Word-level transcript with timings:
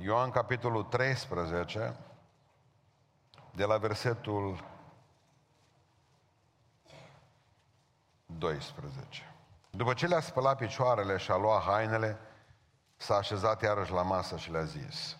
Ioan 0.00 0.30
capitolul 0.30 0.82
13, 0.82 1.96
de 3.54 3.64
la 3.64 3.76
versetul 3.76 4.64
12. 8.26 9.34
După 9.70 9.94
ce 9.94 10.06
le-a 10.06 10.20
spălat 10.20 10.58
picioarele 10.58 11.16
și 11.16 11.30
a 11.30 11.36
luat 11.36 11.62
hainele, 11.62 12.18
s-a 12.96 13.16
așezat 13.16 13.62
iarăși 13.62 13.92
la 13.92 14.02
masă 14.02 14.36
și 14.36 14.50
le-a 14.50 14.64
zis, 14.64 15.16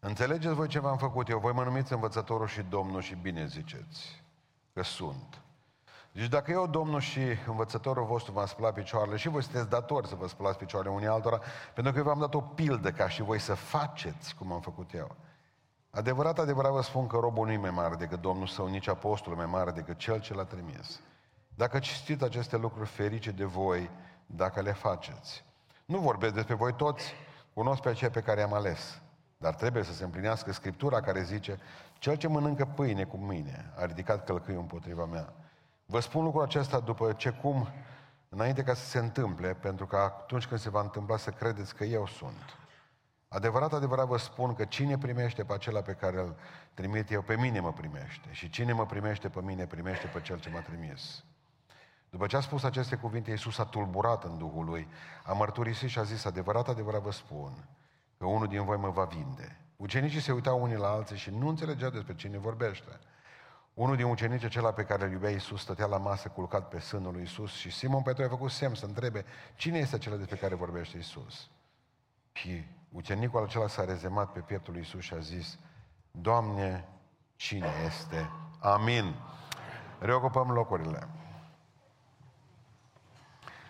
Înțelegeți 0.00 0.54
voi 0.54 0.68
ce 0.68 0.78
v-am 0.78 0.98
făcut 0.98 1.28
eu? 1.28 1.38
Voi 1.38 1.52
mă 1.52 1.64
numiți 1.64 1.92
învățătorul 1.92 2.46
și 2.46 2.62
domnul 2.62 3.00
și 3.00 3.14
bine 3.14 3.46
ziceți 3.46 4.22
că 4.72 4.82
sunt. 4.82 5.41
Deci 6.12 6.28
dacă 6.28 6.50
eu, 6.50 6.66
Domnul 6.66 7.00
și 7.00 7.20
învățătorul 7.46 8.04
vostru 8.04 8.32
v-am 8.32 8.46
spălat 8.46 8.74
picioarele 8.74 9.16
și 9.16 9.28
voi 9.28 9.42
sunteți 9.42 9.68
datori 9.68 10.08
să 10.08 10.14
vă 10.14 10.28
spălați 10.28 10.58
picioarele 10.58 10.94
unii 10.94 11.06
altora, 11.06 11.40
pentru 11.74 11.92
că 11.92 11.98
eu 11.98 12.04
v-am 12.04 12.18
dat 12.18 12.34
o 12.34 12.40
pildă 12.40 12.90
ca 12.90 13.08
și 13.08 13.22
voi 13.22 13.38
să 13.38 13.54
faceți 13.54 14.34
cum 14.34 14.52
am 14.52 14.60
făcut 14.60 14.94
eu. 14.94 15.16
Adevărat, 15.90 16.38
adevărat 16.38 16.72
vă 16.72 16.82
spun 16.82 17.06
că 17.06 17.16
robul 17.16 17.46
nu 17.46 17.52
e 17.52 17.56
mai 17.56 17.70
mare 17.70 17.94
decât 17.94 18.20
Domnul 18.20 18.46
sau 18.46 18.66
nici 18.66 18.88
apostolul 18.88 19.38
mai 19.38 19.46
mare 19.46 19.70
decât 19.70 19.96
cel 19.96 20.20
ce 20.20 20.34
l-a 20.34 20.44
trimis. 20.44 21.00
Dacă 21.54 21.78
citiți 21.78 22.24
aceste 22.24 22.56
lucruri 22.56 22.88
ferice 22.88 23.30
de 23.30 23.44
voi, 23.44 23.90
dacă 24.26 24.60
le 24.60 24.72
faceți. 24.72 25.44
Nu 25.84 25.98
vorbesc 25.98 26.34
despre 26.34 26.54
voi 26.54 26.74
toți, 26.74 27.14
cunosc 27.54 27.82
pe 27.82 27.88
aceea 27.88 28.10
pe 28.10 28.20
care 28.20 28.40
i-am 28.40 28.52
ales. 28.52 29.00
Dar 29.36 29.54
trebuie 29.54 29.82
să 29.82 29.92
se 29.92 30.04
împlinească 30.04 30.52
Scriptura 30.52 31.00
care 31.00 31.22
zice, 31.22 31.58
cel 31.98 32.16
ce 32.16 32.28
mănâncă 32.28 32.64
pâine 32.64 33.04
cu 33.04 33.16
mine 33.16 33.72
a 33.76 33.84
ridicat 33.84 34.24
călcâiul 34.24 34.60
împotriva 34.60 35.04
mea. 35.04 35.32
Vă 35.92 36.00
spun 36.00 36.24
lucrul 36.24 36.42
acesta 36.42 36.80
după 36.80 37.12
ce 37.12 37.30
cum, 37.30 37.68
înainte 38.28 38.62
ca 38.62 38.74
să 38.74 38.84
se 38.84 38.98
întâmple, 38.98 39.54
pentru 39.54 39.86
că 39.86 39.96
atunci 39.96 40.46
când 40.46 40.60
se 40.60 40.70
va 40.70 40.80
întâmpla 40.80 41.16
să 41.16 41.30
credeți 41.30 41.74
că 41.74 41.84
eu 41.84 42.06
sunt. 42.06 42.58
Adevărat, 43.28 43.72
adevărat 43.72 44.06
vă 44.06 44.16
spun 44.16 44.54
că 44.54 44.64
cine 44.64 44.98
primește 44.98 45.44
pe 45.44 45.52
acela 45.52 45.80
pe 45.80 45.92
care 45.92 46.20
îl 46.20 46.36
trimit 46.74 47.10
eu, 47.10 47.22
pe 47.22 47.36
mine 47.36 47.60
mă 47.60 47.72
primește. 47.72 48.28
Și 48.30 48.50
cine 48.50 48.72
mă 48.72 48.86
primește 48.86 49.28
pe 49.28 49.40
mine, 49.42 49.66
primește 49.66 50.06
pe 50.06 50.20
cel 50.20 50.40
ce 50.40 50.50
m-a 50.50 50.60
trimis. 50.60 51.24
După 52.10 52.26
ce 52.26 52.36
a 52.36 52.40
spus 52.40 52.62
aceste 52.62 52.96
cuvinte, 52.96 53.30
Iisus 53.30 53.58
a 53.58 53.64
tulburat 53.64 54.24
în 54.24 54.38
Duhul 54.38 54.64
lui, 54.64 54.88
a 55.24 55.32
mărturisit 55.32 55.88
și 55.88 55.98
a 55.98 56.02
zis, 56.02 56.24
adevărat, 56.24 56.68
adevărat 56.68 57.02
vă 57.02 57.10
spun, 57.10 57.68
că 58.18 58.26
unul 58.26 58.46
din 58.46 58.64
voi 58.64 58.76
mă 58.76 58.90
va 58.90 59.04
vinde. 59.04 59.60
Ucenicii 59.76 60.20
se 60.20 60.32
uitau 60.32 60.62
unii 60.62 60.76
la 60.76 60.88
alții 60.88 61.16
și 61.16 61.30
nu 61.30 61.48
înțelegeau 61.48 61.90
despre 61.90 62.14
cine 62.14 62.38
vorbește. 62.38 63.00
Unul 63.74 63.96
din 63.96 64.04
ucenici, 64.04 64.44
acela 64.44 64.72
pe 64.72 64.84
care 64.84 65.04
îl 65.04 65.12
iubea 65.12 65.30
Iisus, 65.30 65.60
stătea 65.60 65.86
la 65.86 65.96
masă 65.96 66.28
culcat 66.28 66.68
pe 66.68 66.78
sânul 66.78 67.12
lui 67.12 67.20
Iisus 67.20 67.52
și 67.52 67.70
Simon 67.70 68.02
Petru 68.02 68.24
a 68.24 68.28
făcut 68.28 68.50
semn 68.50 68.74
să 68.74 68.84
întrebe 68.84 69.24
cine 69.54 69.78
este 69.78 69.94
acela 69.94 70.16
despre 70.16 70.36
care 70.36 70.54
vorbește 70.54 70.96
Iisus. 70.96 71.48
Și 72.32 72.64
ucenicul 72.92 73.44
acela 73.44 73.66
s-a 73.66 73.84
rezemat 73.84 74.32
pe 74.32 74.40
pieptul 74.40 74.72
lui 74.72 74.82
Iisus 74.82 75.00
și 75.00 75.14
a 75.14 75.18
zis, 75.18 75.58
Doamne, 76.10 76.88
cine 77.36 77.70
este? 77.86 78.30
Amin. 78.60 79.14
Reocupăm 79.98 80.50
locurile. 80.50 81.08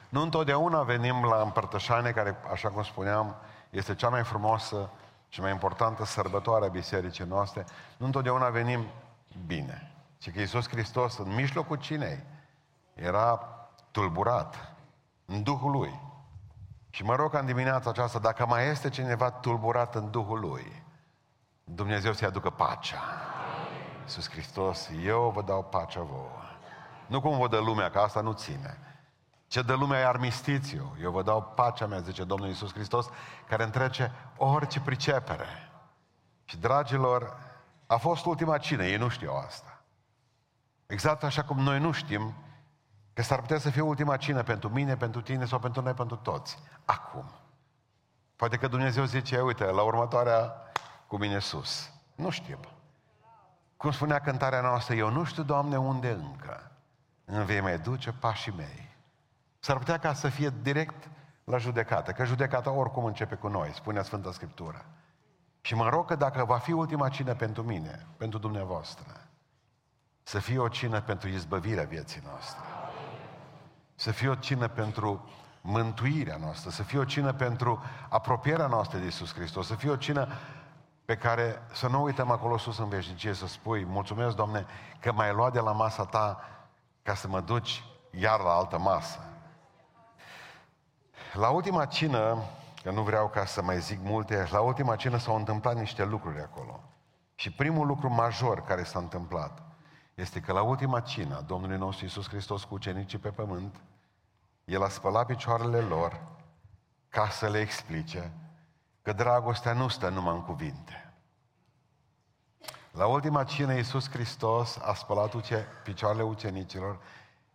Nu 0.08 0.22
întotdeauna 0.22 0.82
venim 0.82 1.24
la 1.24 1.42
împărtășane, 1.42 2.10
care, 2.10 2.36
așa 2.50 2.70
cum 2.70 2.82
spuneam, 2.82 3.36
este 3.70 3.94
cea 3.94 4.08
mai 4.08 4.24
frumoasă 4.24 4.90
și 5.28 5.40
mai 5.40 5.50
importantă 5.50 6.04
sărbătoare 6.04 6.64
a 6.64 6.68
bisericii 6.68 7.24
noastre. 7.24 7.64
Nu 7.96 8.06
întotdeauna 8.06 8.48
venim 8.48 8.86
bine. 9.46 9.91
Și 10.22 10.30
că 10.30 10.40
Iisus 10.40 10.68
Hristos, 10.68 11.18
în 11.18 11.34
mijlocul 11.34 11.76
cinei, 11.76 12.24
era 12.94 13.38
tulburat 13.90 14.74
în 15.24 15.42
Duhul 15.42 15.70
Lui. 15.70 16.00
Și 16.90 17.04
mă 17.04 17.14
rog 17.14 17.30
ca 17.30 17.38
în 17.38 17.46
dimineața 17.46 17.90
aceasta, 17.90 18.18
dacă 18.18 18.46
mai 18.46 18.68
este 18.68 18.88
cineva 18.88 19.30
tulburat 19.30 19.94
în 19.94 20.10
Duhul 20.10 20.40
Lui, 20.40 20.82
Dumnezeu 21.64 22.12
să-i 22.12 22.26
aducă 22.26 22.50
pacea. 22.50 23.00
Iisus 24.00 24.30
Hristos, 24.30 24.90
eu 25.04 25.30
vă 25.34 25.42
dau 25.42 25.64
pacea 25.64 26.00
vouă. 26.00 26.42
Nu 27.06 27.20
cum 27.20 27.38
vă 27.38 27.48
dă 27.48 27.58
lumea, 27.58 27.90
că 27.90 27.98
asta 27.98 28.20
nu 28.20 28.32
ține. 28.32 28.78
Ce 29.46 29.62
de 29.62 29.72
lumea 29.72 30.00
e 30.00 30.06
armistițiu. 30.06 30.96
Eu 31.00 31.10
vă 31.10 31.22
dau 31.22 31.42
pacea 31.42 31.86
mea, 31.86 31.98
zice 31.98 32.24
Domnul 32.24 32.48
Iisus 32.48 32.72
Hristos, 32.72 33.08
care 33.48 33.62
întrece 33.62 34.12
orice 34.36 34.80
pricepere. 34.80 35.70
Și, 36.44 36.56
dragilor, 36.56 37.36
a 37.86 37.96
fost 37.96 38.24
ultima 38.24 38.58
cină, 38.58 38.84
ei 38.84 38.96
nu 38.96 39.08
știu 39.08 39.32
asta. 39.46 39.71
Exact 40.92 41.22
așa 41.22 41.44
cum 41.44 41.58
noi 41.58 41.78
nu 41.78 41.92
știm 41.92 42.34
că 43.12 43.22
s-ar 43.22 43.40
putea 43.40 43.58
să 43.58 43.70
fie 43.70 43.80
ultima 43.80 44.16
cină 44.16 44.42
pentru 44.42 44.68
mine, 44.68 44.96
pentru 44.96 45.20
tine 45.20 45.44
sau 45.44 45.58
pentru 45.58 45.82
noi, 45.82 45.92
pentru 45.92 46.16
toți. 46.16 46.58
Acum. 46.84 47.24
Poate 48.36 48.56
că 48.56 48.68
Dumnezeu 48.68 49.04
zice, 49.04 49.40
uite, 49.40 49.64
la 49.64 49.82
următoarea 49.82 50.54
cu 51.06 51.16
mine 51.16 51.38
sus. 51.38 51.92
Nu 52.14 52.30
știm. 52.30 52.58
Cum 53.76 53.90
spunea 53.90 54.18
cântarea 54.20 54.60
noastră, 54.60 54.94
eu 54.94 55.10
nu 55.10 55.24
știu, 55.24 55.42
Doamne, 55.42 55.76
unde 55.76 56.10
încă 56.10 56.70
îmi 57.24 57.44
vei 57.44 57.60
mai 57.60 57.78
duce 57.78 58.12
pașii 58.12 58.52
mei. 58.56 58.96
S-ar 59.58 59.78
putea 59.78 59.98
ca 59.98 60.12
să 60.12 60.28
fie 60.28 60.52
direct 60.62 61.08
la 61.44 61.58
judecată, 61.58 62.12
că 62.12 62.24
judecata 62.24 62.70
oricum 62.70 63.04
începe 63.04 63.34
cu 63.34 63.48
noi, 63.48 63.70
spune 63.74 64.02
Sfânta 64.02 64.32
Scriptură. 64.32 64.84
Și 65.60 65.74
mă 65.74 65.88
rog 65.88 66.06
că 66.06 66.14
dacă 66.14 66.44
va 66.44 66.58
fi 66.58 66.72
ultima 66.72 67.08
cină 67.08 67.34
pentru 67.34 67.62
mine, 67.62 68.06
pentru 68.16 68.38
dumneavoastră, 68.38 69.21
să 70.22 70.38
fie 70.38 70.58
o 70.58 70.68
cină 70.68 71.00
pentru 71.00 71.28
izbăvirea 71.28 71.84
vieții 71.84 72.22
noastre. 72.24 72.62
Să 73.94 74.10
fie 74.10 74.28
o 74.28 74.34
cină 74.34 74.68
pentru 74.68 75.30
mântuirea 75.60 76.36
noastră, 76.36 76.70
să 76.70 76.82
fie 76.82 76.98
o 76.98 77.04
cină 77.04 77.32
pentru 77.32 77.82
apropierea 78.08 78.66
noastră 78.66 78.98
de 78.98 79.06
Isus 79.06 79.34
Hristos, 79.34 79.66
să 79.66 79.74
fie 79.74 79.90
o 79.90 79.96
cină 79.96 80.28
pe 81.04 81.16
care 81.16 81.62
să 81.72 81.88
nu 81.88 82.02
uităm 82.02 82.30
acolo 82.30 82.58
sus 82.58 82.78
în 82.78 82.88
veșnicie, 82.88 83.32
să 83.32 83.46
spui, 83.46 83.84
mulțumesc, 83.84 84.36
Doamne, 84.36 84.66
că 85.00 85.12
m-ai 85.12 85.32
luat 85.32 85.52
de 85.52 85.60
la 85.60 85.72
masa 85.72 86.04
Ta 86.04 86.44
ca 87.02 87.14
să 87.14 87.28
mă 87.28 87.40
duci 87.40 87.84
iar 88.10 88.40
la 88.40 88.50
altă 88.50 88.78
masă. 88.78 89.18
La 91.32 91.48
ultima 91.48 91.84
cină, 91.84 92.38
că 92.82 92.90
nu 92.90 93.02
vreau 93.02 93.28
ca 93.28 93.44
să 93.44 93.62
mai 93.62 93.80
zic 93.80 93.98
multe, 94.02 94.48
la 94.50 94.60
ultima 94.60 94.96
cină 94.96 95.16
s-au 95.16 95.36
întâmplat 95.36 95.76
niște 95.76 96.04
lucruri 96.04 96.40
acolo. 96.40 96.80
Și 97.34 97.52
primul 97.52 97.86
lucru 97.86 98.08
major 98.08 98.62
care 98.64 98.82
s-a 98.82 98.98
întâmplat 98.98 99.71
este 100.22 100.40
că 100.40 100.52
la 100.52 100.62
ultima 100.62 101.00
cină, 101.00 101.44
Domnului 101.46 101.76
nostru 101.76 102.04
Iisus 102.04 102.28
Hristos 102.28 102.64
cu 102.64 102.74
ucenicii 102.74 103.18
pe 103.18 103.30
pământ, 103.30 103.80
El 104.64 104.82
a 104.82 104.88
spălat 104.88 105.26
picioarele 105.26 105.80
lor 105.80 106.22
ca 107.08 107.28
să 107.28 107.48
le 107.48 107.58
explice 107.58 108.32
că 109.02 109.12
dragostea 109.12 109.72
nu 109.72 109.88
stă 109.88 110.08
numai 110.08 110.34
în 110.34 110.42
cuvinte. 110.42 111.14
La 112.90 113.06
ultima 113.06 113.44
cină, 113.44 113.74
Iisus 113.74 114.10
Hristos 114.10 114.76
a 114.76 114.94
spălat 114.94 115.32
uce, 115.32 115.66
picioarele 115.84 116.22
ucenicilor 116.22 117.00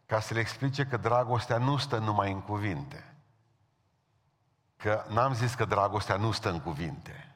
ca 0.06 0.20
să 0.20 0.34
le 0.34 0.40
explice 0.40 0.86
că 0.86 0.98
dragostea 0.98 1.58
nu 1.58 1.78
stă 1.78 1.98
numai 1.98 2.32
în 2.32 2.42
cuvinte, 2.42 3.16
că 4.76 5.06
n-am 5.10 5.34
zis 5.34 5.54
că 5.54 5.66
dragostea 5.66 6.16
nu 6.16 6.32
stă 6.32 6.50
în 6.50 6.60
cuvinte. 6.60 7.36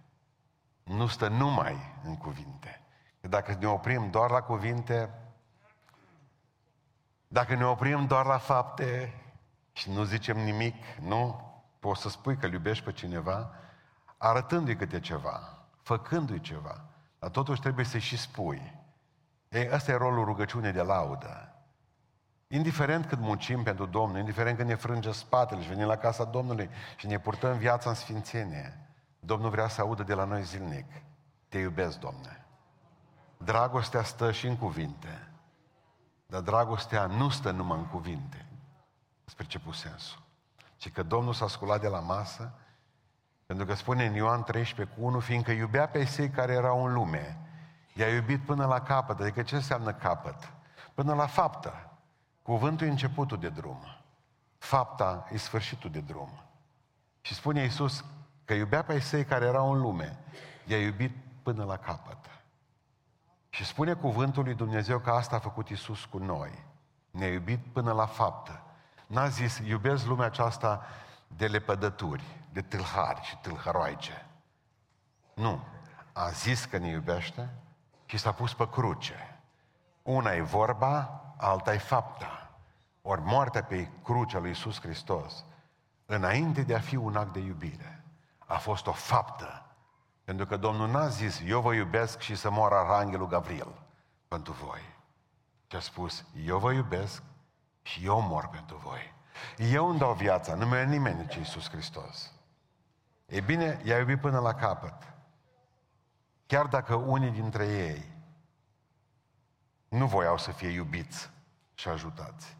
Nu 0.84 1.08
stă 1.08 1.28
numai 1.28 2.00
în 2.04 2.18
cuvinte. 2.18 2.81
Că 3.22 3.28
dacă 3.28 3.58
ne 3.60 3.68
oprim 3.68 4.10
doar 4.10 4.30
la 4.30 4.42
cuvinte, 4.42 5.10
dacă 7.28 7.56
ne 7.56 7.66
oprim 7.66 8.06
doar 8.06 8.26
la 8.26 8.38
fapte 8.38 9.14
și 9.72 9.92
nu 9.92 10.04
zicem 10.04 10.38
nimic, 10.38 10.76
nu 11.00 11.52
poți 11.80 12.02
să 12.02 12.10
spui 12.10 12.38
că 12.38 12.46
iubești 12.46 12.84
pe 12.84 12.92
cineva, 12.92 13.52
arătându-i 14.18 14.76
câte 14.76 15.00
ceva, 15.00 15.58
făcându-i 15.82 16.40
ceva. 16.40 16.86
Dar 17.20 17.30
totuși 17.30 17.62
trebuie 17.62 17.86
să-i 17.86 18.00
și 18.00 18.18
spui. 18.18 18.80
Ei, 19.50 19.70
ăsta 19.72 19.92
e 19.92 19.96
rolul 19.96 20.26
rugăciunii 20.26 20.72
de 20.72 20.82
laudă. 20.82 21.56
Indiferent 22.48 23.06
cât 23.06 23.20
muncim 23.20 23.64
pentru 23.64 23.86
Domnul, 23.86 24.20
indiferent 24.20 24.58
când 24.58 24.70
ne 24.70 24.76
frânge 24.76 25.12
spatele 25.12 25.62
și 25.62 25.68
venim 25.68 25.86
la 25.86 25.98
casa 25.98 26.24
Domnului 26.24 26.70
și 26.96 27.08
ne 27.08 27.20
purtăm 27.20 27.58
viața 27.58 27.90
în 27.90 27.96
sfințenie, 27.96 28.78
Domnul 29.20 29.50
vrea 29.50 29.68
să 29.68 29.82
audă 29.82 30.04
de 30.04 30.14
la 30.14 30.24
noi 30.24 30.44
zilnic. 30.44 30.86
Te 31.50 31.58
iubesc, 31.58 32.00
Domne. 32.00 32.41
Dragostea 33.44 34.04
stă 34.04 34.32
și 34.32 34.48
în 34.48 34.58
cuvinte, 34.58 35.28
dar 36.26 36.42
dragostea 36.42 37.06
nu 37.06 37.30
stă 37.30 37.52
numai 37.52 37.78
în 37.78 37.88
cuvinte. 37.88 38.46
Spre 39.26 39.46
ce 39.46 39.60
pus 39.60 39.80
sensul? 39.80 40.22
Ci 40.78 40.92
că 40.92 41.04
Domnul 41.04 41.34
s-a 41.34 41.48
sculat 41.48 41.82
de 41.82 41.88
la 41.88 42.00
masă, 42.00 42.54
pentru 43.46 43.66
că 43.66 43.74
spune 43.74 44.06
în 44.06 44.14
Ioan 44.14 44.44
13 44.44 44.96
cu 44.96 45.06
1, 45.06 45.20
fiindcă 45.20 45.52
iubea 45.52 45.88
pe 45.88 46.04
cei 46.04 46.30
care 46.30 46.54
erau 46.54 46.86
în 46.86 46.94
lume, 46.94 47.38
i-a 47.94 48.14
iubit 48.14 48.46
până 48.46 48.66
la 48.66 48.82
capăt. 48.82 49.20
Adică 49.20 49.42
ce 49.42 49.56
înseamnă 49.56 49.94
capăt? 49.94 50.54
Până 50.94 51.14
la 51.14 51.26
faptă. 51.26 51.92
Cuvântul 52.42 52.88
e 52.88 52.90
începutul 52.90 53.40
de 53.40 53.50
drum. 53.50 53.84
Fapta 54.58 55.28
e 55.32 55.38
sfârșitul 55.38 55.90
de 55.90 56.00
drum. 56.00 56.44
Și 57.22 57.34
spune 57.34 57.62
Iisus 57.62 58.06
că 58.46 58.54
iubea 58.54 58.84
pe 58.84 59.00
cei 59.10 59.26
care 59.26 59.46
erau 59.46 59.72
în 59.72 59.82
lume. 59.82 60.20
I-a 60.66 60.78
iubit 60.78 61.16
până 61.44 61.64
la 61.64 61.78
capăt. 61.78 62.18
Și 63.54 63.66
spune 63.66 63.94
cuvântul 63.94 64.44
lui 64.44 64.54
Dumnezeu 64.54 65.00
că 65.00 65.10
asta 65.10 65.36
a 65.36 65.40
făcut 65.40 65.70
Iisus 65.70 66.06
cu 66.06 66.18
noi. 66.18 66.66
Ne-a 67.12 67.28
iubit 67.28 67.60
până 67.74 67.92
la 67.92 68.06
faptă. 68.06 68.64
N-a 69.08 69.28
zis, 69.28 69.58
iubesc 69.58 70.06
lumea 70.06 70.26
aceasta 70.26 70.86
de 71.28 71.48
lepădături, 71.48 72.24
de 72.52 72.62
tâlhari 72.62 73.22
și 73.22 73.38
tâlhăroaice. 73.38 74.26
Nu. 75.34 75.64
A 76.14 76.30
zis 76.30 76.66
că 76.66 76.78
ne 76.78 76.88
iubește 76.88 77.50
și 78.06 78.18
s-a 78.18 78.32
pus 78.32 78.54
pe 78.54 78.70
cruce. 78.70 79.40
Una 80.02 80.32
e 80.32 80.42
vorba, 80.42 81.22
alta 81.38 81.74
e 81.74 81.78
fapta. 81.78 82.52
Ori 83.02 83.22
moartea 83.22 83.64
pe 83.64 83.90
crucea 84.04 84.40
lui 84.40 84.50
Iisus 84.50 84.82
Hristos, 84.82 85.46
înainte 86.06 86.62
de 86.62 86.76
a 86.76 86.80
fi 86.80 86.96
un 86.96 87.16
act 87.16 87.34
de 87.34 87.40
iubire, 87.40 88.04
a 88.38 88.58
fost 88.58 88.88
o 88.88 88.92
faptă. 88.92 89.66
Pentru 90.32 90.50
că 90.50 90.58
Domnul 90.58 90.90
n-a 90.90 91.08
zis, 91.08 91.42
eu 91.46 91.62
vă 91.62 91.74
iubesc 91.74 92.20
și 92.20 92.36
să 92.36 92.50
moară 92.50 92.76
Arhanghelul 92.76 93.28
Gavril 93.28 93.68
pentru 94.28 94.54
voi. 94.54 94.82
Ce 95.68 95.78
a 95.78 95.80
spus, 95.80 96.26
eu 96.46 96.58
vă 96.58 96.72
iubesc 96.72 97.24
și 97.82 98.06
eu 98.06 98.22
mor 98.22 98.48
pentru 98.48 98.78
voi. 98.78 99.14
Eu 99.58 99.90
îmi 99.90 100.00
dau 100.00 100.14
viața, 100.14 100.56
nu 100.56 100.68
mai 100.68 100.88
nimeni 100.88 101.20
nici 101.20 101.36
Iisus 101.36 101.70
Hristos. 101.70 102.34
E 103.26 103.42
bine, 103.42 103.82
i-a 103.84 103.98
iubit 103.98 104.20
până 104.20 104.40
la 104.40 104.54
capăt. 104.54 105.14
Chiar 106.46 106.66
dacă 106.66 106.96
unii 106.96 107.32
dintre 107.32 107.66
ei 107.68 108.12
nu 109.88 110.06
voiau 110.08 110.38
să 110.38 110.52
fie 110.52 110.70
iubiți 110.70 111.30
și 111.74 111.88
ajutați. 111.88 112.58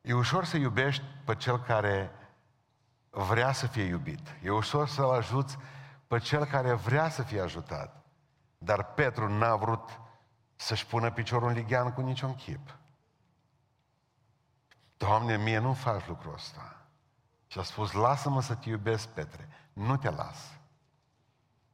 E 0.00 0.12
ușor 0.12 0.44
să 0.44 0.56
iubești 0.56 1.04
pe 1.24 1.34
cel 1.34 1.58
care 1.62 2.10
vrea 3.10 3.52
să 3.52 3.66
fie 3.66 3.84
iubit. 3.84 4.36
E 4.42 4.50
ușor 4.50 4.88
să-l 4.88 5.10
ajuți 5.10 5.58
pe 6.10 6.18
cel 6.18 6.44
care 6.44 6.72
vrea 6.72 7.08
să 7.08 7.22
fie 7.22 7.40
ajutat. 7.40 8.04
Dar 8.58 8.84
Petru 8.84 9.28
n-a 9.28 9.56
vrut 9.56 10.00
să-și 10.56 10.86
pună 10.86 11.10
piciorul 11.10 11.48
în 11.48 11.54
lighean 11.54 11.92
cu 11.92 12.00
niciun 12.00 12.34
chip. 12.34 12.78
Doamne, 14.96 15.36
mie 15.36 15.58
nu 15.58 15.72
faci 15.72 16.06
lucrul 16.06 16.32
ăsta. 16.34 16.76
Și 17.46 17.58
a 17.58 17.62
spus, 17.62 17.92
lasă-mă 17.92 18.42
să 18.42 18.54
te 18.54 18.68
iubesc, 18.68 19.08
Petre. 19.08 19.48
Nu 19.72 19.96
te 19.96 20.10
las. 20.10 20.58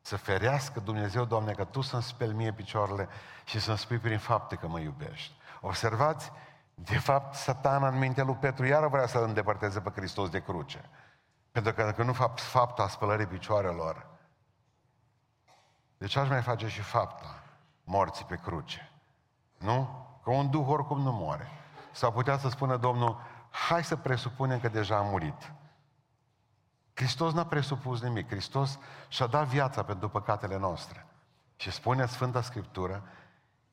Să 0.01 0.17
ferească 0.17 0.81
Dumnezeu, 0.81 1.25
Doamne, 1.25 1.53
că 1.53 1.65
Tu 1.65 1.81
să-mi 1.81 2.03
speli 2.03 2.35
mie 2.35 2.53
picioarele 2.53 3.09
și 3.45 3.61
să-mi 3.61 3.79
spui 3.79 3.99
prin 3.99 4.19
fapte 4.19 4.57
că 4.57 4.69
mă 4.69 4.81
iubești. 4.81 5.35
Observați, 5.61 6.33
de 6.75 6.99
fapt, 6.99 7.35
satana 7.35 7.89
în 7.89 7.99
mintea 7.99 8.25
lui 8.25 8.35
Petru 8.35 8.67
iară 8.67 8.89
vrea 8.89 9.07
să-L 9.07 9.23
îndepărteze 9.23 9.81
pe 9.81 9.91
Hristos 9.91 10.29
de 10.29 10.43
cruce. 10.43 10.91
Pentru 11.53 11.73
că 11.73 11.83
dacă 11.83 12.03
nu 12.03 12.13
fapt, 12.13 12.41
fapta 12.41 12.89
spălării 12.89 13.27
picioarelor, 13.27 14.15
de 15.99 16.07
ce 16.07 16.19
aș 16.19 16.29
mai 16.29 16.43
face 16.43 16.69
și 16.69 16.81
fapta 16.81 17.43
morții 17.85 18.25
pe 18.25 18.37
cruce? 18.37 18.91
Nu? 19.59 20.07
Că 20.23 20.31
un 20.31 20.51
duh 20.51 20.67
oricum 20.69 21.01
nu 21.01 21.13
moare. 21.13 21.49
Sau 21.93 22.13
putea 22.13 22.39
să 22.39 22.49
spună 22.49 22.77
Domnul, 22.77 23.21
hai 23.51 23.85
să 23.85 23.97
presupunem 23.97 24.61
că 24.61 24.69
deja 24.69 24.97
a 24.97 25.03
murit. 25.03 25.53
Hristos 26.95 27.33
n-a 27.33 27.47
presupus 27.47 28.03
nimic. 28.03 28.29
Hristos 28.29 28.79
și-a 29.09 29.27
dat 29.27 29.47
viața 29.47 29.83
pentru 29.83 30.09
păcatele 30.09 30.59
noastre. 30.59 31.07
Și 31.57 31.71
spune 31.71 32.07
Sfânta 32.07 32.41
Scriptură 32.41 33.03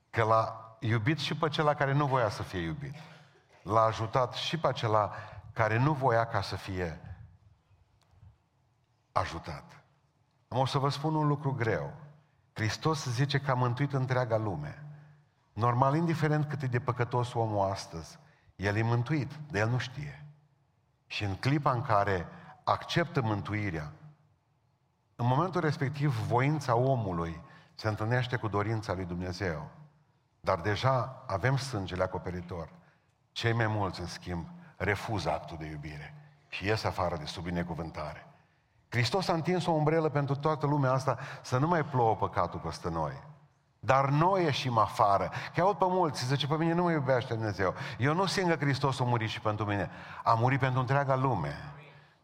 că 0.09 0.23
l-a 0.23 0.75
iubit 0.79 1.19
și 1.19 1.35
pe 1.35 1.49
cela 1.49 1.73
care 1.73 1.91
nu 1.91 2.05
voia 2.05 2.29
să 2.29 2.43
fie 2.43 2.59
iubit. 2.59 2.95
L-a 3.63 3.81
ajutat 3.81 4.33
și 4.33 4.57
pe 4.57 4.67
acela 4.67 5.13
care 5.53 5.77
nu 5.77 5.93
voia 5.93 6.25
ca 6.25 6.41
să 6.41 6.55
fie 6.55 7.17
ajutat. 9.11 9.83
Am 10.47 10.57
o 10.57 10.65
să 10.65 10.77
vă 10.77 10.89
spun 10.89 11.15
un 11.15 11.27
lucru 11.27 11.53
greu. 11.53 11.93
Hristos 12.53 13.05
zice 13.09 13.39
că 13.39 13.51
a 13.51 13.53
mântuit 13.53 13.93
întreaga 13.93 14.37
lume. 14.37 14.85
Normal, 15.53 15.95
indiferent 15.95 16.49
cât 16.49 16.61
e 16.61 16.67
de 16.67 16.79
păcătos 16.79 17.33
omul 17.33 17.69
astăzi, 17.69 18.19
el 18.55 18.75
e 18.75 18.81
mântuit, 18.81 19.31
dar 19.51 19.61
el 19.61 19.69
nu 19.69 19.77
știe. 19.77 20.25
Și 21.07 21.23
în 21.23 21.35
clipa 21.35 21.71
în 21.71 21.81
care 21.81 22.27
acceptă 22.63 23.21
mântuirea, 23.21 23.91
în 25.15 25.27
momentul 25.27 25.61
respectiv 25.61 26.15
voința 26.27 26.75
omului 26.75 27.41
se 27.75 27.87
întâlnește 27.87 28.35
cu 28.35 28.47
dorința 28.47 28.93
lui 28.93 29.05
Dumnezeu. 29.05 29.69
Dar 30.39 30.59
deja 30.59 31.23
avem 31.27 31.57
sângele 31.57 32.03
acoperitor. 32.03 32.69
Cei 33.31 33.53
mai 33.53 33.67
mulți, 33.67 33.99
în 33.99 34.07
schimb, 34.07 34.47
refuză 34.77 35.31
actul 35.31 35.57
de 35.57 35.65
iubire 35.65 36.15
și 36.47 36.65
ies 36.65 36.83
afară 36.83 37.17
de 37.17 37.25
sub 37.25 37.43
binecuvântare. 37.43 38.32
Hristos 38.93 39.27
a 39.27 39.33
întins 39.33 39.65
o 39.65 39.71
umbrelă 39.71 40.09
pentru 40.09 40.35
toată 40.35 40.65
lumea 40.65 40.91
asta 40.91 41.17
să 41.41 41.57
nu 41.57 41.67
mai 41.67 41.85
plouă 41.85 42.15
păcatul 42.15 42.59
peste 42.59 42.89
noi. 42.89 43.23
Dar 43.79 44.09
noi 44.09 44.43
ieșim 44.43 44.77
afară. 44.77 45.31
Că 45.55 45.61
aud 45.61 45.75
pe 45.75 45.85
mulți, 45.87 46.25
zice, 46.25 46.47
pe 46.47 46.55
mine 46.55 46.73
nu 46.73 46.83
mă 46.83 46.91
iubește 46.91 47.33
Dumnezeu. 47.33 47.73
Eu 47.97 48.13
nu 48.13 48.25
simt 48.25 48.49
că 48.49 48.65
Hristos 48.65 48.99
a 48.99 49.03
murit 49.03 49.29
și 49.29 49.39
pentru 49.41 49.65
mine. 49.65 49.89
A 50.23 50.33
murit 50.33 50.59
pentru 50.59 50.79
întreaga 50.79 51.15
lume. 51.15 51.73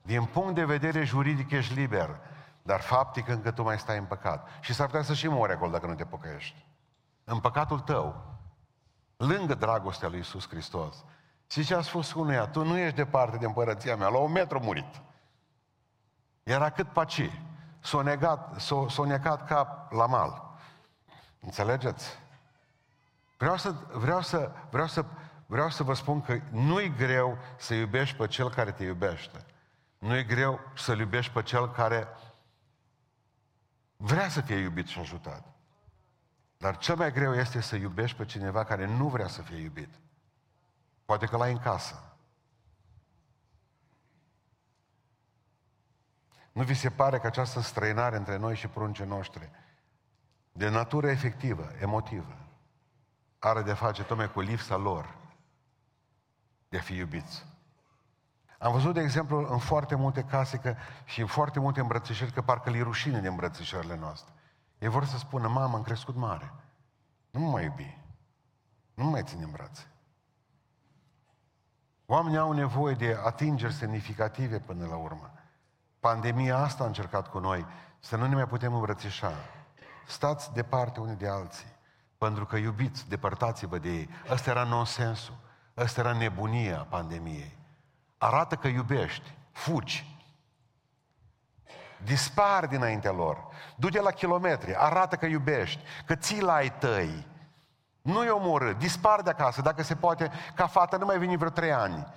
Din 0.01 0.23
punct 0.23 0.55
de 0.55 0.65
vedere 0.65 1.03
juridic 1.03 1.51
ești 1.51 1.73
liber, 1.73 2.19
dar 2.61 2.81
faptic 2.81 3.27
încă 3.27 3.51
tu 3.51 3.63
mai 3.63 3.79
stai 3.79 3.97
în 3.97 4.05
păcat. 4.05 4.47
Și 4.59 4.73
s-ar 4.73 4.85
putea 4.85 5.01
să 5.03 5.13
și 5.13 5.27
mori 5.27 5.51
acolo 5.51 5.71
dacă 5.71 5.85
nu 5.87 5.93
te 5.93 6.05
pocăiești. 6.05 6.65
În 7.23 7.39
păcatul 7.39 7.79
tău, 7.79 8.15
lângă 9.17 9.53
dragostea 9.53 10.07
lui 10.09 10.19
Isus 10.19 10.49
Hristos. 10.49 11.05
Și 11.47 11.65
ce 11.65 11.75
a 11.75 11.81
spus 11.81 12.13
unuia, 12.13 12.47
tu 12.47 12.63
nu 12.63 12.77
ești 12.77 12.95
departe 12.95 13.37
de 13.37 13.45
împărăția 13.45 13.95
mea, 13.95 14.07
la 14.07 14.17
un 14.17 14.31
metru 14.31 14.59
murit. 14.59 15.01
Era 16.49 16.69
cât 16.69 16.87
paci. 16.87 17.31
S-o, 17.79 18.01
negat, 18.01 18.61
s-o, 18.61 18.87
s-o 18.87 19.05
necat 19.05 19.47
cap 19.47 19.91
la 19.91 20.05
mal. 20.05 20.57
Înțelegeți? 21.39 22.19
Vreau 23.37 23.57
să, 23.57 23.75
vreau, 23.93 24.21
să, 24.21 24.51
vreau, 24.69 24.87
să, 24.87 25.05
vreau 25.45 25.69
să 25.69 25.83
vă 25.83 25.93
spun 25.93 26.21
că 26.21 26.39
nu-i 26.51 26.95
greu 26.95 27.37
să 27.57 27.73
iubești 27.73 28.15
pe 28.15 28.27
cel 28.27 28.49
care 28.49 28.71
te 28.71 28.83
iubește. 28.83 29.45
Nu-i 29.97 30.25
greu 30.25 30.59
să-l 30.75 30.99
iubești 30.99 31.31
pe 31.31 31.41
cel 31.41 31.71
care 31.71 32.07
vrea 33.97 34.29
să 34.29 34.41
fie 34.41 34.55
iubit 34.55 34.87
și 34.87 34.99
ajutat. 34.99 35.43
Dar 36.57 36.77
cel 36.77 36.95
mai 36.95 37.11
greu 37.11 37.33
este 37.33 37.61
să 37.61 37.75
iubești 37.75 38.17
pe 38.17 38.25
cineva 38.25 38.63
care 38.63 38.85
nu 38.85 39.07
vrea 39.07 39.27
să 39.27 39.41
fie 39.41 39.57
iubit. 39.57 39.89
Poate 41.05 41.25
că 41.25 41.37
l-ai 41.37 41.51
în 41.51 41.59
casă. 41.59 42.08
Nu 46.51 46.63
vi 46.63 46.73
se 46.73 46.89
pare 46.89 47.19
că 47.19 47.27
această 47.27 47.59
străinare 47.59 48.17
între 48.17 48.37
noi 48.37 48.55
și 48.55 48.67
pruncii 48.67 49.05
noștri, 49.05 49.49
de 50.51 50.69
natură 50.69 51.09
efectivă, 51.09 51.71
emotivă, 51.81 52.37
are 53.39 53.61
de 53.61 53.73
face 53.73 54.03
tocmai 54.03 54.31
cu 54.31 54.39
lipsa 54.39 54.75
lor 54.75 55.17
de 56.69 56.77
a 56.77 56.81
fi 56.81 56.95
iubiți? 56.95 57.45
Am 58.59 58.71
văzut, 58.71 58.93
de 58.93 59.01
exemplu, 59.01 59.51
în 59.51 59.57
foarte 59.57 59.95
multe 59.95 60.23
case 60.23 60.57
că, 60.57 60.75
și 61.05 61.21
în 61.21 61.27
foarte 61.27 61.59
multe 61.59 61.79
îmbrățișări 61.79 62.31
că 62.31 62.41
parcă 62.41 62.69
li 62.69 62.81
rușine 62.81 63.19
de 63.19 63.27
îmbrățișările 63.27 63.95
noastre. 63.95 64.33
Ei 64.77 64.87
vor 64.87 65.05
să 65.05 65.17
spună, 65.17 65.47
mamă, 65.47 65.75
am 65.75 65.83
crescut 65.83 66.15
mare. 66.15 66.53
Nu 67.31 67.39
mă 67.39 67.49
mai 67.49 67.63
iubi. 67.63 67.97
Nu 68.93 69.03
mă 69.03 69.09
mai 69.09 69.23
ține 69.23 69.43
în 69.43 69.51
brațe. 69.51 69.87
Oamenii 72.05 72.37
au 72.37 72.51
nevoie 72.51 72.95
de 72.95 73.17
atingeri 73.23 73.73
semnificative 73.73 74.59
până 74.59 74.85
la 74.85 74.95
urmă. 74.95 75.33
Pandemia 75.99 76.57
asta 76.57 76.83
a 76.83 76.87
încercat 76.87 77.27
cu 77.27 77.39
noi, 77.39 77.65
să 77.99 78.15
nu 78.15 78.27
ne 78.27 78.35
mai 78.35 78.47
putem 78.47 78.73
îmbrățișa. 78.73 79.33
Stați 80.07 80.53
departe 80.53 80.99
unii 80.99 81.15
de 81.15 81.27
alții, 81.27 81.75
pentru 82.17 82.45
că 82.45 82.55
iubiți, 82.55 83.09
depărtați-vă 83.09 83.77
de 83.77 83.89
ei. 83.89 84.09
Ăsta 84.29 84.49
era 84.49 84.63
nonsensul, 84.63 85.35
ăsta 85.77 85.99
era 85.99 86.13
nebunia 86.13 86.87
pandemiei. 86.89 87.57
Arată 88.17 88.55
că 88.55 88.67
iubești, 88.67 89.33
fugi, 89.51 90.17
dispar 92.03 92.67
dinaintea 92.67 93.11
lor, 93.11 93.47
du-te 93.75 94.01
la 94.01 94.11
kilometri, 94.11 94.75
arată 94.75 95.15
că 95.15 95.25
iubești, 95.25 95.83
că 96.05 96.15
ții 96.15 96.41
la 96.41 96.53
ai 96.53 96.71
tăi, 96.71 97.27
nu-i 98.01 98.29
omorâ, 98.29 98.73
dispar 98.73 99.21
de 99.21 99.29
acasă, 99.29 99.61
dacă 99.61 99.83
se 99.83 99.95
poate, 99.95 100.31
ca 100.55 100.67
fată 100.67 100.97
nu 100.97 101.05
mai 101.05 101.19
vine 101.19 101.37
vreo 101.37 101.49
trei 101.49 101.73
ani. 101.73 102.07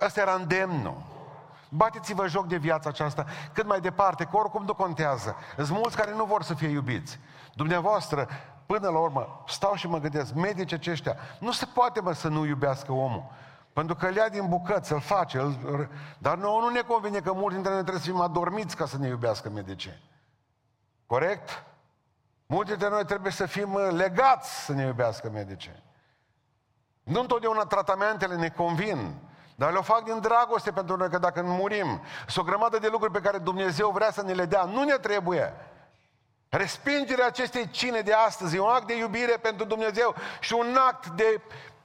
Ăsta 0.00 0.20
era 0.20 0.32
îndemnul. 0.32 1.13
Bateți-vă 1.76 2.26
joc 2.26 2.46
de 2.46 2.56
viața 2.56 2.88
aceasta 2.88 3.26
cât 3.52 3.66
mai 3.66 3.80
departe, 3.80 4.24
că 4.24 4.36
oricum 4.36 4.64
nu 4.64 4.74
contează. 4.74 5.36
Sunt 5.56 5.68
mulți 5.68 5.96
care 5.96 6.14
nu 6.14 6.24
vor 6.24 6.42
să 6.42 6.54
fie 6.54 6.68
iubiți. 6.68 7.18
Dumneavoastră, 7.54 8.28
până 8.66 8.88
la 8.88 8.98
urmă, 8.98 9.44
stau 9.46 9.74
și 9.74 9.88
mă 9.88 9.98
gândesc, 9.98 10.34
medici 10.34 10.72
aceștia, 10.72 11.16
nu 11.38 11.52
se 11.52 11.66
poate 11.74 12.00
mă 12.00 12.12
să 12.12 12.28
nu 12.28 12.44
iubească 12.44 12.92
omul. 12.92 13.24
Pentru 13.72 13.94
că 13.94 14.06
îl 14.06 14.14
ia 14.14 14.28
din 14.28 14.48
bucăți, 14.48 14.92
îl 14.92 15.00
face, 15.00 15.38
îl... 15.38 15.88
dar 16.18 16.36
nouă 16.36 16.60
nu 16.60 16.68
ne 16.68 16.80
convine 16.80 17.20
că 17.20 17.32
mulți 17.32 17.54
dintre 17.54 17.72
noi 17.72 17.80
trebuie 17.80 18.02
să 18.02 18.10
fim 18.10 18.20
adormiți 18.20 18.76
ca 18.76 18.86
să 18.86 18.98
ne 18.98 19.08
iubească 19.08 19.48
medicii. 19.48 20.02
Corect? 21.06 21.64
Mulți 22.46 22.70
dintre 22.70 22.88
noi 22.88 23.04
trebuie 23.04 23.32
să 23.32 23.46
fim 23.46 23.72
uh, 23.72 23.88
legați 23.90 24.64
să 24.64 24.72
ne 24.72 24.84
iubească 24.84 25.30
medicii. 25.30 25.82
Nu 27.02 27.20
întotdeauna 27.20 27.64
tratamentele 27.64 28.36
ne 28.36 28.48
convin. 28.48 29.14
Dar 29.54 29.72
le 29.72 29.80
fac 29.80 30.04
din 30.04 30.20
dragoste 30.20 30.72
pentru 30.72 30.96
noi, 30.96 31.08
că 31.08 31.18
dacă 31.18 31.42
murim, 31.42 32.00
sunt 32.26 32.46
o 32.46 32.48
grămadă 32.48 32.78
de 32.78 32.88
lucruri 32.88 33.12
pe 33.12 33.20
care 33.20 33.38
Dumnezeu 33.38 33.90
vrea 33.90 34.10
să 34.10 34.22
ne 34.22 34.32
le 34.32 34.44
dea. 34.44 34.64
Nu 34.64 34.82
ne 34.82 34.94
trebuie. 34.94 35.54
Respingerea 36.48 37.26
acestei 37.26 37.70
cine 37.70 38.00
de 38.00 38.12
astăzi 38.12 38.56
e 38.56 38.60
un 38.60 38.68
act 38.68 38.86
de 38.86 38.96
iubire 38.96 39.36
pentru 39.36 39.64
Dumnezeu 39.66 40.14
și 40.40 40.52
un 40.52 40.76
act 40.88 41.08
de 41.08 41.40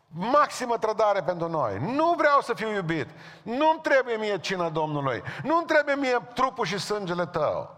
maximă 0.08 0.78
trădare 0.78 1.22
pentru 1.22 1.50
noi. 1.50 1.80
Nu 1.80 2.14
vreau 2.18 2.42
să 2.42 2.54
fiu 2.54 2.72
iubit. 2.72 3.08
Nu-mi 3.44 3.80
trebuie 3.82 4.16
mie 4.16 4.40
cina 4.40 4.70
Domnului. 4.70 5.24
Nu-mi 5.44 5.66
trebuie 5.66 5.96
mie 5.96 6.18
trupul 6.34 6.66
și 6.66 6.78
sângele 6.78 7.26
tău. 7.26 7.78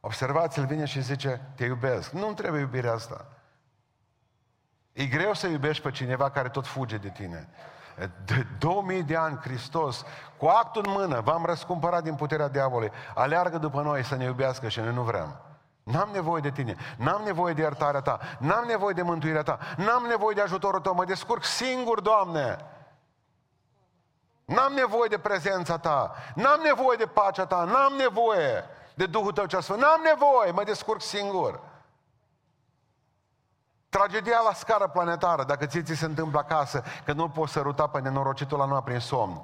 Observați, 0.00 0.58
el 0.58 0.66
vine 0.66 0.84
și 0.84 1.02
zice, 1.02 1.40
te 1.56 1.64
iubesc. 1.64 2.10
Nu 2.10 2.32
trebuie 2.32 2.60
iubirea 2.60 2.92
asta. 2.92 3.26
E 4.92 5.04
greu 5.04 5.34
să 5.34 5.46
iubești 5.46 5.82
pe 5.82 5.90
cineva 5.90 6.30
care 6.30 6.48
tot 6.48 6.66
fuge 6.66 6.96
de 6.96 7.08
tine. 7.08 7.48
De 8.24 8.46
2000 8.58 9.02
de 9.02 9.16
ani 9.16 9.38
Hristos, 9.42 10.04
cu 10.36 10.46
actul 10.46 10.82
în 10.86 10.92
mână, 10.92 11.20
v-am 11.20 11.44
răscumpărat 11.44 12.02
din 12.02 12.14
puterea 12.14 12.48
diavolului, 12.48 12.92
aleargă 13.14 13.58
după 13.58 13.82
noi 13.82 14.04
să 14.04 14.16
ne 14.16 14.24
iubească 14.24 14.68
și 14.68 14.80
noi 14.80 14.94
nu 14.94 15.02
vrem. 15.02 15.40
N-am 15.82 16.08
nevoie 16.12 16.40
de 16.40 16.50
tine, 16.50 16.76
n-am 16.96 17.22
nevoie 17.24 17.54
de 17.54 17.60
iertarea 17.60 18.00
ta, 18.00 18.18
n-am 18.38 18.64
nevoie 18.66 18.94
de 18.94 19.02
mântuirea 19.02 19.42
ta, 19.42 19.58
n-am 19.76 20.04
nevoie 20.08 20.34
de 20.34 20.40
ajutorul 20.40 20.80
tău, 20.80 20.94
mă 20.94 21.04
descurc 21.04 21.44
singur, 21.44 22.00
Doamne. 22.00 22.56
N-am 24.44 24.72
nevoie 24.72 25.08
de 25.08 25.18
prezența 25.18 25.78
ta, 25.78 26.14
n-am 26.34 26.60
nevoie 26.62 26.96
de 26.96 27.06
pacea 27.06 27.46
ta, 27.46 27.64
n-am 27.64 27.92
nevoie 27.92 28.64
de 28.94 29.06
Duhul 29.06 29.32
tău 29.32 29.46
cea 29.46 29.60
Sfânt, 29.60 29.80
n-am 29.80 30.00
nevoie, 30.04 30.50
mă 30.50 30.64
descurc 30.64 31.02
singur. 31.02 31.60
Tragedia 33.90 34.40
la 34.44 34.52
scară 34.52 34.88
planetară, 34.88 35.44
dacă 35.44 35.66
ți 35.66 35.82
ți 35.82 35.94
se 35.94 36.04
întâmplă 36.04 36.38
acasă, 36.38 36.82
că 37.04 37.12
nu 37.12 37.28
poți 37.28 37.52
săruta 37.52 37.86
pe 37.86 38.00
nenorocitul 38.00 38.58
la 38.58 38.64
noapte 38.64 38.90
prin 38.90 39.00
somn. 39.00 39.42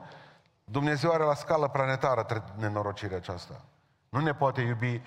Dumnezeu 0.64 1.10
are 1.10 1.22
la 1.22 1.34
scală 1.34 1.68
planetară 1.68 2.26
nenorocirea 2.56 3.16
aceasta. 3.16 3.60
Nu 4.08 4.20
ne 4.20 4.34
poate 4.34 4.60
iubi 4.60 5.02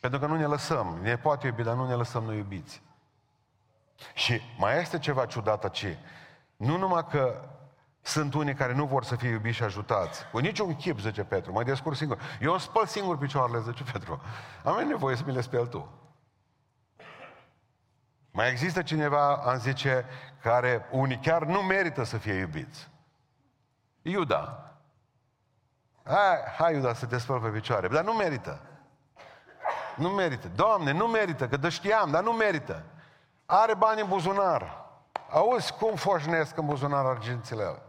pentru 0.00 0.18
că 0.18 0.26
nu 0.26 0.36
ne 0.36 0.46
lăsăm. 0.46 0.98
Ne 1.02 1.16
poate 1.16 1.46
iubi, 1.46 1.62
dar 1.62 1.74
nu 1.74 1.86
ne 1.86 1.94
lăsăm 1.94 2.22
noi 2.22 2.36
iubiți. 2.36 2.82
Și 4.14 4.40
mai 4.58 4.80
este 4.80 4.98
ceva 4.98 5.26
ciudat 5.26 5.64
aici. 5.64 5.98
Nu 6.56 6.76
numai 6.76 7.06
că 7.10 7.44
sunt 8.00 8.34
unii 8.34 8.54
care 8.54 8.74
nu 8.74 8.84
vor 8.84 9.04
să 9.04 9.16
fie 9.16 9.28
iubiți 9.28 9.56
și 9.56 9.62
ajutați. 9.62 10.26
Cu 10.32 10.38
niciun 10.38 10.76
chip, 10.76 10.98
zice 10.98 11.24
Petru, 11.24 11.52
mă 11.52 11.62
descurc 11.62 11.96
singur. 11.96 12.18
Eu 12.40 12.50
îmi 12.50 12.60
spăl 12.60 12.86
singur 12.86 13.18
picioarele, 13.18 13.60
zice 13.60 13.82
Petru. 13.92 14.20
Am 14.64 14.86
nevoie 14.86 15.16
să 15.16 15.22
mi 15.26 15.32
le 15.32 15.40
speli 15.40 15.68
tu. 15.68 15.88
Mai 18.36 18.50
există 18.50 18.82
cineva, 18.82 19.36
am 19.36 19.58
zice, 19.58 20.04
care 20.42 20.86
unii 20.90 21.18
chiar 21.18 21.42
nu 21.44 21.62
merită 21.62 22.04
să 22.04 22.18
fie 22.18 22.32
iubiți. 22.32 22.88
Iuda. 24.02 24.72
Hai, 26.04 26.38
hai 26.58 26.74
Iuda 26.74 26.94
să 26.94 27.06
te 27.06 27.18
spăl 27.18 27.40
pe 27.40 27.48
picioare. 27.48 27.88
Dar 27.88 28.04
nu 28.04 28.12
merită. 28.12 28.60
Nu 29.94 30.08
merită. 30.08 30.48
Doamne, 30.48 30.92
nu 30.92 31.06
merită, 31.06 31.48
că 31.48 31.68
știam, 31.68 32.10
dar 32.10 32.22
nu 32.22 32.32
merită. 32.32 32.84
Are 33.46 33.74
bani 33.74 34.00
în 34.00 34.08
buzunar. 34.08 34.84
Auzi 35.30 35.72
cum 35.72 35.94
foșnesc 35.94 36.56
în 36.56 36.66
buzunar 36.66 37.04
argințile 37.04 37.82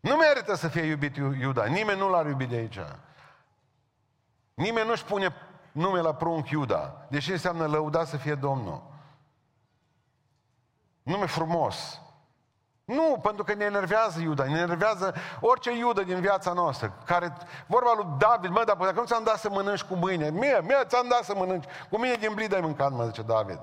Nu 0.00 0.16
merită 0.16 0.54
să 0.54 0.68
fie 0.68 0.82
iubit 0.82 1.16
Iuda. 1.16 1.64
Nimeni 1.64 1.98
nu 1.98 2.08
l-ar 2.08 2.26
iubi 2.26 2.46
de 2.46 2.56
aici. 2.56 2.80
Nimeni 4.54 4.88
nu-și 4.88 5.04
pune 5.04 5.34
nume 5.72 6.00
la 6.00 6.14
prunc 6.14 6.50
Iuda. 6.50 7.06
Deși 7.08 7.30
înseamnă 7.30 7.66
lăuda 7.66 8.04
să 8.04 8.16
fie 8.16 8.34
Domnul. 8.34 8.82
Nume 11.02 11.26
frumos. 11.26 12.00
Nu, 12.84 13.18
pentru 13.22 13.44
că 13.44 13.54
ne 13.54 13.64
enervează 13.64 14.20
Iuda, 14.20 14.44
ne 14.44 14.58
enervează 14.58 15.14
orice 15.40 15.76
Iuda 15.76 16.02
din 16.02 16.20
viața 16.20 16.52
noastră, 16.52 16.94
care, 17.04 17.36
vorba 17.66 17.92
lui 17.96 18.06
David, 18.18 18.50
mă, 18.50 18.62
dar 18.66 18.76
dacă 18.76 19.00
nu 19.00 19.06
ți-am 19.06 19.24
dat 19.24 19.38
să 19.38 19.50
mănânci 19.50 19.82
cu 19.82 19.94
mâine, 19.94 20.30
mie, 20.30 20.60
mie 20.62 20.84
ți-am 20.86 21.08
dat 21.08 21.24
să 21.24 21.34
mănânci, 21.34 21.64
cu 21.90 21.98
mine 21.98 22.14
din 22.14 22.34
blid 22.34 22.54
ai 22.54 22.60
mâncat, 22.60 22.92
mă 22.92 23.04
zice 23.04 23.22
David. 23.22 23.60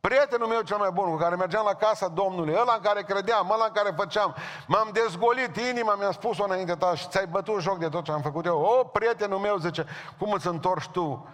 Prietenul 0.00 0.48
meu 0.48 0.60
cel 0.60 0.76
mai 0.76 0.90
bun, 0.92 1.10
cu 1.10 1.16
care 1.16 1.34
mergeam 1.34 1.64
la 1.64 1.74
casa 1.74 2.08
Domnului, 2.08 2.54
ăla 2.60 2.74
în 2.74 2.80
care 2.82 3.02
credeam, 3.02 3.50
ăla 3.50 3.64
în 3.64 3.72
care 3.72 3.92
făceam, 3.96 4.34
m-am 4.66 4.90
dezgolit 4.92 5.56
inima, 5.56 5.94
mi-a 5.94 6.10
spus-o 6.10 6.44
înainte 6.44 6.74
ta 6.74 6.94
și 6.94 7.08
ți-ai 7.08 7.26
bătut 7.26 7.60
joc 7.60 7.78
de 7.78 7.88
tot 7.88 8.04
ce 8.04 8.12
am 8.12 8.20
făcut 8.20 8.44
eu. 8.44 8.60
O, 8.60 8.84
prietenul 8.84 9.38
meu, 9.38 9.56
zice, 9.56 9.86
cum 10.18 10.32
îți 10.32 10.46
întorci 10.46 10.88
tu 10.88 11.26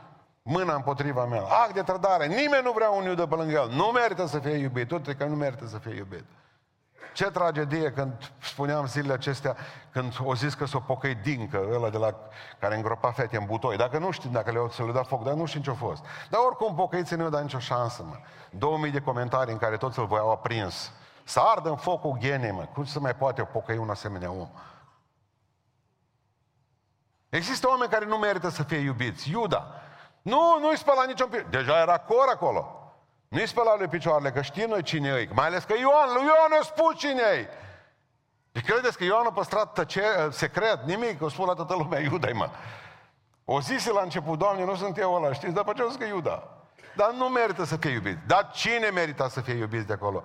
mâna 0.42 0.75
împotriva 0.75 1.25
mea? 1.25 1.42
Act 1.42 1.75
de 1.75 1.83
trădare, 1.83 2.26
nimeni 2.26 2.64
nu 2.64 2.73
vrea 2.73 2.90
un 2.90 3.04
iudă 3.04 3.26
pe 3.26 3.35
lângă 3.35 3.52
el. 3.52 3.68
Nu 3.68 3.85
merită 3.85 4.26
să 4.26 4.38
fie 4.38 4.56
iubit, 4.56 4.88
tot 4.88 5.12
că 5.12 5.25
nu 5.25 5.35
merită 5.35 5.66
să 5.66 5.78
fie 5.78 5.94
iubit. 5.94 6.25
Ce 7.14 7.25
tragedie 7.25 7.92
când 7.92 8.33
spuneam 8.40 8.87
zilele 8.87 9.12
acestea, 9.12 9.56
când 9.92 10.16
o 10.25 10.35
zis 10.35 10.54
că 10.54 10.64
s-o 10.64 10.80
pocăi 10.80 11.14
dincă, 11.14 11.68
ăla 11.73 11.90
de 11.90 11.99
la 11.99 12.14
care 12.59 12.75
îngropa 12.75 13.11
fete 13.11 13.37
în 13.37 13.44
butoi. 13.47 13.76
Dacă 13.76 13.99
nu 13.99 14.11
știm 14.11 14.33
dacă 14.33 14.50
le-au 14.50 14.71
să 14.71 14.85
le 14.85 14.92
da 14.92 15.02
foc, 15.02 15.23
dar 15.23 15.35
nu 15.35 15.44
știm 15.44 15.62
ce-a 15.62 15.75
fost. 15.75 16.04
Dar 16.30 16.40
oricum 16.47 16.75
pocăiții 16.75 17.16
nu 17.16 17.23
i-au 17.23 17.30
dat 17.30 17.42
nicio 17.42 17.59
șansă, 17.59 18.02
mă. 18.02 18.16
2000 18.50 18.90
de 18.90 19.00
comentarii 19.00 19.52
în 19.52 19.59
care 19.59 19.76
toți 19.76 19.99
îl 19.99 20.06
voiau 20.06 20.30
aprins. 20.30 20.92
Să 21.25 21.40
ardă 21.40 21.68
în 21.68 21.76
focul 21.76 22.16
ghenei, 22.21 22.50
mă. 22.50 22.68
Cum 22.73 22.85
se 22.85 22.99
mai 22.99 23.14
poate 23.14 23.42
pocăi 23.42 23.76
un 23.76 23.90
asemenea 23.90 24.30
om? 24.30 24.49
Există 27.28 27.68
oameni 27.68 27.90
care 27.90 28.04
nu 28.04 28.16
merită 28.16 28.49
să 28.49 28.62
fie 28.62 28.78
iubiți. 28.78 29.30
Iuda. 29.30 29.66
Nu, 30.23 30.59
nu-i 30.61 30.76
spăla 30.76 31.04
niciun 31.04 31.28
pic. 31.28 31.42
Deja 31.42 31.80
era 31.80 31.99
cor 31.99 32.28
acolo. 32.33 32.83
Nu-i 33.34 33.46
spăla 33.46 33.76
lui 33.76 33.88
picioarele, 33.88 34.32
că 34.32 34.42
știm 34.42 34.68
noi 34.68 34.82
cine 34.82 35.08
e. 35.08 35.28
Mai 35.32 35.46
ales 35.46 35.64
că 35.64 35.74
Ioan, 35.78 36.08
lui 36.14 36.24
Ioan 36.24 36.60
a 36.60 36.62
spus 36.62 36.98
cine 36.98 37.22
e. 37.22 37.48
Și 38.52 38.62
credeți 38.62 38.96
că 38.96 39.04
Ioan 39.04 39.26
a 39.26 39.32
păstrat 39.32 39.72
tăce, 39.72 40.02
secret? 40.30 40.82
Nimic, 40.84 41.22
o 41.22 41.28
spun 41.28 41.46
la 41.46 41.54
toată 41.54 41.74
lumea, 41.74 42.00
iuda 42.10 42.28
mă. 42.32 42.50
O 43.44 43.60
zise 43.60 43.92
la 43.92 44.02
început, 44.02 44.38
Doamne, 44.38 44.64
nu 44.64 44.74
sunt 44.74 44.98
eu 44.98 45.14
ăla, 45.14 45.32
știți? 45.32 45.52
Dar 45.52 45.64
pe 45.64 45.72
ce 45.72 45.82
o 45.82 45.88
zis 45.88 45.96
că 45.96 46.04
Iuda? 46.04 46.48
Dar 46.96 47.10
nu 47.10 47.28
merită 47.28 47.64
să 47.64 47.76
fie 47.76 47.90
iubit. 47.90 48.18
Dar 48.26 48.50
cine 48.50 48.88
merită 48.88 49.28
să 49.28 49.40
fie 49.40 49.54
iubit 49.54 49.86
de 49.86 49.92
acolo? 49.92 50.22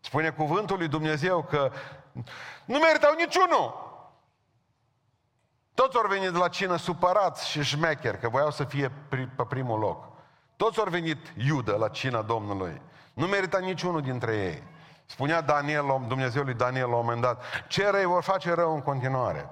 Spune 0.00 0.30
cuvântul 0.30 0.76
lui 0.76 0.88
Dumnezeu 0.88 1.42
că 1.42 1.72
nu 2.64 2.78
meritau 2.78 3.14
niciunul. 3.14 3.90
Toți 5.74 5.96
au 5.96 6.08
venit 6.08 6.30
de 6.30 6.38
la 6.38 6.48
cină 6.48 6.76
supărați 6.76 7.48
și 7.48 7.62
șmecheri, 7.62 8.18
că 8.18 8.28
voiau 8.28 8.50
să 8.50 8.64
fie 8.64 8.92
pe 9.08 9.44
primul 9.48 9.78
loc. 9.78 10.11
Toți 10.62 10.78
au 10.78 10.86
venit 10.88 11.18
Iudă 11.46 11.76
la 11.76 11.88
cina 11.88 12.22
Domnului. 12.22 12.80
Nu 13.14 13.26
merita 13.26 13.58
niciunul 13.58 14.00
dintre 14.00 14.36
ei. 14.36 14.62
Spunea 15.06 15.40
Daniel, 15.40 16.04
Dumnezeu 16.08 16.42
lui 16.42 16.54
Daniel 16.54 16.88
la 16.88 16.96
un 16.96 17.04
moment 17.04 17.22
dat, 17.22 17.42
ce 17.68 17.90
răi 17.90 18.04
vor 18.04 18.22
face 18.22 18.54
rău 18.54 18.74
în 18.74 18.80
continuare. 18.80 19.50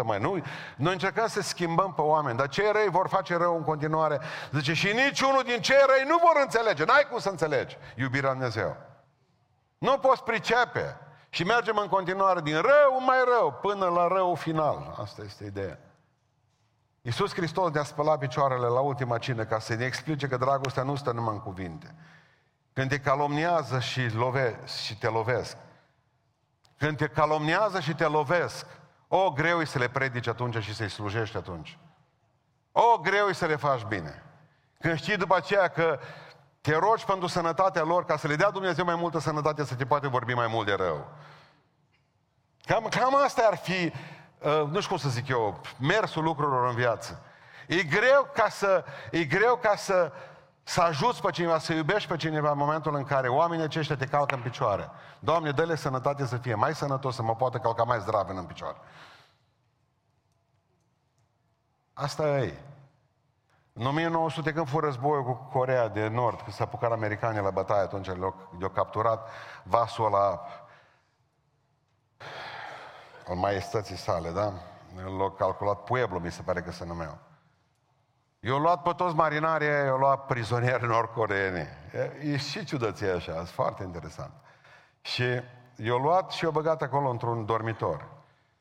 100% 0.00 0.02
mai. 0.04 0.18
Nu, 0.18 0.42
noi 0.76 0.92
încercăm 0.92 1.26
să 1.26 1.40
schimbăm 1.40 1.92
pe 1.94 2.00
oameni, 2.00 2.36
dar 2.36 2.48
ce 2.48 2.72
răi 2.72 2.88
vor 2.90 3.08
face 3.08 3.36
rău 3.36 3.56
în 3.56 3.62
continuare. 3.62 4.20
Zice, 4.52 4.72
și 4.72 4.92
niciunul 4.92 5.42
din 5.42 5.60
cei 5.60 5.82
răi 5.86 6.04
nu 6.06 6.16
vor 6.16 6.42
înțelege. 6.42 6.84
N-ai 6.84 7.06
cum 7.10 7.18
să 7.18 7.28
înțelegi 7.28 7.76
iubirea 7.96 8.30
Dumnezeu. 8.30 8.76
Nu 9.78 9.98
poți 9.98 10.22
pricepe. 10.22 10.96
Și 11.28 11.44
mergem 11.44 11.76
în 11.76 11.88
continuare 11.88 12.40
din 12.40 12.54
rău 12.54 13.00
mai 13.06 13.18
rău 13.38 13.58
până 13.60 13.86
la 13.86 14.06
rău 14.06 14.34
final. 14.34 14.96
Asta 15.00 15.22
este 15.24 15.44
ideea. 15.44 15.78
Iisus 17.02 17.34
Hristos 17.34 17.72
ne-a 17.72 17.82
spălat 17.82 18.18
picioarele 18.18 18.66
la 18.66 18.80
ultima 18.80 19.18
cină 19.18 19.44
ca 19.44 19.58
să 19.58 19.74
ne 19.74 19.84
explice 19.84 20.28
că 20.28 20.36
dragostea 20.36 20.82
nu 20.82 20.94
stă 20.94 21.12
numai 21.12 21.34
în 21.34 21.40
cuvinte. 21.40 21.94
Când 22.72 22.88
te 22.88 22.98
calomniază 22.98 23.80
și, 23.80 24.14
love, 24.14 24.60
și 24.84 24.98
te 24.98 25.08
lovesc, 25.08 25.56
când 26.78 26.96
te 26.96 27.06
calomniază 27.06 27.80
și 27.80 27.94
te 27.94 28.06
lovesc, 28.06 28.66
o, 29.08 29.30
greu 29.30 29.60
e 29.60 29.64
să 29.64 29.78
le 29.78 29.88
predici 29.88 30.26
atunci 30.26 30.62
și 30.62 30.74
să-i 30.74 30.90
slujești 30.90 31.36
atunci. 31.36 31.78
O, 32.72 32.98
greu 32.98 33.26
e 33.26 33.32
să 33.32 33.46
le 33.46 33.56
faci 33.56 33.82
bine. 33.82 34.22
Când 34.78 34.96
știi 34.96 35.16
după 35.16 35.36
aceea 35.36 35.68
că 35.68 35.98
te 36.60 36.76
rogi 36.76 37.04
pentru 37.04 37.26
sănătatea 37.26 37.82
lor, 37.82 38.04
ca 38.04 38.16
să 38.16 38.26
le 38.26 38.36
dea 38.36 38.50
Dumnezeu 38.50 38.84
mai 38.84 38.94
multă 38.94 39.18
sănătate, 39.18 39.64
să 39.64 39.74
te 39.74 39.86
poate 39.86 40.08
vorbi 40.08 40.34
mai 40.34 40.46
mult 40.46 40.66
de 40.66 40.74
rău. 40.74 41.08
Cam, 42.64 42.86
cam 42.88 43.14
asta 43.14 43.46
ar 43.50 43.56
fi 43.56 43.84
Uh, 43.84 44.21
nu 44.44 44.80
știu 44.80 44.88
cum 44.88 44.96
să 44.96 45.08
zic 45.08 45.28
eu, 45.28 45.60
mersul 45.78 46.22
lucrurilor 46.22 46.68
în 46.68 46.74
viață. 46.74 47.22
E 47.66 47.82
greu 47.82 48.28
ca 48.34 48.48
să, 48.48 48.84
e 49.10 49.24
greu 49.24 49.56
ca 49.56 49.76
să, 49.76 50.12
să 50.62 50.80
ajuți 50.80 51.20
pe 51.20 51.30
cineva, 51.30 51.58
să 51.58 51.72
iubești 51.72 52.08
pe 52.08 52.16
cineva 52.16 52.50
în 52.50 52.58
momentul 52.58 52.94
în 52.94 53.04
care 53.04 53.28
oamenii 53.28 53.64
aceștia 53.64 53.96
te 53.96 54.06
calcă 54.06 54.34
în 54.34 54.40
picioare. 54.40 54.90
Doamne, 55.18 55.50
dă-le 55.50 55.74
sănătate 55.74 56.26
să 56.26 56.36
fie 56.36 56.54
mai 56.54 56.74
sănătos, 56.74 57.14
să 57.14 57.22
mă 57.22 57.34
poată 57.34 57.58
calca 57.58 57.82
mai 57.82 58.00
zdrav 58.00 58.28
în 58.28 58.44
picioare. 58.44 58.76
Asta 61.92 62.22
e. 62.28 62.54
În 63.72 63.86
1900, 63.86 64.52
când 64.52 64.68
fu 64.68 64.78
războiul 64.78 65.24
cu 65.24 65.48
Corea 65.52 65.88
de 65.88 66.08
Nord, 66.08 66.40
când 66.40 66.52
s-a 66.52 66.64
apucat 66.64 66.92
americanii 66.92 67.42
la 67.42 67.50
bătaie, 67.50 67.80
atunci 67.80 68.06
le-au 68.06 68.70
capturat 68.72 69.28
vasul 69.62 70.04
ăla 70.04 70.42
al 73.28 73.34
maestății 73.34 73.96
sale, 73.96 74.30
da? 74.30 74.52
L-a 75.18 75.30
calculat 75.38 75.84
Pueblo, 75.84 76.18
mi 76.18 76.30
se 76.30 76.42
pare 76.42 76.60
că 76.60 76.70
se 76.70 76.84
numeau. 76.84 77.18
Eu 78.40 78.58
luat 78.58 78.82
pe 78.82 78.92
toți 78.96 79.14
marinarii, 79.14 79.68
eu 79.68 79.96
luat 79.96 80.26
prizonieri 80.26 80.86
nord-coreeni. 80.86 81.68
E, 81.92 82.30
e 82.32 82.36
și 82.36 82.64
ciudăție 82.64 83.10
așa, 83.10 83.32
e 83.32 83.44
foarte 83.44 83.82
interesant. 83.82 84.32
Și 85.00 85.24
eu 85.76 85.98
luat 85.98 86.30
și 86.30 86.44
eu 86.44 86.50
băgat 86.50 86.82
acolo 86.82 87.08
într-un 87.08 87.44
dormitor. 87.44 88.08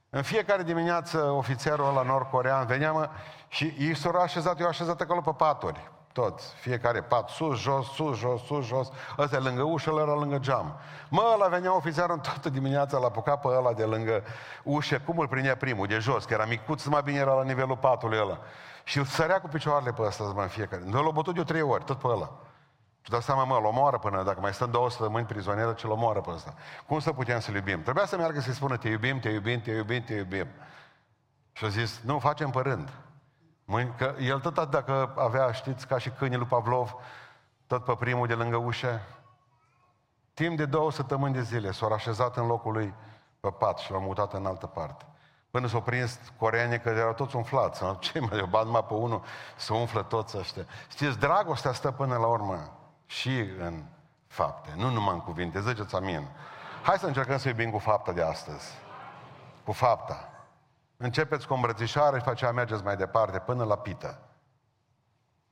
În 0.10 0.22
fiecare 0.22 0.64
dimineață 0.64 1.18
ofițerul 1.18 1.88
ăla 1.88 2.02
nord-corean 2.02 2.66
venea 2.66 2.92
mă, 2.92 3.10
și 3.48 3.76
ei 3.78 3.96
s-au 3.96 4.12
așezat, 4.12 4.60
eu 4.60 4.68
așezat 4.68 5.02
acolo 5.02 5.22
pe 5.22 5.32
paturi. 5.32 5.92
Toți, 6.14 6.54
fiecare 6.54 7.02
pat, 7.02 7.30
sus, 7.30 7.60
jos, 7.60 7.88
sus, 7.88 8.18
jos, 8.18 8.42
sus, 8.46 8.66
jos, 8.66 8.92
ăsta 9.18 9.40
lângă 9.40 9.62
ușă, 9.62 9.92
ăla 9.92 10.14
lângă 10.14 10.38
geam. 10.38 10.76
Mă, 11.10 11.32
ăla 11.34 11.48
venea 11.48 11.76
ofițerul 11.76 12.14
în 12.14 12.20
toată 12.20 12.50
dimineața, 12.50 12.98
l-a 12.98 13.06
apucat 13.06 13.42
pe 13.42 13.48
ăla 13.48 13.74
de 13.74 13.84
lângă 13.84 14.24
ușă, 14.64 15.00
cum 15.06 15.18
îl 15.20 15.28
prindea 15.28 15.56
primul, 15.56 15.88
de 15.88 15.98
jos, 15.98 16.26
că 16.26 16.34
era 16.34 16.46
micuț, 16.46 16.86
mai 16.86 17.02
bine 17.04 17.18
era 17.18 17.34
la 17.34 17.44
nivelul 17.44 17.78
patului 17.78 18.20
ăla. 18.20 18.40
Și 18.84 18.98
îl 18.98 19.06
sărea 19.06 19.42
cu 19.42 19.48
picioarele 19.48 19.92
pe 19.92 20.02
ăsta, 20.02 20.24
mă, 20.24 20.42
în 20.42 20.48
fiecare. 20.48 20.82
Nu 20.86 21.04
l-a 21.04 21.12
bătut 21.12 21.36
de 21.36 21.44
trei 21.44 21.62
ori, 21.62 21.84
tot 21.84 21.98
pe 21.98 22.08
ăla. 22.08 22.32
Și 23.02 23.10
dați 23.10 23.26
seama, 23.26 23.44
mă, 23.44 23.56
îl 23.56 23.66
omoară 23.66 23.98
până, 23.98 24.24
dacă 24.24 24.40
mai 24.40 24.54
stăm 24.54 24.72
două 24.72 24.90
săptămâni 24.90 25.26
prizonieră, 25.26 25.74
ce-l 25.74 25.92
omoară 25.92 26.20
pe 26.20 26.30
ăsta. 26.30 26.54
Cum 26.88 27.00
să 27.00 27.12
putem 27.12 27.40
să-l 27.40 27.56
iubim? 27.56 27.82
Trebuia 27.82 28.06
să 28.06 28.18
meargă 28.18 28.40
să-i 28.40 28.54
spună, 28.54 28.78
te 28.78 28.88
iubim, 28.88 29.20
te 29.20 29.30
iubim, 29.30 29.62
te 29.62 29.72
iubim, 29.72 30.04
te 30.04 30.14
iubim. 30.14 30.48
Și 31.54 31.66
a 31.66 31.68
zis, 31.68 32.02
nu, 32.04 32.20
facem 32.20 32.50
pe 32.50 32.62
rând. 33.76 33.94
Mâine, 33.98 34.14
că 34.14 34.22
el 34.22 34.40
tot 34.40 34.70
dacă 34.70 35.14
avea, 35.18 35.52
știți, 35.52 35.88
ca 35.88 35.98
și 35.98 36.10
câinii 36.10 36.38
lui 36.38 36.48
Pavlov, 36.48 36.96
tot 37.68 37.84
pe 37.84 37.96
primul 38.00 38.28
de 38.28 38.34
lângă 38.34 38.56
ușă, 38.56 39.02
timp 40.34 40.58
de 40.58 40.66
două 40.66 40.92
săptămâni 40.92 41.34
de 41.34 41.42
zile 41.42 41.72
s-a 41.72 41.88
așezat 41.94 42.38
în 42.38 42.48
locul 42.48 42.72
lui 42.72 42.94
pe 43.40 43.50
pat 43.50 43.78
și 43.78 43.92
l-a 43.92 43.98
mutat 43.98 44.34
în 44.34 44.46
altă 44.46 44.68
parte. 44.68 45.06
Până 45.52 45.68
s-au 45.68 45.82
prins 45.82 46.20
coreanii 46.38 46.80
că 46.80 46.90
erau 46.90 47.14
toți 47.14 47.36
umflați. 47.36 47.82
Ce 48.00 48.20
mai 48.20 48.38
eu 48.38 48.46
bat 48.46 48.66
numai 48.66 48.84
pe 48.84 48.94
unul 48.94 49.24
să 49.56 49.74
umflă 49.74 50.04
toți 50.04 50.38
ăștia. 50.38 50.66
Știți, 50.90 51.20
dragostea 51.20 51.74
stă 51.74 51.92
până 51.92 52.18
la 52.18 52.28
urmă 52.28 52.78
și 53.06 53.40
în 53.40 53.84
fapte, 54.28 54.74
nu 54.76 54.90
numai 54.90 55.14
în 55.14 55.22
cuvinte. 55.22 55.62
Ziceți 55.62 55.96
amin. 55.96 56.28
Hai 56.84 56.98
să 56.98 57.06
încercăm 57.06 57.38
să 57.38 57.48
iubim 57.48 57.72
cu 57.72 57.78
fapta 57.78 58.12
de 58.12 58.22
astăzi. 58.22 58.66
Cu 59.66 59.72
fapta. 59.72 60.31
Începeți 61.04 61.48
cu 61.48 61.54
o 61.54 61.56
îmbrățișare 61.56 62.18
și 62.18 62.24
face 62.24 62.46
mergeți 62.46 62.84
mai 62.84 62.96
departe, 62.96 63.40
până 63.40 63.64
la 63.64 63.76
pită. 63.76 64.20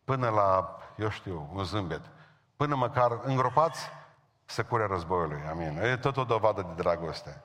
Până 0.04 0.30
la, 0.30 0.78
eu 0.96 1.10
știu, 1.10 1.50
un 1.54 1.64
zâmbet. 1.64 2.02
Până 2.56 2.76
măcar 2.76 3.20
îngropați 3.24 3.90
să 4.46 4.64
cure 4.64 4.86
războiului. 4.86 5.42
Amin. 5.50 5.80
E 5.82 5.98
tot 5.98 6.18
o 6.18 6.24
dovadă 6.24 6.62
de 6.62 6.82
dragoste. 6.82 7.42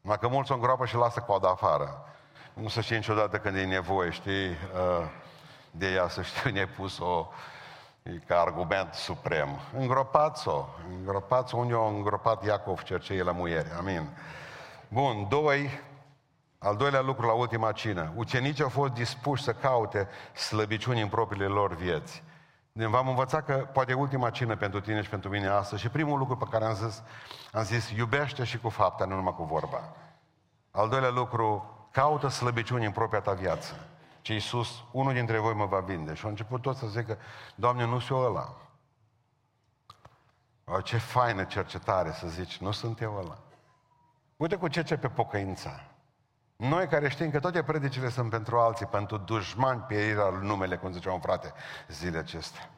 Numai 0.00 0.18
că 0.18 0.28
mulți 0.28 0.52
o 0.52 0.54
îngropă 0.54 0.86
și 0.86 0.96
lasă 0.96 1.20
coada 1.20 1.48
afară. 1.48 2.04
Nu 2.52 2.68
se 2.68 2.80
știe 2.80 2.96
niciodată 2.96 3.38
când 3.38 3.56
e 3.56 3.64
nevoie, 3.64 4.10
știi, 4.10 4.48
uh, 4.50 5.06
de 5.70 5.92
ea, 5.92 6.08
să 6.08 6.22
știu, 6.22 6.50
ne-ai 6.50 6.68
pus-o 6.68 7.28
ca 8.26 8.40
argument 8.40 8.94
suprem. 8.94 9.48
Îngropați-o. 9.78 10.64
Îngropați-o 10.98 11.58
unde 11.58 11.74
o 11.74 11.86
îngropat 11.86 12.44
Iacov 12.44 12.82
cercei 12.82 13.18
la 13.18 13.32
muiere. 13.32 13.72
Amin. 13.78 14.08
Bun, 14.88 15.28
doi, 15.28 15.70
al 16.64 16.76
doilea 16.76 17.00
lucru 17.00 17.26
la 17.26 17.32
ultima 17.32 17.72
cină. 17.72 18.12
Ucenicii 18.16 18.62
au 18.62 18.68
fost 18.68 18.92
dispuși 18.92 19.42
să 19.42 19.52
caute 19.52 20.08
slăbiciuni 20.34 21.00
în 21.00 21.08
propriile 21.08 21.46
lor 21.46 21.74
vieți. 21.74 22.22
V-am 22.72 23.08
învățat 23.08 23.44
că 23.44 23.54
poate 23.54 23.90
e 23.90 23.94
ultima 23.94 24.30
cină 24.30 24.56
pentru 24.56 24.80
tine 24.80 25.02
și 25.02 25.08
pentru 25.08 25.30
mine 25.30 25.46
astăzi 25.46 25.82
și 25.82 25.88
primul 25.88 26.18
lucru 26.18 26.36
pe 26.36 26.44
care 26.50 26.64
am 26.64 26.74
zis, 26.74 27.02
am 27.52 27.62
zis, 27.62 27.90
iubește 27.90 28.44
și 28.44 28.58
cu 28.58 28.68
fapta, 28.68 29.04
nu 29.04 29.14
numai 29.14 29.34
cu 29.34 29.44
vorba. 29.44 29.92
Al 30.70 30.88
doilea 30.88 31.10
lucru, 31.10 31.70
caută 31.90 32.28
slăbiciuni 32.28 32.84
în 32.84 32.92
propria 32.92 33.20
ta 33.20 33.32
viață. 33.32 33.74
Ce 34.20 34.32
Iisus, 34.32 34.84
unul 34.90 35.12
dintre 35.12 35.38
voi 35.38 35.54
mă 35.54 35.66
va 35.66 35.80
vinde. 35.80 36.14
Și 36.14 36.26
a 36.26 36.28
început 36.28 36.62
tot 36.62 36.76
să 36.76 36.86
zică, 36.86 37.18
Doamne, 37.54 37.84
nu 37.84 37.98
sunt 37.98 38.18
eu 38.18 38.26
ăla. 38.26 38.54
O, 40.64 40.80
ce 40.80 40.96
faină 40.96 41.44
cercetare 41.44 42.12
să 42.12 42.26
zici, 42.26 42.56
nu 42.56 42.70
sunt 42.70 43.00
eu 43.00 43.16
ăla. 43.16 43.38
Uite 44.36 44.56
cu 44.56 44.68
ce 44.68 44.82
ce 44.82 44.96
pe 44.96 45.08
pocăința. 45.08 45.93
Noi 46.68 46.86
care 46.86 47.08
știm 47.08 47.30
că 47.30 47.40
toate 47.40 47.62
predicile 47.62 48.08
sunt 48.08 48.30
pentru 48.30 48.58
alții, 48.58 48.86
pentru 48.86 49.16
dușmani, 49.16 49.80
pierirea 49.80 50.28
numele, 50.28 50.76
cum 50.76 50.92
zicea 50.92 51.12
un 51.12 51.20
frate 51.20 51.52
zile 51.88 52.18
acestea. 52.18 52.70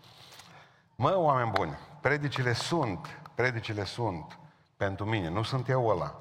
Mă, 0.97 1.15
oameni 1.17 1.51
buni, 1.51 1.79
predicile 2.01 2.53
sunt, 2.53 3.21
predicile 3.35 3.85
sunt 3.85 4.39
pentru 4.77 5.05
mine, 5.05 5.29
nu 5.29 5.43
sunt 5.43 5.69
eu 5.69 5.87
ăla. 5.87 6.21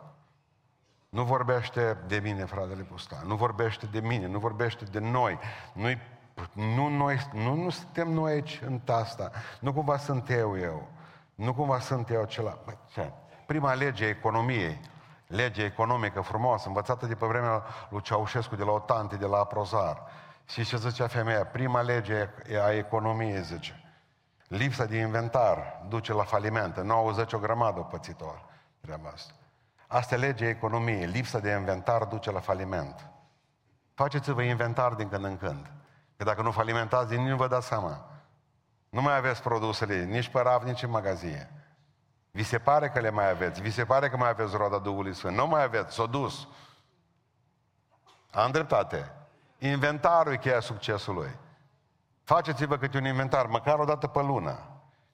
Nu 1.09 1.23
vorbește 1.23 1.97
de 2.07 2.19
mine, 2.23 2.45
fratele 2.45 2.81
Pusta, 2.81 3.21
nu 3.25 3.35
vorbește 3.35 3.85
de 3.85 3.99
mine, 3.99 4.27
nu 4.27 4.39
vorbește 4.39 4.85
de 4.85 4.99
noi. 4.99 5.39
Nu, 5.73 5.87
nu, 6.53 6.87
noi, 6.87 7.19
nu, 7.33 7.55
nu 7.55 7.69
suntem 7.69 8.09
noi 8.11 8.31
aici 8.31 8.61
în 8.65 8.81
asta. 8.87 9.31
Nu 9.59 9.73
cumva 9.73 9.97
sunt 9.97 10.29
eu 10.29 10.59
eu. 10.59 10.87
Nu 11.35 11.53
cumva 11.53 11.79
sunt 11.79 12.09
eu 12.09 12.21
acela. 12.21 12.59
Prima 13.45 13.73
lege 13.73 14.05
a 14.05 14.09
economiei 14.09 14.79
lege 15.27 15.63
economică 15.63 16.21
frumoasă, 16.21 16.67
învățată 16.67 17.05
de 17.05 17.15
pe 17.15 17.25
vremea 17.25 17.63
lui 17.89 18.01
Ceaușescu, 18.01 18.55
de 18.55 18.63
la 18.63 18.71
o 18.71 18.79
tante, 18.79 19.15
de 19.15 19.25
la 19.25 19.37
Aprozar. 19.37 20.03
Și 20.45 20.65
ce 20.65 20.77
zicea 20.77 21.07
femeia? 21.07 21.45
Prima 21.45 21.81
lege 21.81 22.29
a 22.63 22.71
economiei, 22.71 23.41
zice. 23.41 23.79
Lipsa 24.47 24.85
de 24.85 24.97
inventar 24.97 25.85
duce 25.87 26.13
la 26.13 26.23
faliment. 26.23 26.77
În 26.77 26.85
90 26.85 27.33
o 27.33 27.39
grămadă 27.39 27.79
pățitor 27.79 28.45
treaba 28.81 29.09
asta. 29.13 29.33
Asta 29.87 30.15
e 30.15 30.17
legea 30.17 30.47
economiei. 30.47 31.05
Lipsa 31.05 31.39
de 31.39 31.49
inventar 31.49 32.03
duce 32.03 32.31
la 32.31 32.39
faliment. 32.39 33.09
Faceți-vă 33.93 34.41
inventar 34.41 34.93
din 34.93 35.09
când 35.09 35.23
în 35.23 35.37
când. 35.37 35.71
Că 36.17 36.23
dacă 36.23 36.41
nu 36.41 36.51
falimentați, 36.51 37.09
din 37.09 37.21
nu 37.21 37.35
vă 37.35 37.47
dați 37.47 37.67
seama. 37.67 38.05
Nu 38.89 39.01
mai 39.01 39.17
aveți 39.17 39.41
produsele 39.41 40.03
nici 40.03 40.29
pe 40.29 40.39
rav, 40.39 40.63
nici 40.63 40.83
în 40.83 40.89
magazie. 40.89 41.49
Vi 42.35 42.43
se 42.43 42.59
pare 42.59 42.89
că 42.89 42.99
le 42.99 43.09
mai 43.09 43.29
aveți, 43.29 43.61
vi 43.61 43.71
se 43.71 43.85
pare 43.85 44.09
că 44.09 44.17
mai 44.17 44.29
aveți 44.29 44.55
roada 44.55 44.77
Duhului 44.77 45.13
Sfânt. 45.13 45.35
Nu 45.35 45.47
mai 45.47 45.63
aveți, 45.63 45.93
s-o 45.93 46.07
dus. 46.07 46.47
Am 48.31 48.51
dreptate. 48.51 49.11
Inventarul 49.57 50.33
e 50.33 50.37
cheia 50.37 50.59
succesului. 50.59 51.37
Faceți-vă 52.23 52.77
câte 52.77 52.97
un 52.97 53.05
inventar, 53.05 53.45
măcar 53.45 53.79
o 53.79 53.85
dată 53.85 54.07
pe 54.07 54.21
lună. 54.21 54.59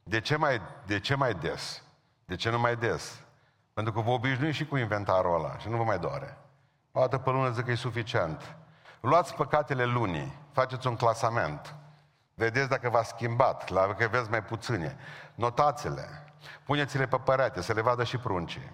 De 0.03 0.19
ce 0.19 0.35
mai, 0.35 0.61
de 0.85 0.99
ce 0.99 1.15
mai 1.15 1.33
des? 1.33 1.83
De 2.25 2.35
ce 2.35 2.49
nu 2.49 2.59
mai 2.59 2.75
des? 2.75 3.21
Pentru 3.73 3.93
că 3.93 4.01
vă 4.01 4.09
obișnuiți 4.09 4.57
și 4.57 4.65
cu 4.65 4.77
inventarul 4.77 5.35
ăla 5.35 5.57
și 5.57 5.69
nu 5.69 5.77
vă 5.77 5.83
mai 5.83 5.99
doare. 5.99 6.37
O 6.91 6.99
dată 6.99 7.17
pe 7.17 7.29
lună 7.29 7.49
zic 7.49 7.65
că 7.65 7.71
e 7.71 7.75
suficient. 7.75 8.55
Luați 9.01 9.35
păcatele 9.35 9.85
lunii, 9.85 10.39
faceți 10.51 10.87
un 10.87 10.95
clasament. 10.95 11.75
Vedeți 12.33 12.69
dacă 12.69 12.89
v-a 12.89 13.03
schimbat, 13.03 13.69
la 13.69 13.93
că 13.93 14.07
veți 14.07 14.29
mai 14.29 14.43
puține. 14.43 14.97
Notați-le. 15.35 16.25
Puneți-le 16.63 17.07
pe 17.07 17.17
părate, 17.17 17.61
să 17.61 17.73
le 17.73 17.81
vadă 17.81 18.03
și 18.03 18.17
pruncii. 18.17 18.71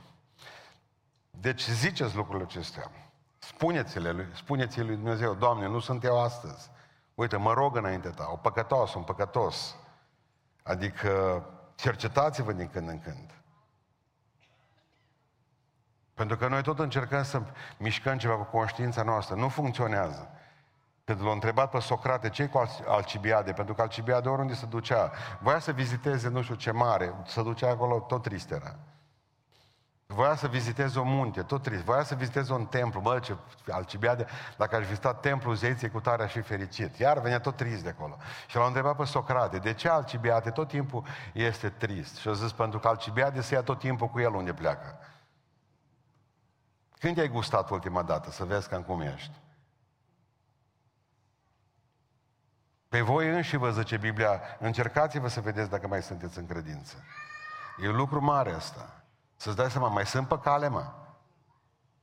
Deci 1.30 1.70
ziceți 1.70 2.16
lucrurile 2.16 2.44
acestea. 2.44 2.92
Spuneți-le 3.38 4.12
lui, 4.12 4.28
spuneți 4.36 4.82
lui 4.82 4.96
Dumnezeu, 4.96 5.34
Doamne, 5.34 5.68
nu 5.68 5.80
sunt 5.80 6.04
eu 6.04 6.24
astăzi. 6.24 6.70
Uite, 7.16 7.38
mă 7.38 7.54
rog 7.54 7.76
înainte 7.76 8.10
ta, 8.10 8.28
o 8.32 8.36
păcătos, 8.36 8.94
un 8.94 9.04
păcătos. 9.04 9.76
Adică 10.64 11.44
cercetați-vă 11.76 12.52
din 12.52 12.70
când 12.70 12.90
în 12.90 13.00
când. 13.00 13.32
Pentru 16.14 16.38
că 16.38 16.48
noi 16.48 16.62
tot 16.62 16.80
încercăm 16.80 17.24
să 17.24 17.42
mișcăm 17.78 18.18
ceva 18.18 18.36
cu 18.36 18.44
conștiința 18.58 19.04
noastră. 19.04 19.36
Nu 19.36 19.50
funcționează. 19.50 20.30
Când 21.08 21.22
l-a 21.22 21.32
întrebat 21.32 21.70
pe 21.70 21.80
Socrate 21.80 22.30
ce 22.30 22.48
cu 22.48 22.62
Alcibiade, 22.88 23.52
pentru 23.54 23.74
că 23.74 23.82
Alcibiade 23.82 24.30
oriunde 24.30 24.54
se 24.54 24.66
ducea, 24.66 25.12
voia 25.40 25.60
să 25.60 25.72
viziteze 25.72 26.30
nu 26.30 26.42
știu 26.42 26.56
ce 26.56 26.72
mare, 26.72 27.14
să 27.26 27.42
ducea 27.42 27.70
acolo, 27.70 28.00
tot 28.00 28.22
trist 28.22 28.52
era. 28.52 28.76
Voia 30.06 30.36
să 30.36 30.48
viziteze 30.48 31.00
o 31.00 31.04
munte, 31.04 31.42
tot 31.42 31.62
trist. 31.62 31.84
Voia 31.84 32.04
să 32.04 32.16
viziteze 32.16 32.54
un 32.54 32.66
templu. 32.66 33.00
Bă, 33.00 33.20
ce 33.20 33.36
Alcibiade, 33.72 34.26
dacă 34.58 34.76
aș 34.76 34.86
vizita 34.86 35.14
templul 35.14 35.56
zeiței 35.56 35.90
cu 35.90 36.00
tare, 36.00 36.24
aș 36.24 36.32
fi 36.32 36.42
fericit. 36.42 36.98
Iar 36.98 37.20
venea 37.20 37.40
tot 37.40 37.56
trist 37.56 37.84
de 37.84 37.90
acolo. 37.90 38.18
Și 38.48 38.56
l-a 38.56 38.66
întrebat 38.66 38.96
pe 38.96 39.04
Socrate, 39.04 39.58
de 39.58 39.74
ce 39.74 39.90
Alcibiade 39.90 40.50
tot 40.50 40.68
timpul 40.68 41.04
este 41.34 41.70
trist? 41.70 42.16
Și 42.16 42.28
a 42.28 42.34
zis, 42.34 42.52
pentru 42.52 42.80
că 42.80 42.88
Alcibiade 42.88 43.42
se 43.42 43.54
ia 43.54 43.62
tot 43.62 43.80
timpul 43.80 44.08
cu 44.08 44.20
el 44.20 44.34
unde 44.34 44.54
pleacă. 44.54 45.00
Când 47.00 47.20
ai 47.20 47.28
gustat 47.28 47.70
ultima 47.70 48.02
dată, 48.02 48.32
să 48.32 48.46
vezi 48.46 48.70
cam 48.70 48.82
cum 48.82 49.02
ești? 49.02 49.46
Pe 52.90 53.02
voi 53.02 53.30
înși 53.30 53.58
vă 53.58 53.72
zice 53.72 53.98
Biblia, 53.98 54.42
încercați-vă 54.60 55.28
să 55.28 55.42
vedeți 55.42 55.70
dacă 55.70 55.88
mai 55.88 56.02
sunteți 56.02 56.38
în 56.38 56.46
credință. 56.48 56.96
E 57.84 57.90
un 57.90 57.96
lucru 57.96 58.22
mare 58.22 58.52
asta. 58.52 59.04
Să-ți 59.36 59.56
dai 59.56 59.72
seama, 59.72 59.88
mai 59.88 60.06
sunt 60.06 60.28
pe 60.28 60.40
cale, 60.40 60.68
mă. 60.68 60.94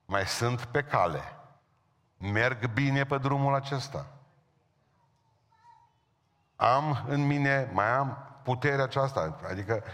Mai 0.07 0.27
sunt 0.27 0.65
pe 0.65 0.83
cale. 0.83 1.23
Merg 2.17 2.73
bine 2.73 3.05
pe 3.05 3.19
drumul 3.19 3.55
acesta. 3.55 4.07
Am 6.57 7.05
în 7.09 7.27
mine, 7.27 7.71
mai 7.73 7.89
am 7.89 8.39
puterea 8.43 8.85
aceasta, 8.85 9.39
adică 9.49 9.85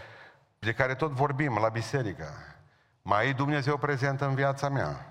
de 0.59 0.73
care 0.73 0.95
tot 0.95 1.11
vorbim 1.11 1.57
la 1.57 1.69
biserică. 1.69 2.25
Mai 3.01 3.27
e 3.27 3.33
Dumnezeu 3.33 3.77
prezent 3.77 4.21
în 4.21 4.35
viața 4.35 4.69
mea. 4.69 5.05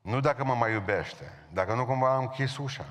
Nu 0.00 0.20
dacă 0.20 0.44
mă 0.44 0.54
mai 0.54 0.72
iubește, 0.72 1.32
dacă 1.52 1.74
nu 1.74 1.86
cumva 1.86 2.14
am 2.14 2.22
închis 2.22 2.56
ușa. 2.56 2.84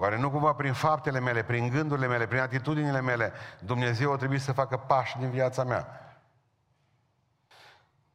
Oare 0.00 0.16
nu 0.16 0.30
cumva 0.30 0.52
prin 0.52 0.72
faptele 0.72 1.20
mele, 1.20 1.42
prin 1.42 1.68
gândurile 1.68 2.06
mele, 2.06 2.26
prin 2.26 2.40
atitudinile 2.40 3.00
mele, 3.00 3.32
Dumnezeu 3.58 4.12
a 4.12 4.16
trebuit 4.16 4.40
să 4.40 4.52
facă 4.52 4.76
pași 4.76 5.18
din 5.18 5.30
viața 5.30 5.64
mea? 5.64 5.86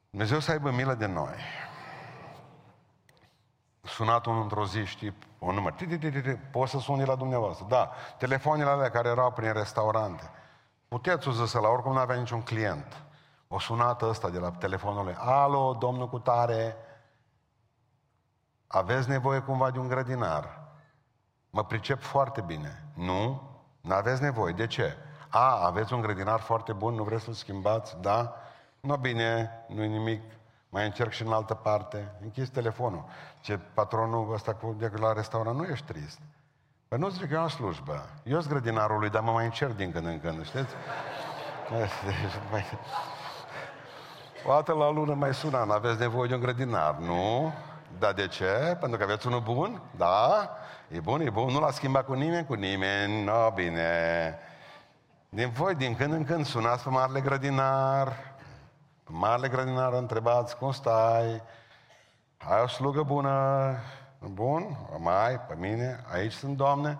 Dumnezeu 0.09 0.39
să 0.39 0.51
aibă 0.51 0.71
milă 0.71 0.93
de 0.93 1.05
noi. 1.05 1.35
sunat 3.81 4.25
unul 4.25 4.41
într-o 4.41 4.65
zi, 4.65 4.85
știi, 4.85 5.15
un 5.39 5.53
număr. 5.53 5.71
Ti, 5.71 5.85
ti, 5.85 5.97
ti, 5.97 6.11
ti, 6.11 6.21
ti. 6.21 6.29
Poți 6.29 6.71
să 6.71 6.77
suni 6.77 7.05
la 7.05 7.15
dumneavoastră. 7.15 7.65
Da, 7.69 7.91
telefoanele 8.17 8.69
alea 8.69 8.89
care 8.89 9.09
erau 9.09 9.31
prin 9.31 9.53
restaurante. 9.53 10.31
Puteți 10.87 11.27
să 11.45 11.59
la 11.59 11.67
oricum 11.67 11.93
nu 11.93 11.99
avea 11.99 12.15
niciun 12.15 12.41
client. 12.41 13.03
O 13.47 13.59
sunată 13.59 14.05
ăsta 14.05 14.29
de 14.29 14.39
la 14.39 14.51
telefonul 14.51 15.03
lui. 15.03 15.15
Alo, 15.17 15.73
domnul 15.79 16.09
cu 16.09 16.19
tare, 16.19 16.75
aveți 18.67 19.09
nevoie 19.09 19.39
cumva 19.39 19.71
de 19.71 19.79
un 19.79 19.87
grădinar. 19.87 20.64
Mă 21.55 21.63
pricep 21.63 22.01
foarte 22.01 22.41
bine. 22.41 22.83
Nu? 22.93 23.41
Nu 23.81 23.93
aveți 23.93 24.21
nevoie. 24.21 24.53
De 24.53 24.67
ce? 24.67 24.97
A, 25.29 25.65
aveți 25.65 25.93
un 25.93 26.01
grădinar 26.01 26.39
foarte 26.39 26.73
bun, 26.73 26.93
nu 26.93 27.03
vreți 27.03 27.23
să-l 27.23 27.33
schimbați? 27.33 27.97
Da? 28.01 28.35
Nu 28.79 28.95
bine, 28.95 29.51
nu-i 29.67 29.87
nimic. 29.87 30.21
Mai 30.69 30.85
încerc 30.85 31.11
și 31.11 31.21
în 31.21 31.33
altă 31.33 31.53
parte. 31.53 32.15
Închis 32.21 32.49
telefonul. 32.49 33.05
Ce 33.41 33.59
patronul 33.73 34.33
ăsta 34.33 34.53
cu, 34.53 34.75
de 34.79 34.91
la 34.99 35.13
restaurant, 35.13 35.57
nu 35.57 35.63
ești 35.63 35.85
trist. 35.85 36.19
Păi 36.87 36.97
nu 36.97 37.09
zic, 37.09 37.31
eu 37.31 37.39
am 37.39 37.47
slujbă. 37.47 38.09
Eu 38.23 38.39
sunt 38.39 38.53
grădinarul 38.53 38.99
lui, 38.99 39.09
dar 39.09 39.21
mă 39.21 39.31
mai 39.31 39.45
încerc 39.45 39.75
din 39.75 39.91
când 39.91 40.05
în 40.05 40.19
când, 40.19 40.45
știți? 40.45 40.73
O 44.47 44.53
dată 44.53 44.73
la 44.73 44.89
lună 44.89 45.13
mai 45.13 45.33
sună, 45.33 45.65
aveți 45.69 45.99
nevoie 45.99 46.27
de 46.27 46.33
un 46.33 46.41
grădinar, 46.41 46.95
nu? 46.95 47.53
Dar 47.99 48.13
de 48.13 48.27
ce? 48.27 48.77
Pentru 48.79 48.97
că 48.97 49.03
aveți 49.03 49.27
unul 49.27 49.39
bun? 49.41 49.81
Da? 49.97 50.49
E 50.95 50.99
bun, 50.99 51.21
e 51.21 51.29
bun, 51.29 51.51
nu 51.51 51.59
l-a 51.59 51.71
schimbat 51.71 52.05
cu 52.05 52.13
nimeni, 52.13 52.45
cu 52.45 52.53
nimeni, 52.53 53.23
no, 53.23 53.51
bine. 53.51 54.39
Din 55.29 55.49
voi, 55.49 55.75
din 55.75 55.95
când 55.95 56.13
în 56.13 56.23
când, 56.23 56.45
sunați 56.45 56.83
pe 56.83 56.89
marele 56.89 57.21
grădinar, 57.21 58.33
marele 59.05 59.47
grădinar, 59.47 59.93
întrebați 59.93 60.57
cum 60.57 60.71
stai, 60.71 61.41
ai 62.37 62.61
o 62.63 62.67
slugă 62.67 63.03
bună, 63.03 63.75
bun, 64.19 64.77
mai, 64.97 65.39
pe 65.39 65.55
mine, 65.57 66.03
aici 66.11 66.31
sunt, 66.31 66.57
Doamne, 66.57 66.99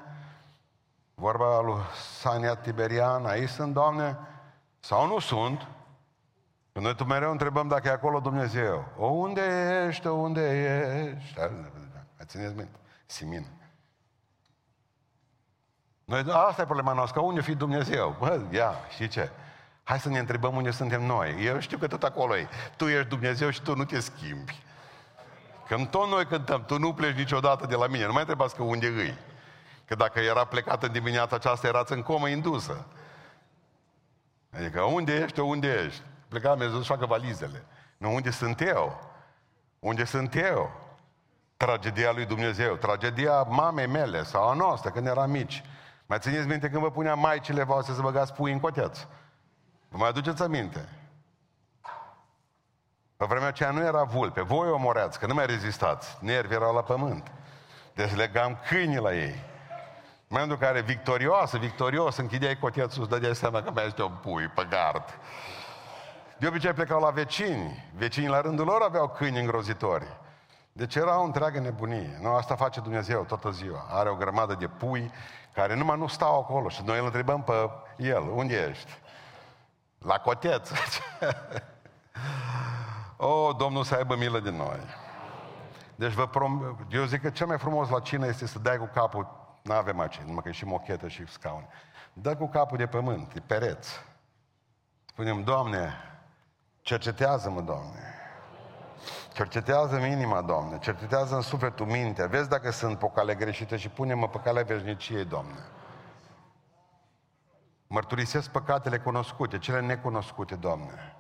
vorba 1.13 1.62
lui 1.62 1.81
Sania 2.19 2.55
Tiberian, 2.55 3.25
aici 3.25 3.49
sunt, 3.49 3.73
Doamne, 3.73 4.17
sau 4.79 5.08
nu 5.08 5.19
sunt, 5.19 5.67
că 6.73 6.79
noi 6.79 6.95
tu 6.95 7.03
mereu 7.03 7.31
întrebăm 7.31 7.67
dacă 7.67 7.88
e 7.88 7.91
acolo 7.91 8.19
Dumnezeu. 8.19 8.86
O, 8.97 9.05
unde 9.05 9.41
ești, 9.88 10.08
o, 10.08 10.13
unde 10.13 10.41
ești? 11.19 11.39
Mai 12.17 12.25
țineți 12.25 12.55
minte? 12.55 12.77
Simin. 13.05 13.63
Noi, 16.05 16.23
asta 16.47 16.61
e 16.61 16.65
problema 16.65 16.93
noastră, 16.93 17.19
că 17.19 17.25
unde 17.25 17.41
fi 17.41 17.55
Dumnezeu? 17.55 18.15
Bă, 18.19 18.41
ia, 18.49 18.73
știi 18.89 19.07
ce? 19.07 19.29
Hai 19.83 19.99
să 19.99 20.09
ne 20.09 20.19
întrebăm 20.19 20.55
unde 20.55 20.71
suntem 20.71 21.05
noi. 21.05 21.45
Eu 21.45 21.59
știu 21.59 21.77
că 21.77 21.87
tot 21.87 22.03
acolo 22.03 22.37
e. 22.37 22.47
Tu 22.77 22.87
ești 22.87 23.07
Dumnezeu 23.07 23.49
și 23.49 23.61
tu 23.61 23.75
nu 23.75 23.85
te 23.85 23.99
schimbi. 23.99 24.63
Când 25.67 25.87
tot 25.87 26.07
noi 26.07 26.25
cântăm, 26.25 26.65
tu 26.65 26.79
nu 26.79 26.93
pleci 26.93 27.15
niciodată 27.15 27.65
de 27.65 27.75
la 27.75 27.87
mine. 27.87 28.05
Nu 28.05 28.11
mai 28.11 28.21
întrebați 28.21 28.55
că 28.55 28.63
unde 28.63 28.87
îi. 28.87 29.17
Că 29.85 29.95
dacă 29.95 30.19
era 30.19 30.45
plecată 30.45 30.85
în 30.85 30.91
dimineața 30.91 31.35
aceasta, 31.35 31.67
erați 31.67 31.93
în 31.93 32.01
comă 32.01 32.27
indusă. 32.27 32.85
Adică 34.57 34.81
unde 34.81 35.15
ești, 35.15 35.39
unde 35.39 35.83
ești? 35.85 36.01
Pleca 36.27 36.49
Dumnezeu 36.49 36.77
să 36.77 36.83
facă 36.83 37.05
valizele. 37.05 37.65
Nu, 37.97 38.13
unde 38.13 38.29
sunt 38.29 38.61
eu? 38.61 39.11
Unde 39.79 40.03
sunt 40.03 40.35
eu? 40.35 40.71
Tragedia 41.57 42.11
lui 42.11 42.25
Dumnezeu, 42.25 42.75
tragedia 42.75 43.41
mamei 43.41 43.87
mele 43.87 44.23
sau 44.23 44.49
a 44.49 44.53
noastră 44.53 44.89
când 44.89 45.07
eram 45.07 45.29
mici. 45.31 45.63
Mai 46.05 46.19
țineți 46.19 46.47
minte 46.47 46.69
când 46.69 46.81
vă 46.81 46.91
punea 46.91 47.15
maicile 47.15 47.63
voastre 47.63 47.93
să 47.93 48.01
băgați 48.01 48.33
pui 48.33 48.51
în 48.51 48.59
coteț? 48.59 48.99
Vă 49.89 49.97
mai 49.97 50.09
aduceți 50.09 50.43
aminte? 50.43 50.89
Pe 53.17 53.25
vremea 53.25 53.47
aceea 53.47 53.71
nu 53.71 53.81
era 53.81 54.03
vulpe. 54.03 54.41
Voi 54.41 54.69
omoreați, 54.69 55.19
că 55.19 55.25
nu 55.25 55.33
mai 55.33 55.45
rezistați. 55.45 56.17
Nervi 56.19 56.53
erau 56.53 56.73
la 56.73 56.81
pământ. 56.81 57.31
Deci 57.93 58.15
legam 58.15 58.59
câinii 58.67 58.99
la 58.99 59.13
ei. 59.13 59.43
În 60.27 60.41
momentul 60.41 60.57
în 60.59 60.67
care 60.67 60.81
victorioasă, 60.81 61.57
victorios, 61.57 62.17
închideai 62.17 62.57
cotețul, 62.57 63.01
îți 63.01 63.11
dădeai 63.11 63.35
seama 63.35 63.61
că 63.61 63.71
mai 63.71 63.85
este 63.85 64.03
un 64.03 64.13
pui 64.21 64.47
pe 64.47 64.67
gard. 64.69 65.03
De 66.37 66.47
obicei 66.47 66.73
plecau 66.73 67.01
la 67.01 67.09
vecini. 67.09 67.91
Vecinii 67.95 68.29
la 68.29 68.41
rândul 68.41 68.65
lor 68.65 68.81
aveau 68.81 69.09
câini 69.09 69.39
îngrozitori. 69.39 70.17
Deci 70.71 70.95
era 70.95 71.19
o 71.19 71.23
întreagă 71.23 71.59
nebunie. 71.59 72.17
Nu, 72.21 72.33
asta 72.33 72.55
face 72.55 72.79
Dumnezeu 72.79 73.23
toată 73.23 73.49
ziua. 73.49 73.85
Are 73.89 74.09
o 74.09 74.15
grămadă 74.15 74.53
de 74.53 74.67
pui 74.67 75.11
care 75.55 75.75
numai 75.75 75.97
nu 75.97 76.07
stau 76.07 76.39
acolo 76.39 76.69
și 76.69 76.81
noi 76.83 76.99
îl 76.99 77.05
întrebăm 77.05 77.43
pe 77.43 77.69
el, 77.97 78.29
unde 78.29 78.67
ești? 78.69 78.91
La 79.97 80.19
coteț. 80.19 80.69
o, 83.17 83.27
oh, 83.27 83.55
Domnul 83.57 83.83
să 83.83 83.95
aibă 83.95 84.15
milă 84.15 84.39
de 84.39 84.49
noi. 84.49 84.79
Deci 85.95 86.11
vă 86.11 86.27
prom... 86.27 86.77
eu 86.89 87.03
zic 87.03 87.21
că 87.21 87.29
cel 87.29 87.47
mai 87.47 87.57
frumos 87.57 87.89
la 87.89 87.99
cină 87.99 88.25
este 88.27 88.47
să 88.47 88.59
dai 88.59 88.77
cu 88.77 88.89
capul, 88.93 89.27
nu 89.61 89.73
avem 89.73 89.99
aici, 89.99 90.17
numai 90.17 90.41
că 90.43 90.49
e 90.49 90.51
și 90.51 90.65
mochetă 90.65 91.07
și 91.07 91.27
scaun. 91.27 91.67
Dă 92.13 92.35
cu 92.35 92.47
capul 92.47 92.77
de 92.77 92.87
pământ, 92.87 93.33
de 93.33 93.39
pereți. 93.39 94.05
Spunem, 95.05 95.43
Doamne, 95.43 95.93
cercetează-mă, 96.81 97.61
Doamne. 97.61 98.14
Cercetează-mi 99.35 100.11
inima, 100.11 100.41
Doamne, 100.41 100.79
cercetează 100.79 101.35
în 101.35 101.41
sufletul 101.41 101.85
mintea, 101.85 102.27
vezi 102.27 102.49
dacă 102.49 102.71
sunt 102.71 102.97
pe 102.97 103.11
cale 103.13 103.35
greșită 103.35 103.75
și 103.75 103.89
pune-mă 103.89 104.27
pe 104.27 104.39
calea 104.43 104.63
veșniciei, 104.63 105.25
Doamne. 105.25 105.59
Mărturisesc 107.87 108.49
păcatele 108.49 108.99
cunoscute, 108.99 109.57
cele 109.57 109.79
necunoscute, 109.79 110.55
Doamne. 110.55 111.15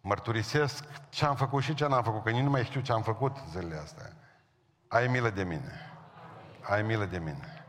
Mărturisesc 0.00 0.84
ce 1.08 1.24
am 1.24 1.34
făcut 1.34 1.62
și 1.62 1.74
ce 1.74 1.86
n-am 1.86 2.02
făcut, 2.02 2.24
că 2.24 2.30
nici 2.30 2.42
nu 2.42 2.50
mai 2.50 2.64
știu 2.64 2.80
ce 2.80 2.92
am 2.92 3.02
făcut 3.02 3.36
zilele 3.50 3.80
astea. 3.82 4.12
Ai 4.88 5.06
milă 5.06 5.30
de 5.30 5.42
mine. 5.42 5.72
Ai 6.62 6.82
milă 6.82 7.04
de 7.04 7.18
mine. 7.18 7.66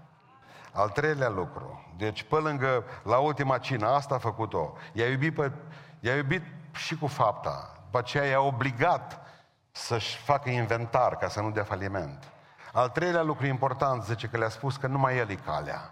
Al 0.71 0.89
treilea 0.89 1.29
lucru. 1.29 1.93
Deci, 1.97 2.23
pe 2.23 2.35
lângă, 2.35 2.83
la 3.03 3.17
ultima 3.17 3.57
cină, 3.57 3.87
asta 3.87 4.15
a 4.15 4.17
făcut-o. 4.17 4.73
I-a 4.93 5.05
iubit, 5.05 5.35
pe, 5.35 5.51
i-a 5.99 6.15
iubit 6.15 6.43
și 6.71 6.97
cu 6.97 7.07
fapta. 7.07 7.73
După 7.83 7.97
aceea 7.97 8.25
i-a 8.25 8.41
obligat 8.41 9.27
să-și 9.71 10.17
facă 10.17 10.49
inventar 10.49 11.17
ca 11.17 11.27
să 11.27 11.41
nu 11.41 11.51
dea 11.51 11.63
faliment. 11.63 12.31
Al 12.73 12.89
treilea 12.89 13.21
lucru 13.21 13.45
important, 13.45 14.03
zice 14.03 14.27
că 14.27 14.37
le-a 14.37 14.49
spus 14.49 14.77
că 14.77 14.87
numai 14.87 15.17
el 15.17 15.29
e 15.29 15.35
calea. 15.35 15.91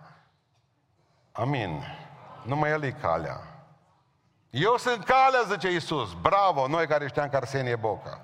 Amin. 1.31 1.83
Numai 2.43 2.69
el 2.69 2.83
e 2.83 2.91
calea. 2.91 3.41
Eu 4.49 4.77
sunt 4.77 5.03
calea, 5.03 5.41
zice 5.47 5.71
Iisus. 5.71 6.13
Bravo, 6.13 6.67
noi 6.67 6.87
care 6.87 7.07
știam 7.07 7.29
că 7.29 7.35
Arsenie 7.35 7.75
Boca. 7.75 8.21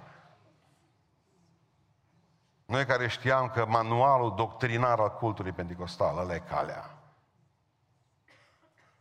Noi 2.65 2.85
care 2.85 3.07
știam 3.07 3.49
că 3.49 3.65
manualul 3.65 4.35
doctrinar 4.35 4.99
al 4.99 5.11
cultului 5.13 5.51
pentecostal, 5.51 6.17
ăla 6.17 6.33
e 6.33 6.39
calea. 6.39 6.97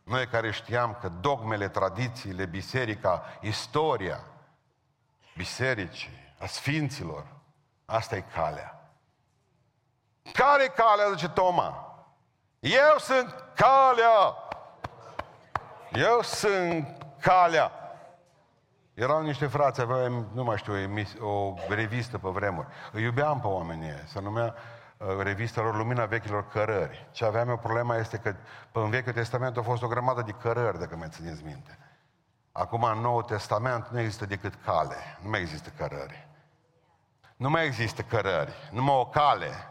Noi 0.03 0.27
care 0.27 0.51
știam 0.51 0.97
că 1.01 1.09
dogmele, 1.09 1.67
tradițiile, 1.69 2.45
biserica, 2.45 3.23
istoria 3.41 4.23
bisericii, 5.35 6.22
a 6.43 6.47
sfinților, 6.47 7.25
asta 7.85 8.15
e 8.15 8.23
calea. 8.33 8.91
Care 10.33 10.63
e 10.63 10.67
calea, 10.67 11.09
zice 11.09 11.29
Toma? 11.29 11.95
Eu 12.59 12.97
sunt 12.97 13.45
calea! 13.55 14.35
Eu 15.91 16.21
sunt 16.21 17.05
calea! 17.21 17.71
Erau 18.93 19.21
niște 19.21 19.47
frați, 19.47 19.81
aveam, 19.81 20.27
nu 20.33 20.43
mai 20.43 20.57
știu, 20.57 20.73
o 21.19 21.53
revistă 21.69 22.17
pe 22.17 22.29
vremuri. 22.29 22.67
Îi 22.91 23.03
iubeam 23.03 23.39
pe 23.39 23.47
oamenii 23.47 23.93
se 24.05 24.19
numea 24.21 24.55
uh, 24.97 25.07
revista 25.19 25.61
lor 25.61 25.75
Lumina 25.75 26.05
Vechilor 26.05 26.47
Cărări. 26.47 27.07
Ce 27.11 27.25
aveam 27.25 27.49
eu 27.49 27.57
problema 27.57 27.95
este 27.95 28.17
că 28.17 28.35
în 28.71 28.89
Vechiul 28.89 29.13
Testament 29.13 29.57
a 29.57 29.61
fost 29.61 29.83
o 29.83 29.87
grămadă 29.87 30.21
de 30.21 30.31
cărări, 30.31 30.79
dacă 30.79 30.95
mai 30.95 31.07
țineți 31.09 31.43
minte. 31.43 31.77
Acum, 32.51 32.83
în 32.83 32.99
Noul 32.99 33.23
Testament, 33.23 33.87
nu 33.87 33.99
există 33.99 34.25
decât 34.25 34.53
cale. 34.65 34.95
Nu 35.21 35.29
mai 35.29 35.41
există 35.41 35.69
cărări. 35.77 36.31
Nu 37.35 37.49
mai 37.49 37.65
există 37.65 38.01
cărări. 38.01 38.53
Numai 38.71 38.95
o 38.95 39.05
cale. 39.05 39.67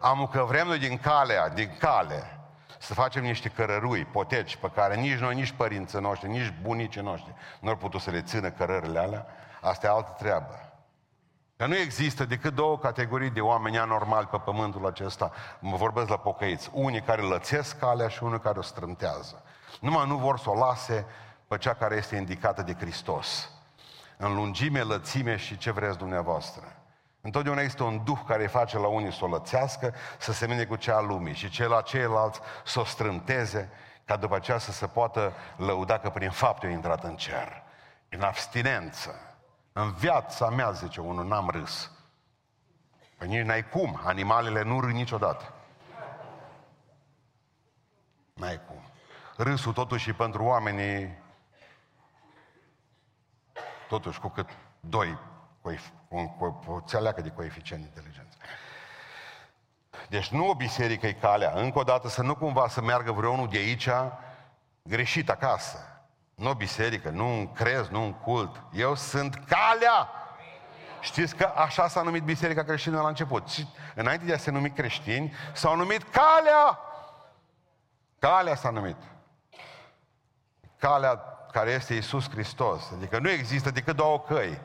Am 0.00 0.26
că 0.26 0.42
vrem 0.42 0.66
noi 0.66 0.78
din 0.78 0.98
calea, 0.98 1.48
din 1.48 1.76
cale, 1.78 2.38
să 2.78 2.94
facem 2.94 3.22
niște 3.22 3.48
cărărui, 3.48 4.04
poteci, 4.04 4.56
pe 4.56 4.70
care 4.74 4.94
nici 4.94 5.18
noi, 5.18 5.34
nici 5.34 5.52
părinții 5.52 6.00
noștri, 6.00 6.28
nici 6.28 6.54
bunicii 6.62 7.00
noștri 7.00 7.34
nu 7.60 7.68
au 7.68 7.76
putut 7.76 8.00
să 8.00 8.10
le 8.10 8.22
țină 8.22 8.50
cărările 8.50 8.98
alea, 8.98 9.26
asta 9.60 9.86
e 9.86 9.90
altă 9.90 10.14
treabă. 10.18 10.74
Că 11.56 11.66
nu 11.66 11.76
există 11.76 12.24
decât 12.24 12.54
două 12.54 12.78
categorii 12.78 13.30
de 13.30 13.40
oameni 13.40 13.78
anormali 13.78 14.26
pe 14.26 14.36
pământul 14.36 14.86
acesta. 14.86 15.32
Mă 15.60 15.76
vorbesc 15.76 16.08
la 16.08 16.16
pocăiți. 16.16 16.70
Unii 16.72 17.00
care 17.00 17.22
lățesc 17.22 17.78
calea 17.78 18.08
și 18.08 18.22
unii 18.22 18.40
care 18.40 18.58
o 18.58 18.62
strântează. 18.62 19.42
Numai 19.80 20.06
nu 20.06 20.16
vor 20.16 20.38
să 20.38 20.50
o 20.50 20.54
lase 20.54 21.06
pe 21.48 21.58
cea 21.58 21.74
care 21.74 21.96
este 21.96 22.16
indicată 22.16 22.62
de 22.62 22.74
Hristos. 22.74 23.50
În 24.16 24.34
lungime, 24.34 24.80
lățime 24.80 25.36
și 25.36 25.58
ce 25.58 25.70
vreți 25.70 25.98
dumneavoastră. 25.98 26.83
Întotdeauna 27.24 27.60
este 27.60 27.82
un 27.82 28.04
duh 28.04 28.18
care 28.26 28.46
face 28.46 28.78
la 28.78 28.86
unii 28.86 29.12
să 29.12 29.24
o 29.24 29.28
lățească, 29.28 29.94
să 30.18 30.32
se 30.32 30.46
mine 30.46 30.64
cu 30.64 30.76
cea 30.76 30.96
a 30.96 31.00
lumii 31.00 31.34
și 31.34 31.48
cel 31.48 31.68
la 31.68 31.80
ceilalți 31.80 32.40
să 32.64 32.80
o 32.80 32.84
strânteze, 32.84 33.70
ca 34.04 34.16
după 34.16 34.34
aceea 34.34 34.58
să 34.58 34.72
se 34.72 34.86
poată 34.86 35.32
lăuda 35.56 35.98
că 35.98 36.10
prin 36.10 36.30
fapte 36.30 36.66
a 36.66 36.70
intrat 36.70 37.04
în 37.04 37.16
cer. 37.16 37.62
În 38.08 38.22
abstinență. 38.22 39.36
În 39.72 39.92
viața 39.92 40.50
mea, 40.50 40.70
zice 40.70 41.00
unul, 41.00 41.26
n-am 41.26 41.48
râs. 41.48 41.90
Că 43.18 43.24
nici 43.24 43.44
n-ai 43.44 43.68
cum. 43.68 44.00
Animalele 44.04 44.62
nu 44.62 44.80
râd 44.80 44.90
niciodată. 44.90 45.52
N-ai 48.34 48.60
cum. 48.66 48.82
Râsul 49.36 49.72
totuși 49.72 50.12
pentru 50.12 50.44
oamenii 50.44 51.18
totuși 53.88 54.20
cu 54.20 54.28
cât 54.28 54.48
doi, 54.80 55.18
cu, 55.64 55.74
cu, 56.08 56.34
cu, 56.38 56.50
cu 56.66 56.72
o 56.72 56.80
țeleacă 56.86 57.20
de 57.20 57.28
coeficient 57.28 57.82
de 57.82 57.88
inteligență. 57.88 58.36
Deci 60.08 60.28
nu 60.28 60.48
o 60.48 60.54
biserică 60.54 61.06
e 61.06 61.12
calea. 61.12 61.52
Încă 61.54 61.78
o 61.78 61.82
dată 61.82 62.08
să 62.08 62.22
nu 62.22 62.34
cumva 62.34 62.68
să 62.68 62.82
meargă 62.82 63.12
vreunul 63.12 63.48
de 63.48 63.56
aici 63.56 63.88
greșit 64.82 65.30
acasă. 65.30 65.78
Nu 66.34 66.50
o 66.50 66.54
biserică, 66.54 67.10
nu 67.10 67.28
un 67.28 67.52
crez, 67.52 67.88
nu 67.88 68.02
un 68.02 68.12
cult. 68.12 68.62
Eu 68.72 68.94
sunt 68.94 69.34
calea. 69.34 70.10
Știți 71.00 71.36
că 71.36 71.52
așa 71.56 71.88
s-a 71.88 72.02
numit 72.02 72.22
Biserica 72.22 72.62
Creștină 72.62 73.00
la 73.00 73.08
început. 73.08 73.48
Și 73.48 73.68
înainte 73.94 74.24
de 74.24 74.32
a 74.32 74.38
se 74.38 74.50
numi 74.50 74.70
creștini, 74.70 75.32
s-au 75.52 75.76
numit 75.76 76.02
calea. 76.02 76.78
Calea 78.18 78.54
s-a 78.54 78.70
numit. 78.70 78.96
Calea 80.76 81.16
care 81.52 81.70
este 81.70 81.94
Isus 81.94 82.30
Hristos. 82.30 82.90
Adică 82.96 83.18
nu 83.18 83.30
există 83.30 83.70
decât 83.70 83.96
două 83.96 84.20
căi. 84.20 84.60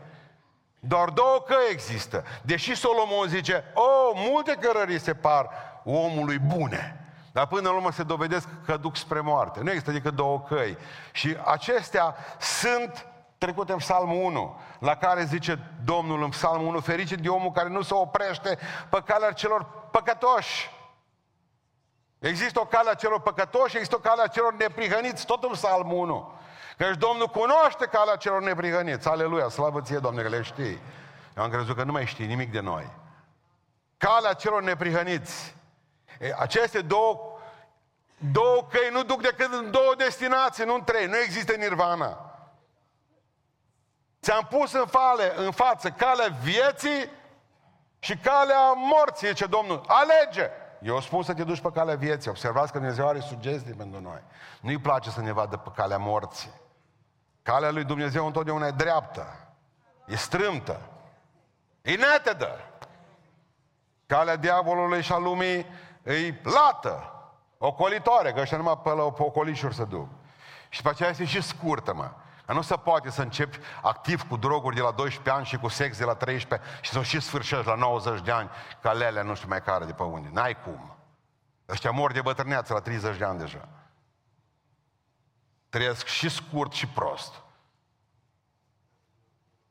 Doar 0.79 1.09
două 1.09 1.43
căi 1.47 1.71
există. 1.71 2.23
Deși 2.41 2.75
Solomon 2.75 3.27
zice, 3.27 3.63
o, 3.73 4.11
multe 4.15 4.57
cărări 4.61 4.99
se 4.99 5.13
par 5.13 5.49
omului 5.83 6.37
bune. 6.37 7.03
Dar 7.31 7.47
până 7.47 7.69
la 7.69 7.75
urmă 7.75 7.91
se 7.91 8.03
dovedesc 8.03 8.47
că 8.65 8.77
duc 8.77 8.95
spre 8.95 9.19
moarte. 9.19 9.59
Nu 9.59 9.69
există 9.69 9.91
decât 9.91 10.13
două 10.13 10.41
căi. 10.41 10.77
Și 11.11 11.37
acestea 11.45 12.15
sunt 12.39 13.07
trecute 13.37 13.71
în 13.71 13.77
Psalmul 13.77 14.23
1, 14.23 14.59
la 14.79 14.95
care 14.95 15.23
zice 15.23 15.59
Domnul 15.83 16.23
în 16.23 16.29
Psalmul 16.29 16.67
1, 16.67 16.79
fericit 16.79 17.17
de 17.17 17.29
omul 17.29 17.51
care 17.51 17.69
nu 17.69 17.81
se 17.81 17.93
oprește 17.93 18.57
pe 18.89 19.01
calea 19.05 19.31
celor 19.31 19.65
păcătoși. 19.91 20.69
Există 22.19 22.59
o 22.59 22.65
cale 22.65 22.89
a 22.89 22.93
celor 22.93 23.21
păcătoși, 23.21 23.75
există 23.75 23.95
o 23.95 23.99
cale 23.99 24.21
a 24.21 24.27
celor 24.27 24.53
neprihăniți, 24.53 25.25
tot 25.25 25.43
în 25.43 25.51
Psalmul 25.51 25.97
1. 25.97 26.31
Căci 26.79 26.97
Domnul 26.97 27.27
cunoaște 27.27 27.85
calea 27.85 28.15
celor 28.15 28.41
neprihăniți. 28.41 29.07
Aleluia, 29.07 29.49
slavă 29.49 29.81
ție, 29.81 29.97
Doamne, 29.97 30.21
că 30.21 30.27
le 30.27 30.41
știi. 30.41 30.79
Eu 31.37 31.43
am 31.43 31.49
crezut 31.49 31.75
că 31.75 31.83
nu 31.83 31.91
mai 31.91 32.05
știi 32.05 32.25
nimic 32.25 32.51
de 32.51 32.59
noi. 32.59 32.89
Calea 33.97 34.33
celor 34.33 34.63
neprihăniți. 34.63 35.55
E, 36.19 36.33
aceste 36.37 36.81
două, 36.81 37.37
două 38.31 38.67
căi 38.71 38.89
nu 38.91 39.03
duc 39.03 39.21
decât 39.21 39.53
în 39.53 39.71
două 39.71 39.93
destinații, 39.97 40.65
nu 40.65 40.73
în 40.73 40.83
trei. 40.83 41.05
Nu 41.05 41.17
există 41.17 41.55
nirvana. 41.55 42.35
Ți-am 44.21 44.47
pus 44.49 44.73
în, 44.73 44.85
fale, 44.85 45.33
în 45.35 45.51
față 45.51 45.89
calea 45.89 46.37
vieții 46.43 47.09
și 47.99 48.17
calea 48.17 48.71
morții, 48.71 49.27
zice 49.27 49.45
Domnul. 49.45 49.83
Alege! 49.87 50.49
Eu 50.81 51.01
spun 51.01 51.23
să 51.23 51.33
te 51.33 51.43
duci 51.43 51.61
pe 51.61 51.71
calea 51.73 51.95
vieții. 51.95 52.29
Observați 52.29 52.71
că 52.71 52.77
Dumnezeu 52.77 53.07
are 53.07 53.19
sugestii 53.19 53.73
pentru 53.73 54.01
noi. 54.01 54.23
Nu-i 54.61 54.77
place 54.77 55.09
să 55.09 55.21
ne 55.21 55.31
vadă 55.31 55.57
pe 55.57 55.69
calea 55.75 55.97
morții. 55.97 56.67
Calea 57.49 57.71
lui 57.71 57.83
Dumnezeu 57.83 58.25
întotdeauna 58.25 58.67
e 58.67 58.71
dreaptă, 58.71 59.37
e 60.05 60.15
strâmtă, 60.15 60.79
e 61.81 61.95
netedă. 61.95 62.59
Calea 64.05 64.35
diavolului 64.35 65.01
și 65.01 65.11
a 65.11 65.17
lumii 65.17 65.65
e 66.03 66.33
lată, 66.43 67.13
ocolitoare, 67.57 68.33
că 68.33 68.39
ăștia 68.39 68.57
numai 68.57 68.79
pe 68.83 68.89
la 68.89 69.03
ocolișuri 69.03 69.75
se 69.75 69.85
duc. 69.85 70.07
Și 70.69 70.81
pe 70.81 70.89
aceea 70.89 71.09
este 71.09 71.25
și 71.25 71.41
scurtă, 71.41 71.93
mă. 71.93 72.11
Că 72.45 72.53
nu 72.53 72.61
se 72.61 72.75
poate 72.75 73.09
să 73.09 73.21
începi 73.21 73.59
activ 73.81 74.27
cu 74.27 74.37
droguri 74.37 74.75
de 74.75 74.81
la 74.81 74.91
12 74.91 75.35
ani 75.35 75.45
și 75.45 75.57
cu 75.57 75.67
sex 75.67 75.97
de 75.97 76.05
la 76.05 76.15
13 76.15 76.69
și 76.81 76.91
să 76.91 77.01
și 77.01 77.19
sfârșești 77.19 77.67
la 77.67 77.75
90 77.75 78.21
de 78.21 78.31
ani 78.31 78.49
ca 78.81 78.91
lele 78.91 79.23
nu 79.23 79.35
știu 79.35 79.47
mai 79.47 79.61
care 79.61 79.85
de 79.85 79.93
pe 79.93 80.03
unde. 80.03 80.29
N-ai 80.31 80.57
cum. 80.63 80.95
Ăștia 81.69 81.91
mor 81.91 82.11
de 82.11 82.21
bătrâneață 82.21 82.73
la 82.73 82.79
30 82.79 83.17
de 83.17 83.25
ani 83.25 83.39
deja. 83.39 83.67
Trăiesc 85.69 86.05
și 86.05 86.29
scurt 86.29 86.71
și 86.71 86.87
prost. 86.87 87.33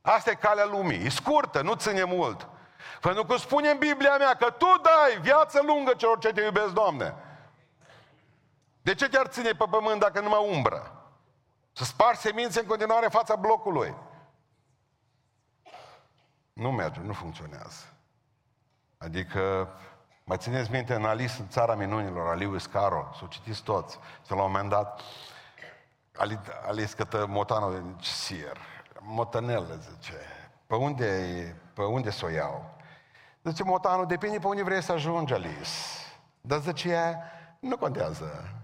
Asta 0.00 0.30
e 0.30 0.34
calea 0.34 0.64
lumii. 0.64 1.04
E 1.04 1.08
scurtă, 1.08 1.62
nu 1.62 1.74
ține 1.74 2.04
mult. 2.04 2.48
Pentru 3.00 3.24
că 3.24 3.37
spune 3.37 3.68
în 3.68 3.78
Biblia 3.78 4.16
mea 4.16 4.34
că 4.34 4.50
tu 4.50 4.66
dai 4.82 5.20
viață 5.20 5.61
lungă 5.66 5.92
celor 5.94 6.18
ce 6.18 6.32
te 6.32 6.40
iubesc, 6.40 6.72
Doamne. 6.72 7.14
De 8.82 8.94
ce 8.94 9.08
te-ar 9.08 9.26
ține 9.26 9.50
pe 9.50 9.64
pământ 9.70 10.00
dacă 10.00 10.20
nu 10.20 10.28
mă 10.28 10.37
umbră? 10.37 10.92
Să 11.72 11.84
spargi 11.84 12.20
semințe 12.20 12.61
în 12.61 12.66
continuare 12.66 13.04
în 13.04 13.11
fața 13.11 13.37
blocului. 13.37 13.94
Nu 16.52 16.70
merge, 16.70 17.00
nu 17.00 17.12
funcționează. 17.12 17.84
Adică, 18.98 19.68
mai 20.24 20.37
țineți 20.37 20.70
minte, 20.70 20.94
în 20.94 21.04
Alice 21.04 21.34
în 21.38 21.48
Țara 21.48 21.74
Minunilor, 21.74 22.28
a 22.28 22.34
Lewis 22.34 22.66
Carroll, 22.66 23.14
să 23.18 23.20
o 23.24 23.26
citiți 23.26 23.62
toți. 23.62 23.98
Să 24.22 24.34
la 24.34 24.42
un 24.42 24.50
moment 24.50 24.68
dat, 24.68 25.00
Alice 25.00 25.38
cătă 26.96 27.26
motanul 27.28 27.72
de 27.72 28.04
sier, 28.04 28.57
motanel, 29.00 29.66
zice, 29.90 30.16
pe 30.66 30.74
unde, 30.74 31.07
pe 31.74 31.83
unde 31.83 32.11
să 32.11 32.24
o 32.24 32.28
iau? 32.28 32.76
Zice, 33.42 33.62
motanul, 33.62 34.07
depinde 34.07 34.38
pe 34.38 34.46
unde 34.46 34.62
vrei 34.62 34.83
să 34.83 34.92
ajungi, 34.92 35.33
Alice. 35.33 35.70
Dar 36.40 36.61
zice, 36.61 37.18
nu 37.59 37.76
contează. 37.76 38.59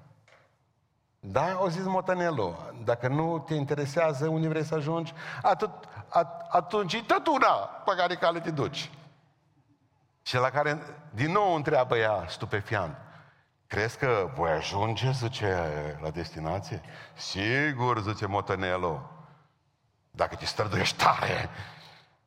Da? 1.21 1.59
O 1.61 1.69
zis 1.69 1.85
motanelul. 1.85 2.75
Dacă 2.85 3.09
nu 3.09 3.39
te 3.39 3.55
interesează 3.55 4.29
unde 4.29 4.49
vrei 4.49 4.65
să 4.65 4.75
ajungi, 4.75 5.13
atât, 5.43 5.71
at, 6.09 6.47
atunci 6.51 6.93
e 6.93 7.03
tot 7.07 7.27
una 7.27 7.53
pe 7.85 7.93
care 7.97 8.15
cale 8.15 8.41
te 8.41 8.51
duci. 8.51 8.91
Și 10.23 10.37
la 10.37 10.51
care 10.51 10.79
din 11.11 11.33
nou 11.33 11.55
întreabă 11.55 11.97
ea, 11.97 12.25
stupefiant, 12.29 12.97
crezi 13.67 13.99
că 13.99 14.31
voi 14.35 14.51
ajunge, 14.51 15.11
zice, 15.11 15.69
la 16.03 16.11
destinație? 16.11 16.81
Sigur, 17.15 18.01
zice 18.01 18.27
motanelul. 18.27 19.13
Dacă 20.11 20.35
te 20.35 20.45
străduiești 20.45 21.05
tare, 21.05 21.49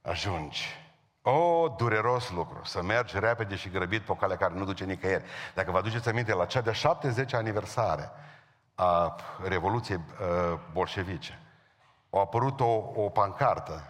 ajungi. 0.02 0.86
O, 1.22 1.68
dureros 1.78 2.32
lucru, 2.32 2.60
să 2.64 2.84
mergi 2.84 3.20
repede 3.20 3.56
și 3.56 3.70
grăbit 3.70 4.02
pe 4.02 4.12
o 4.12 4.16
cale 4.16 4.36
care 4.36 4.54
nu 4.54 4.66
duce 4.66 4.86
nicăieri. 4.86 5.24
Dacă 5.54 5.72
vă 5.72 5.78
aduceți 5.78 6.10
aminte, 6.10 6.34
la 6.34 6.46
cea 6.46 6.62
de 6.62 6.72
70 6.72 7.34
aniversare, 7.34 8.12
a 8.76 9.16
Revoluției 9.44 9.98
uh, 9.98 10.60
bolșevice. 10.72 11.40
A 12.10 12.20
apărut 12.20 12.60
o, 12.60 12.84
o 12.96 13.10
pancartă 13.10 13.84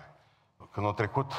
când 0.72 0.86
a 0.86 0.94
trecut 0.94 1.32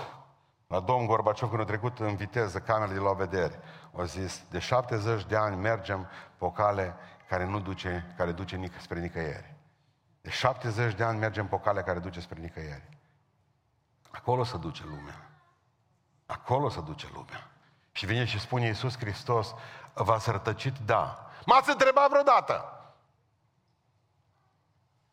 la 0.67 0.81
domn 0.81 1.07
Gorbaciov, 1.07 1.49
când 1.49 1.63
a 1.63 1.65
trecut 1.65 1.99
în 1.99 2.17
viteză 2.17 2.59
camerele 2.59 2.99
de 2.99 3.05
la 3.05 3.13
vedere. 3.13 3.61
Au 3.97 4.05
zis, 4.05 4.43
de 4.51 4.59
70 4.59 5.25
de 5.25 5.37
ani 5.37 5.57
mergem 5.57 6.09
pe 6.39 6.45
o 6.45 6.51
cale 6.51 6.95
care 7.29 7.45
nu 7.45 7.61
duce, 7.61 8.15
care 8.17 8.33
duce 8.33 8.57
nic- 8.57 8.81
spre 8.81 9.01
nicăieri. 9.01 9.55
De 10.21 10.31
70 10.31 10.95
de 10.95 11.05
ani 11.05 11.19
mergem 11.19 11.47
pe 11.47 11.55
o 11.55 11.59
cale 11.59 11.83
care 11.83 11.99
duce 11.99 12.21
spre 12.21 12.41
nicăieri. 12.41 12.89
Acolo 14.11 14.45
se 14.45 14.57
duce 14.57 14.83
lumea. 14.85 15.31
Acolo 16.27 16.69
se 16.69 16.81
duce 16.81 17.07
lumea. 17.13 17.51
Și 17.93 18.07
vine 18.07 18.25
și 18.25 18.41
spune 18.41 18.67
Iisus 18.67 18.99
Hristos, 18.99 19.55
v-ați 19.95 20.31
rătăcit? 20.31 20.79
Da. 20.79 21.31
M-ați 21.45 21.71
întrebat 21.71 22.09
vreodată? 22.09 22.73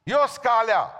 E 0.04 0.14
o 0.14 0.28
scalea. 0.28 0.92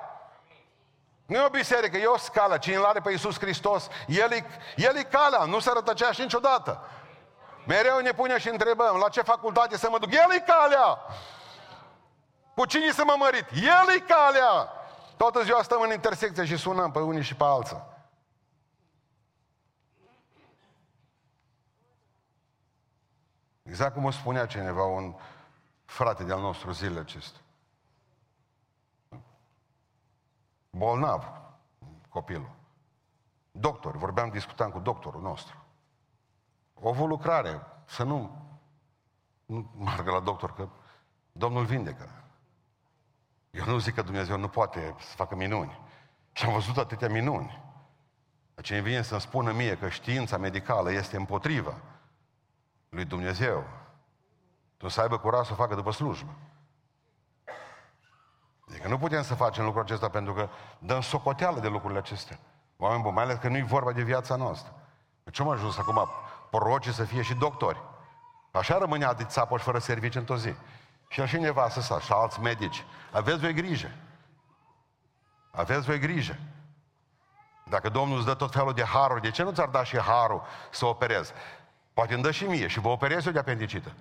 Nu 1.26 1.36
e 1.36 1.46
o 1.46 1.50
biserică, 1.50 1.98
e 1.98 2.06
o 2.06 2.18
scală. 2.18 2.58
Cine 2.58 2.76
îl 2.76 2.86
are 2.86 3.00
pe 3.00 3.12
Iisus 3.12 3.40
Hristos, 3.40 3.88
El 4.08 4.32
e, 4.32 4.46
el 4.76 4.96
e 4.96 5.04
calea, 5.04 5.46
nu 5.46 5.60
se 5.60 5.72
rătăcește 5.74 6.22
niciodată. 6.22 6.84
Mereu 7.68 8.00
ne 8.00 8.12
pune 8.12 8.38
și 8.38 8.50
întrebăm, 8.50 8.96
la 8.96 9.10
ce 9.10 9.22
facultate 9.22 9.78
să 9.78 9.90
mă 9.90 10.00
duc? 10.00 10.12
El 10.12 10.32
e 10.36 10.40
calea! 10.40 11.00
Cu 12.56 12.66
cine 12.66 12.92
să 12.92 13.04
mă 13.06 13.16
mărit? 13.18 13.46
El 13.52 13.96
e 13.96 14.00
calea! 14.00 14.70
Toată 15.18 15.44
ziua 15.44 15.62
stăm 15.62 15.82
în 15.82 15.92
intersecție 15.92 16.46
și 16.46 16.58
sunăm 16.58 16.92
pe 16.92 17.00
unii 17.00 17.24
și 17.24 17.36
pe 17.36 17.44
alții. 17.44 17.84
Exact 23.64 23.94
cum 23.94 24.04
o 24.04 24.12
spunea 24.12 24.46
cineva, 24.46 24.84
un 24.84 25.16
frate 25.86 26.24
de-al 26.24 26.40
nostru 26.40 26.72
zilele 26.72 27.00
acestea. 27.00 27.40
bolnav 30.76 31.42
copilul. 32.10 32.50
Doctor, 33.52 33.98
vorbeam, 33.98 34.30
discutam 34.30 34.72
cu 34.72 34.80
doctorul 34.80 35.22
nostru. 35.22 35.65
O 36.86 36.90
avut 36.90 37.08
lucrare, 37.08 37.62
să 37.86 38.04
nu, 38.04 38.46
nu 39.46 39.72
meargă 39.78 40.12
la 40.12 40.20
doctor, 40.20 40.54
că 40.54 40.68
Domnul 41.32 41.66
vindecă. 41.66 42.10
Eu 43.52 43.66
nu 43.66 43.78
zic 43.78 43.94
că 43.94 44.02
Dumnezeu 44.02 44.38
nu 44.38 44.48
poate 44.48 44.96
să 45.00 45.16
facă 45.16 45.36
minuni. 45.36 45.80
Și 46.32 46.46
am 46.46 46.54
văzut 46.54 46.78
atâtea 46.78 47.10
minuni. 47.10 47.64
Cine 48.62 48.82
vine 48.82 49.02
să-mi 49.02 49.22
spună 49.22 49.52
mie 49.52 49.78
că 49.78 49.90
știința 49.90 50.38
medicală 50.38 50.92
este 50.92 51.18
împotriva 51.18 51.74
lui 52.90 53.06
Dumnezeu, 53.06 53.64
tu 54.78 54.88
să 54.88 55.02
aibă 55.02 55.18
curaj 55.18 55.46
să 55.46 55.52
o 55.52 55.56
facă 55.56 55.76
după 55.76 55.92
slujbă. 55.92 56.36
Adică 58.68 58.88
nu 58.88 58.98
putem 58.98 59.24
să 59.24 59.36
facem 59.36 59.64
lucrul 59.64 59.84
acesta 59.84 60.10
pentru 60.10 60.34
că 60.34 60.50
dăm 60.80 61.02
socoteală 61.02 61.60
de 61.60 61.68
lucrurile 61.68 62.00
acestea. 62.00 62.40
Oameni 62.78 63.02
buni, 63.02 63.16
mai 63.16 63.24
ales 63.24 63.38
că 63.38 63.48
nu 63.48 63.58
e 63.58 63.64
vorba 63.64 63.92
de 63.92 64.04
viața 64.04 64.36
noastră. 64.36 64.74
De 65.24 65.32
ce 65.32 65.42
am 65.42 65.50
ajuns 65.50 65.78
acum 65.78 66.08
prorocii 66.58 66.94
să 66.94 67.04
fie 67.04 67.22
și 67.22 67.34
doctori. 67.34 67.82
Așa 68.52 68.78
rămâne 68.78 69.06
Adi 69.06 69.26
Țapoș 69.26 69.62
fără 69.62 69.80
serviciu 69.80 70.20
într-o 70.20 70.38
zi. 70.38 70.54
Și 71.08 71.22
așa 71.22 71.38
nevastă 71.38 71.80
sa 71.80 72.00
și 72.00 72.12
alți 72.12 72.40
medici. 72.40 72.86
Aveți 73.12 73.40
voi 73.40 73.54
grijă. 73.54 73.92
Aveți 75.52 75.86
voi 75.86 76.00
grijă. 76.00 76.38
Dacă 77.70 77.90
Domnul 77.90 78.18
îți 78.18 78.26
dă 78.26 78.34
tot 78.34 78.52
felul 78.54 78.74
de 78.74 78.84
haruri, 78.84 79.22
de 79.22 79.32
ce 79.32 79.44
nu 79.44 79.52
ți-ar 79.52 79.68
da 79.68 79.84
și 79.84 79.98
harul 79.98 80.44
să 80.72 80.86
operezi? 80.86 81.34
Poate 81.94 82.14
îmi 82.14 82.24
dă 82.24 82.32
și 82.32 82.44
mie 82.44 82.68
și 82.68 82.80
vă 82.80 82.88
operez 82.88 83.26
eu 83.26 83.32
de 83.32 83.40
apendicită. 83.40 83.94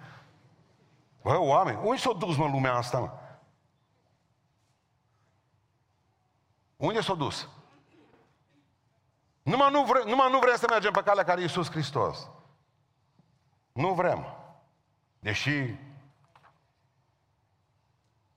Bă, 1.23 1.39
oameni, 1.39 1.79
unde 1.83 2.01
s-a 2.01 2.13
dus 2.13 2.37
mă 2.37 2.47
lumea 2.47 2.75
asta, 2.75 2.99
mă? 2.99 3.11
Unde 6.77 7.01
s-a 7.01 7.15
dus? 7.15 7.49
Numai 9.43 9.71
nu, 9.71 9.85
vre, 9.85 10.03
numai 10.05 10.31
nu 10.31 10.39
vrem 10.39 10.57
să 10.57 10.67
mergem 10.71 10.93
pe 10.93 11.03
calea 11.03 11.25
care 11.25 11.41
e 11.41 11.43
Iisus 11.43 11.71
Hristos. 11.71 12.29
Nu 13.75 13.95
vrem. 13.95 14.27
Deși, 15.19 15.75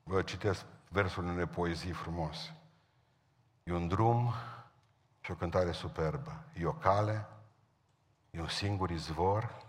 vă 0.04 0.21
citesc 0.21 0.65
versul 0.89 1.26
unei 1.26 1.45
poezii 1.45 1.91
frumos. 1.91 2.54
E 3.63 3.71
un 3.71 3.88
drum 3.88 4.34
și 5.19 5.32
o 5.32 5.36
cântare 5.36 5.71
superbă. 5.71 6.43
E 6.54 6.65
o 6.65 6.73
cale, 6.73 7.28
e 8.30 8.39
un 8.39 8.47
singur 8.47 8.89
izvor, 8.89 9.65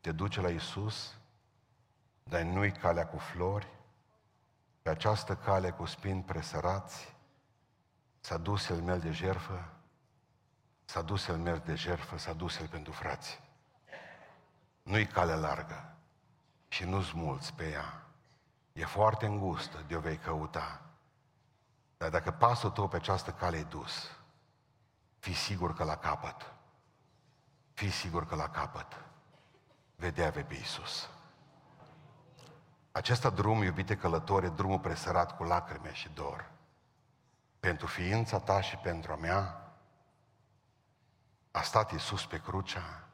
te 0.00 0.12
duce 0.12 0.40
la 0.40 0.48
Isus, 0.48 1.18
dar 2.22 2.42
nu-i 2.42 2.72
calea 2.72 3.06
cu 3.06 3.18
flori, 3.18 3.68
pe 4.82 4.90
această 4.90 5.36
cale 5.36 5.70
cu 5.70 5.84
spini 5.84 6.22
presărați, 6.22 7.16
s-a 8.20 8.38
dus 8.38 8.68
el 8.68 8.82
mel 8.82 9.00
de 9.00 9.10
jerfă, 9.10 9.72
s-a 10.84 11.02
dus 11.02 11.26
el 11.26 11.36
mel 11.36 11.62
de 11.64 11.74
jerfă, 11.74 12.16
s-a 12.16 12.32
dus 12.32 12.58
el 12.58 12.68
pentru 12.68 12.92
frați. 12.92 13.47
Nu-i 14.88 15.06
cale 15.06 15.34
largă 15.34 15.94
și 16.68 16.84
nu-ți 16.84 17.16
mulți 17.16 17.54
pe 17.54 17.70
ea. 17.70 18.02
E 18.72 18.84
foarte 18.84 19.26
îngustă, 19.26 19.84
de-o 19.86 20.00
vei 20.00 20.16
căuta. 20.16 20.82
Dar 21.96 22.10
dacă 22.10 22.30
pasul 22.30 22.70
tău 22.70 22.88
pe 22.88 22.96
această 22.96 23.30
cale 23.32 23.56
e 23.56 23.62
dus, 23.62 24.10
fii 25.18 25.34
sigur 25.34 25.74
că 25.74 25.84
la 25.84 25.96
capăt, 25.96 26.54
fii 27.72 27.90
sigur 27.90 28.26
că 28.26 28.34
la 28.34 28.48
capăt, 28.48 29.04
vedea 29.96 30.30
pe 30.30 30.46
Iisus. 30.50 31.08
Acesta 32.92 33.30
drum, 33.30 33.62
iubite 33.62 33.96
călători, 33.96 34.46
e 34.46 34.48
drumul 34.48 34.78
presărat 34.78 35.36
cu 35.36 35.44
lacrime 35.44 35.92
și 35.92 36.08
dor. 36.08 36.50
Pentru 37.60 37.86
ființa 37.86 38.40
ta 38.40 38.60
și 38.60 38.76
pentru 38.76 39.12
a 39.12 39.16
mea, 39.16 39.72
a 41.50 41.62
stat 41.62 41.92
Iisus 41.92 42.26
pe 42.26 42.40
crucea, 42.40 43.07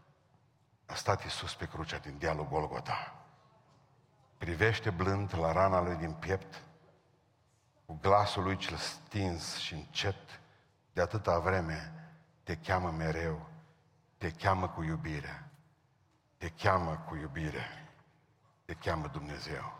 a 0.87 0.95
stat 0.95 1.23
Iisus 1.23 1.55
pe 1.55 1.67
crucea 1.67 1.99
din 1.99 2.19
dealul 2.19 2.49
Golgota. 2.49 3.15
Privește 4.39 4.91
blând 4.91 5.39
la 5.39 5.53
rana 5.53 5.81
lui 5.81 5.95
din 5.95 6.13
piept, 6.13 6.63
cu 7.87 7.99
glasul 8.01 8.43
lui 8.43 8.57
cel 8.57 8.77
stins 8.77 9.57
și 9.57 9.75
încet, 9.75 10.41
de 10.93 11.01
atâta 11.01 11.39
vreme 11.39 11.93
te 12.43 12.57
cheamă 12.57 12.91
mereu, 12.91 13.49
te 14.19 14.31
cheamă 14.31 14.69
cu 14.69 14.83
iubire, 14.83 15.51
te 16.37 16.49
cheamă 16.49 17.05
cu 17.09 17.17
iubire, 17.17 17.89
te 18.65 18.75
cheamă 18.75 19.07
Dumnezeu. 19.07 19.73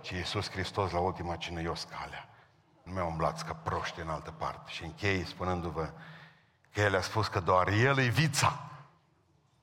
Și 0.00 0.14
Iisus 0.14 0.50
Hristos 0.50 0.90
la 0.90 0.98
ultima 0.98 1.36
cină 1.36 1.60
eu 1.60 1.74
scalea. 1.74 2.28
Nu 2.82 2.92
mi-a 2.92 3.04
umblați 3.04 3.44
ca 3.44 3.54
proști 3.54 4.00
în 4.00 4.08
altă 4.08 4.30
parte. 4.30 4.70
Și 4.70 4.84
închei 4.84 5.24
spunându-vă 5.24 5.92
că 6.72 6.80
El 6.80 6.96
a 6.96 7.00
spus 7.00 7.28
că 7.28 7.40
doar 7.40 7.68
El 7.68 7.98
e 7.98 8.08
vița. 8.08 8.71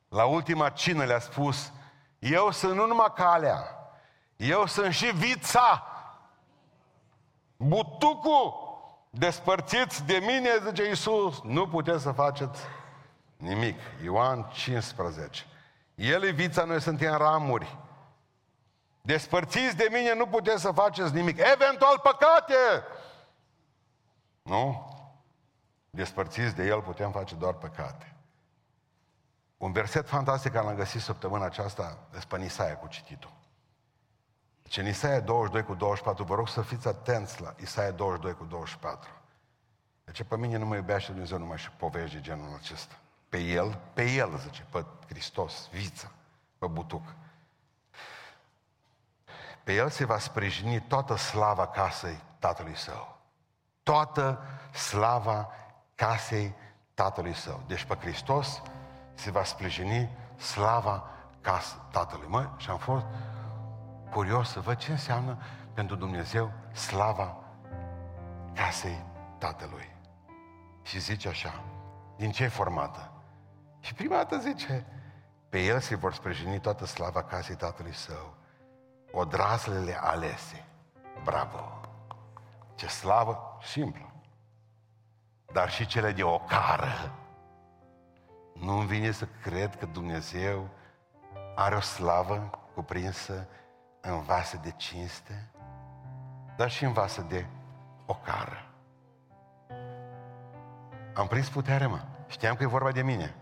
La 0.10 0.26
ultima 0.26 0.70
cină 0.70 1.04
le-a 1.04 1.20
spus, 1.20 1.72
eu 2.20 2.52
sunt 2.52 2.76
nu 2.76 2.86
numai 2.86 3.14
calea, 3.16 3.64
eu 4.36 4.66
sunt 4.66 4.94
și 4.94 5.06
vița. 5.06 5.84
Butucul, 7.58 8.54
despărțiți 9.10 10.04
de 10.06 10.18
mine, 10.18 10.50
zice 10.66 10.88
Iisus, 10.88 11.42
nu 11.42 11.68
puteți 11.68 12.02
să 12.02 12.12
faceți 12.12 12.62
nimic. 13.38 13.80
Ioan 14.04 14.50
15. 14.54 15.46
El 15.96 16.24
e 16.24 16.32
vița, 16.32 16.64
noi 16.64 16.82
suntem 16.82 17.16
ramuri. 17.16 17.78
Despărțiți 19.02 19.76
de 19.76 19.88
mine, 19.92 20.14
nu 20.14 20.28
puteți 20.28 20.62
să 20.62 20.72
faceți 20.72 21.14
nimic. 21.14 21.38
Eventual 21.38 22.00
păcate! 22.04 22.84
Nu? 24.42 24.94
Despărțiți 25.90 26.56
de 26.56 26.66
El 26.66 26.82
putem 26.82 27.12
face 27.12 27.36
doar 27.36 27.54
păcate. 27.54 28.16
Un 29.60 29.72
verset 29.72 30.08
fantastic 30.08 30.52
care 30.52 30.66
l-am 30.66 30.76
găsit 30.76 31.02
săptămâna 31.02 31.46
aceasta 31.46 31.98
despre 32.12 32.38
Nisaia 32.38 32.78
cu 32.78 32.88
cititul. 32.88 33.32
Deci 34.64 34.78
în 34.78 34.88
Isaia 34.88 35.20
22 35.20 35.64
cu 35.64 35.74
24, 35.74 36.24
vă 36.24 36.36
rog 36.36 36.48
să 36.48 36.62
fiți 36.62 36.88
atenți 36.88 37.42
la 37.42 37.54
Isaia 37.62 37.92
22 37.92 38.34
cu 38.34 38.46
24. 38.46 39.10
Deci 40.06 40.24
pe 40.24 40.38
mine 40.38 40.58
nu 40.58 40.66
mă 40.66 40.76
iubește 40.76 41.12
Dumnezeu 41.12 41.38
numai 41.38 41.58
și 41.58 41.72
povești 41.72 42.16
de 42.16 42.22
genul 42.22 42.56
acesta. 42.58 42.96
Pe 43.30 43.38
El, 43.38 43.80
pe 43.94 44.12
El, 44.12 44.38
zice, 44.38 44.66
pe 44.70 44.86
Hristos, 45.08 45.70
vița, 45.72 46.12
pe 46.58 46.68
butuc. 46.68 47.14
Pe 49.64 49.74
El 49.74 49.90
se 49.90 50.06
va 50.06 50.20
sprijini 50.20 50.82
toată 50.82 51.16
slava 51.16 51.68
casei 51.68 52.22
Tatălui 52.40 52.76
Său. 52.76 53.18
Toată 53.84 54.44
slava 54.74 55.52
casei 55.96 56.56
Tatălui 56.94 57.34
Său. 57.34 57.64
Deci 57.68 57.84
pe 57.84 57.96
Hristos 57.96 58.62
se 59.20 59.32
va 59.32 59.44
sprijini 59.44 60.10
slava 60.38 61.10
casei 61.42 61.80
Tatălui. 61.92 62.28
Mă, 62.28 62.50
și 62.58 62.70
am 62.70 62.78
fost 62.78 63.06
curios 64.10 64.50
să 64.50 64.60
văd 64.60 64.78
ce 64.78 64.92
înseamnă 64.92 65.38
pentru 65.74 65.96
Dumnezeu 65.96 66.52
slava 66.72 67.38
casei 68.54 69.04
Tatălui. 69.38 69.96
Și 70.82 71.00
zice 71.00 71.28
așa, 71.28 71.64
din 72.16 72.32
ce 72.32 72.44
e 72.44 72.48
formată? 72.48 73.12
Și 73.80 73.94
prima 73.94 74.16
dată 74.16 74.38
zice, 74.38 74.86
pe 75.50 75.60
el 75.64 75.80
se 75.80 75.96
vor 75.96 76.14
sprijini 76.14 76.60
toată 76.60 76.86
slava 76.86 77.24
casei 77.24 77.56
Tatălui 77.56 77.94
Său, 77.94 78.34
odraslele 79.12 79.98
alese. 80.02 80.66
Bravo! 81.24 81.82
Ce 82.76 82.88
slavă 82.88 83.58
simplă! 83.62 84.14
Dar 85.54 85.72
și 85.72 85.86
cele 85.86 86.12
de 86.12 86.24
ocară. 86.24 87.14
Nu-mi 88.60 88.86
vine 88.86 89.12
să 89.12 89.28
cred 89.42 89.76
că 89.76 89.86
Dumnezeu 89.86 90.70
are 91.56 91.76
o 91.76 91.80
slavă 91.80 92.50
cuprinsă 92.74 93.48
în 94.02 94.22
vase 94.22 94.60
de 94.64 94.74
cinste, 94.78 95.50
dar 96.58 96.70
și 96.70 96.84
în 96.84 96.94
vase 96.94 97.22
de 97.22 97.46
ocară. 98.06 98.64
Am 101.14 101.28
prins 101.28 101.50
putere, 101.50 101.86
mă. 101.86 102.02
Știam 102.28 102.56
că 102.56 102.64
e 102.64 102.68
vorba 102.68 102.92
de 102.92 103.02
mine. 103.02 103.36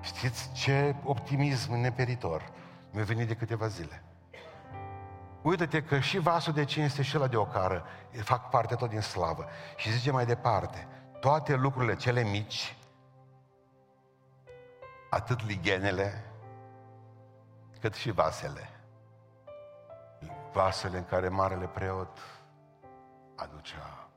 Știți 0.00 0.52
ce 0.52 0.94
optimism 1.04 1.74
neperitor 1.74 2.52
mi-a 2.90 3.04
venit 3.04 3.26
de 3.28 3.34
câteva 3.34 3.66
zile. 3.66 4.02
Uită-te 5.42 5.82
că 5.82 5.98
și 5.98 6.18
vasul 6.18 6.52
de 6.52 6.64
cinste 6.64 7.02
și 7.02 7.16
la 7.16 7.26
de 7.26 7.36
ocară 7.36 7.84
fac 8.22 8.50
parte 8.50 8.74
tot 8.74 8.88
din 8.88 9.00
slavă. 9.00 9.46
Și 9.76 9.92
zice 9.92 10.10
mai 10.10 10.26
departe, 10.26 10.86
toate 11.20 11.54
lucrurile 11.54 11.96
cele 11.96 12.22
mici, 12.22 12.76
atât 15.10 15.46
ligenele, 15.46 16.24
cât 17.80 17.94
și 17.94 18.10
vasele. 18.10 18.68
Vasele 20.52 20.98
în 20.98 21.04
care 21.04 21.28
marele 21.28 21.66
preot 21.66 22.18
aducea. 23.36 24.08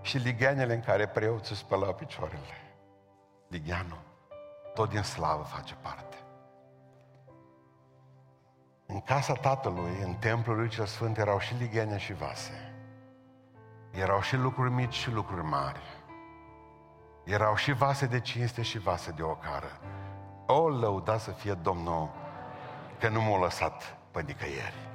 Și 0.00 0.18
ligenele 0.18 0.74
în 0.74 0.80
care 0.80 1.08
preotul 1.08 1.56
spăla 1.56 1.92
picioarele. 1.92 2.76
Ligianul, 3.48 4.00
tot 4.74 4.88
din 4.88 5.02
slavă 5.02 5.42
face 5.42 5.74
parte. 5.74 6.16
În 8.86 9.00
casa 9.00 9.32
tatălui, 9.32 10.00
în 10.02 10.14
templul 10.14 10.56
lui 10.56 10.68
cel 10.68 10.86
sfânt, 10.86 11.18
erau 11.18 11.38
și 11.38 11.54
ligene 11.54 11.98
și 11.98 12.12
vase. 12.12 12.74
Erau 13.90 14.20
și 14.20 14.36
lucruri 14.36 14.70
mici 14.70 14.94
și 14.94 15.10
lucruri 15.10 15.44
mari. 15.44 15.80
Erau 17.28 17.56
și 17.56 17.72
vase 17.72 18.06
de 18.06 18.20
cinste 18.20 18.62
și 18.62 18.78
vase 18.78 19.10
de 19.10 19.22
ocară. 19.22 19.78
O, 20.46 20.68
lăuda 20.68 21.18
să 21.18 21.30
fie 21.30 21.52
Domnul 21.62 22.10
că 22.98 23.08
nu 23.08 23.22
m-a 23.22 23.38
lăsat 23.38 23.96
pe 24.10 24.22
nicăieri. 24.26 24.88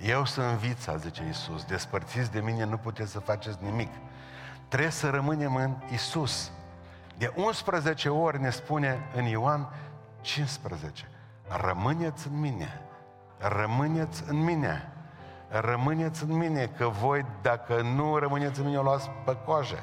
Eu 0.00 0.24
sunt 0.24 0.46
vița, 0.46 0.96
zice 0.96 1.22
Iisus, 1.24 1.64
despărțiți 1.64 2.30
de 2.30 2.40
mine 2.40 2.64
nu 2.64 2.76
puteți 2.76 3.10
să 3.10 3.20
faceți 3.20 3.58
nimic. 3.60 3.90
Trebuie 4.68 4.90
să 4.90 5.10
rămânem 5.10 5.56
în 5.56 5.74
Iisus. 5.90 6.52
De 7.16 7.32
11 7.36 8.08
ori 8.08 8.40
ne 8.40 8.50
spune 8.50 9.08
în 9.14 9.24
Ioan 9.24 9.68
15. 10.20 11.08
Rămâneți 11.66 12.28
în 12.28 12.40
mine. 12.40 12.80
Rămâneți 13.38 14.22
în 14.26 14.44
mine. 14.44 14.92
Rămâneți 15.48 16.24
în 16.24 16.36
mine, 16.36 16.66
că 16.66 16.88
voi, 16.88 17.26
dacă 17.42 17.80
nu 17.80 18.16
rămâneți 18.16 18.58
în 18.58 18.66
mine, 18.66 18.78
o 18.78 18.82
luați 18.82 19.10
pe 19.24 19.36
coaje. 19.44 19.82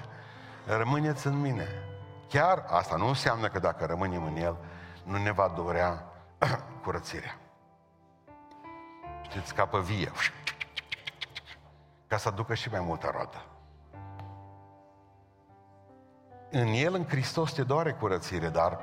Rămâneți 0.67 1.27
în 1.27 1.41
mine. 1.41 1.67
chiar 2.29 2.65
asta 2.67 2.95
nu 2.95 3.07
înseamnă 3.07 3.47
că 3.47 3.59
dacă 3.59 3.85
rămânem 3.85 4.23
în 4.23 4.35
El, 4.35 4.57
nu 5.03 5.17
ne 5.17 5.31
va 5.31 5.53
dorea 5.55 6.03
curățirea. 6.83 7.39
Știți, 9.21 9.53
ca 9.53 9.65
pe 9.65 9.79
vie. 9.79 10.11
Ca 12.07 12.17
să 12.17 12.27
aducă 12.27 12.53
și 12.53 12.69
mai 12.69 12.79
multă 12.79 13.09
roadă. 13.13 13.45
În 16.51 16.67
El, 16.67 16.93
în 16.93 17.05
Hristos, 17.07 17.53
te 17.53 17.63
doare 17.63 17.91
curățire, 17.91 18.49
dar 18.49 18.79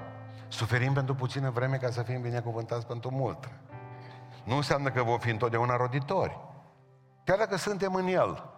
suferim 0.49 0.93
pentru 0.93 1.15
puțină 1.15 1.51
vreme 1.51 1.77
ca 1.77 1.91
să 1.91 2.03
fim 2.03 2.21
binecuvântați 2.21 2.87
pentru 2.87 3.11
mult. 3.11 3.49
Nu 4.45 4.57
înseamnă 4.57 4.91
că 4.91 5.03
vom 5.03 5.19
fi 5.19 5.31
întotdeauna 5.31 5.77
roditori. 5.77 6.39
Chiar 7.25 7.39
dacă 7.39 7.57
suntem 7.57 7.95
în 7.95 8.07
El. 8.07 8.52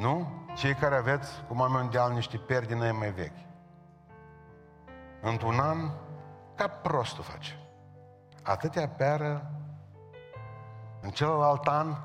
Nu? 0.00 0.28
Cei 0.56 0.74
care 0.74 0.96
aveți, 0.96 1.44
cum 1.48 1.62
am 1.62 1.72
mondial, 1.72 2.12
niște 2.12 2.36
peri 2.36 2.66
din 2.66 2.96
mai 2.96 3.10
vechi. 3.10 3.38
Într-un 5.20 5.58
an, 5.58 5.90
ca 6.54 6.68
prostul 6.68 7.24
face. 7.24 7.58
Atâtea 8.42 8.88
peră, 8.88 9.50
în 11.00 11.10
celălalt 11.10 11.66
an, 11.66 11.96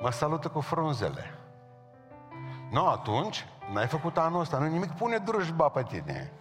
mă 0.00 0.10
salută 0.10 0.48
cu 0.48 0.60
frunzele. 0.60 1.24
Nu, 2.70 2.86
atunci, 2.86 3.46
n-ai 3.72 3.86
făcut 3.86 4.18
anul 4.18 4.40
ăsta, 4.40 4.58
nu 4.58 4.66
nimic, 4.66 4.90
pune 4.90 5.18
drujba 5.18 5.68
pe 5.68 5.82
tine. 5.82 6.32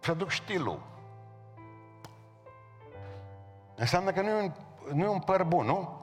Și 0.00 0.10
aduc 0.10 0.30
stilul. 0.30 0.80
Înseamnă 3.74 4.10
că 4.10 4.20
nu 4.20 4.28
e 4.28 4.42
un, 4.42 4.52
nu 4.92 5.04
e 5.04 5.08
un 5.08 5.20
păr 5.20 5.44
bun, 5.44 5.66
nu? 5.66 6.00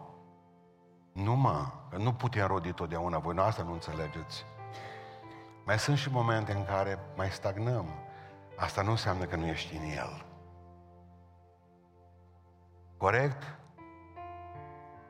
Nu, 1.11 1.35
mă, 1.35 1.65
că 1.93 1.99
nu 1.99 2.13
putem 2.13 2.47
rodi 2.47 2.73
totdeauna, 2.73 3.17
voi 3.17 3.33
nu 3.33 3.41
asta 3.41 3.63
nu 3.63 3.71
înțelegeți. 3.71 4.45
Mai 5.65 5.79
sunt 5.79 5.97
și 5.97 6.09
momente 6.11 6.53
în 6.53 6.65
care 6.65 6.99
mai 7.15 7.29
stagnăm. 7.29 7.85
Asta 8.57 8.81
nu 8.81 8.89
înseamnă 8.89 9.25
că 9.25 9.35
nu 9.35 9.45
ești 9.45 9.75
în 9.75 9.83
el. 9.83 10.25
Corect? 12.97 13.57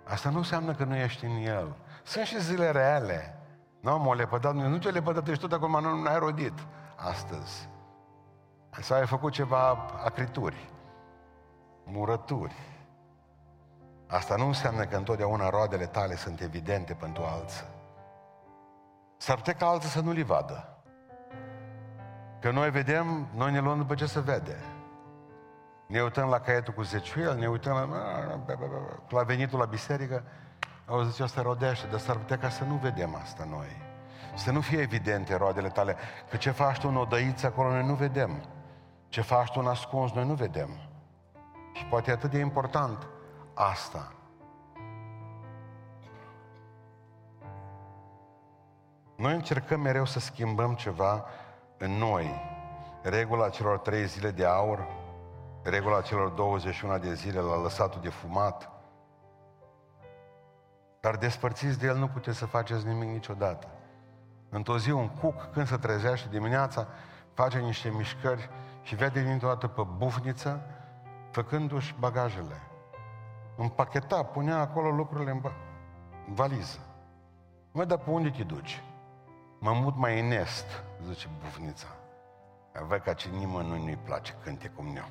Asta 0.03 0.29
nu 0.29 0.37
înseamnă 0.37 0.73
că 0.73 0.83
nu 0.83 0.95
ești 0.95 1.25
în 1.25 1.35
el. 1.35 1.75
Sunt 2.03 2.25
și 2.25 2.41
zile 2.41 2.71
reale. 2.71 3.37
Nu, 3.79 3.99
m-o 3.99 4.13
lepădat, 4.13 4.55
nu 4.55 4.77
ce 4.77 4.89
lepădat, 4.89 5.27
ești 5.27 5.41
tot 5.41 5.51
acum, 5.51 5.81
nu, 5.81 5.95
nu 5.95 6.07
ai 6.07 6.19
rodit 6.19 6.67
astăzi. 6.95 7.69
Sau 8.81 8.97
ai 8.97 9.05
făcut 9.05 9.31
ceva 9.31 9.69
acrituri, 10.03 10.69
murături. 11.83 12.72
Asta 14.13 14.35
nu 14.35 14.45
înseamnă 14.45 14.85
că 14.85 14.95
întotdeauna 14.95 15.49
roadele 15.49 15.85
tale 15.85 16.15
sunt 16.15 16.41
evidente 16.41 16.93
pentru 16.93 17.23
alții. 17.23 17.65
S-ar 19.17 19.35
putea 19.35 19.53
ca 19.53 19.65
alții 19.65 19.89
să 19.89 20.01
nu 20.01 20.11
li 20.11 20.23
vadă. 20.23 20.77
Că 22.39 22.51
noi 22.51 22.71
vedem, 22.71 23.27
noi 23.35 23.51
ne 23.51 23.59
luăm 23.59 23.77
după 23.77 23.95
ce 23.95 24.05
se 24.05 24.19
vede. 24.19 24.57
Ne 25.87 26.01
uităm 26.01 26.29
la 26.29 26.39
caietul 26.39 26.73
cu 26.73 26.81
zeciuiel, 26.81 27.37
ne 27.37 27.47
uităm 27.47 27.73
la, 27.75 28.55
la 29.09 29.23
venitul 29.23 29.59
la 29.59 29.65
biserică, 29.65 30.23
au 30.85 31.01
zis, 31.01 31.19
asta 31.19 31.41
rodește, 31.41 31.87
dar 31.87 31.99
s-ar 31.99 32.17
putea 32.17 32.37
ca 32.37 32.49
să 32.49 32.63
nu 32.63 32.75
vedem 32.75 33.15
asta 33.15 33.47
noi. 33.49 33.81
Să 34.35 34.51
nu 34.51 34.61
fie 34.61 34.79
evidente 34.79 35.35
roadele 35.35 35.69
tale, 35.69 35.95
că 36.29 36.37
ce 36.37 36.51
faci 36.51 36.79
tu 36.79 36.87
în 36.87 36.97
odăiță 36.97 37.45
acolo 37.45 37.69
noi 37.69 37.85
nu 37.85 37.93
vedem. 37.93 38.43
Ce 39.07 39.21
faci 39.21 39.51
tu 39.51 39.59
în 39.59 39.67
ascuns 39.67 40.11
noi 40.11 40.25
nu 40.25 40.33
vedem. 40.33 40.69
Și 41.73 41.85
poate 41.85 42.09
e 42.09 42.13
atât 42.13 42.31
de 42.31 42.39
important 42.39 43.07
asta. 43.53 44.13
Noi 49.15 49.33
încercăm 49.33 49.81
mereu 49.81 50.05
să 50.05 50.19
schimbăm 50.19 50.75
ceva 50.75 51.25
în 51.77 51.91
noi. 51.91 52.41
Regula 53.01 53.49
celor 53.49 53.77
trei 53.77 54.05
zile 54.05 54.31
de 54.31 54.45
aur, 54.45 54.87
regula 55.63 56.01
celor 56.01 56.29
21 56.29 56.97
de 56.97 57.13
zile 57.13 57.39
la 57.39 57.61
lăsatul 57.61 58.01
de 58.01 58.09
fumat. 58.09 58.71
Dar 60.99 61.15
despărțiți 61.15 61.79
de 61.79 61.87
el 61.87 61.97
nu 61.97 62.07
puteți 62.07 62.37
să 62.37 62.45
faceți 62.45 62.87
nimic 62.87 63.09
niciodată. 63.09 63.67
Într-o 64.49 64.77
zi 64.77 64.91
un 64.91 65.09
cuc, 65.09 65.51
când 65.51 65.67
se 65.67 65.77
trezește 65.77 66.27
dimineața, 66.29 66.87
face 67.33 67.57
niște 67.57 67.89
mișcări 67.89 68.49
și 68.81 68.95
vede 68.95 69.21
dintr-o 69.21 69.47
dată 69.47 69.67
pe 69.67 69.81
bufniță, 69.97 70.61
făcându-și 71.31 71.95
bagajele. 71.99 72.72
Împacheta, 73.55 74.23
punea 74.23 74.59
acolo 74.59 74.89
lucrurile 74.89 75.31
în, 75.31 75.41
în 76.27 76.33
valiză. 76.33 76.79
Mă, 77.71 77.85
dar 77.85 77.97
pe 77.97 78.09
unde 78.09 78.29
te 78.29 78.43
duci? 78.43 78.81
Mă 79.59 79.71
mut 79.73 79.95
mai 79.95 80.19
în 80.19 80.31
est, 80.31 80.83
zice 81.05 81.29
bufnița. 81.41 81.87
Văd 82.87 83.01
ca 83.01 83.13
ce 83.13 83.29
nimănui 83.29 83.83
nu-i 83.83 83.99
place 84.03 84.33
cânte 84.43 84.67
cum 84.67 84.85
eu. 84.95 85.05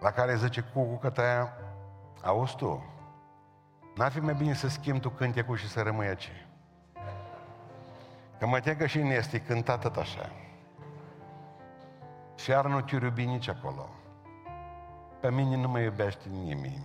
La 0.00 0.10
care 0.10 0.36
zice 0.36 0.60
cu 0.60 0.96
că 0.96 1.10
tăia, 1.10 1.52
auzi 2.22 2.56
tu, 2.56 2.84
n-ar 3.96 4.10
fi 4.10 4.20
mai 4.20 4.34
bine 4.34 4.54
să 4.54 4.68
schimbi 4.68 5.00
tu 5.00 5.10
cântecul 5.10 5.56
și 5.56 5.68
să 5.68 5.82
rămâi 5.82 6.06
aici. 6.06 6.30
Că 8.38 8.46
mă 8.46 8.58
că 8.58 8.86
și 8.86 8.98
în 8.98 9.10
este 9.10 9.40
cântat 9.40 9.80
tot 9.80 9.96
așa. 9.96 10.30
Și 12.44 12.50
iar 12.50 12.66
nu 12.66 12.80
te 12.80 12.94
iubi 12.94 13.24
nici 13.24 13.48
acolo. 13.48 13.88
Pe 15.20 15.30
mine 15.30 15.56
nu 15.56 15.68
mă 15.68 15.80
iubește 15.80 16.28
nimeni. 16.28 16.84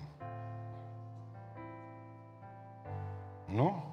Nu? 3.46 3.84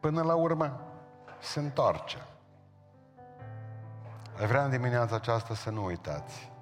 Până 0.00 0.22
la 0.22 0.34
urmă 0.34 0.80
se 1.40 1.60
întoarce. 1.60 2.18
Vreau 4.46 4.64
în 4.64 4.70
dimineața 4.70 5.14
aceasta 5.14 5.54
să 5.54 5.70
nu 5.70 5.84
uitați 5.84 6.52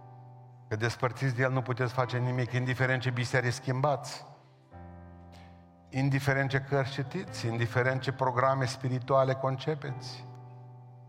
că 0.69 0.77
despărțiți 0.77 1.35
de 1.35 1.43
El 1.43 1.53
nu 1.53 1.63
puteți 1.63 1.93
face 1.93 2.19
nimic, 2.19 2.53
indiferent 2.53 3.03
ce 3.03 3.11
biserici 3.11 3.53
schimbați, 3.53 4.27
indiferent 5.91 6.51
ce 6.51 6.61
cărți 6.61 6.93
citiți, 6.93 7.47
indiferent 7.47 8.01
ce 8.01 8.13
programe 8.13 8.65
spirituale 8.65 9.35
concepeți. 9.35 10.25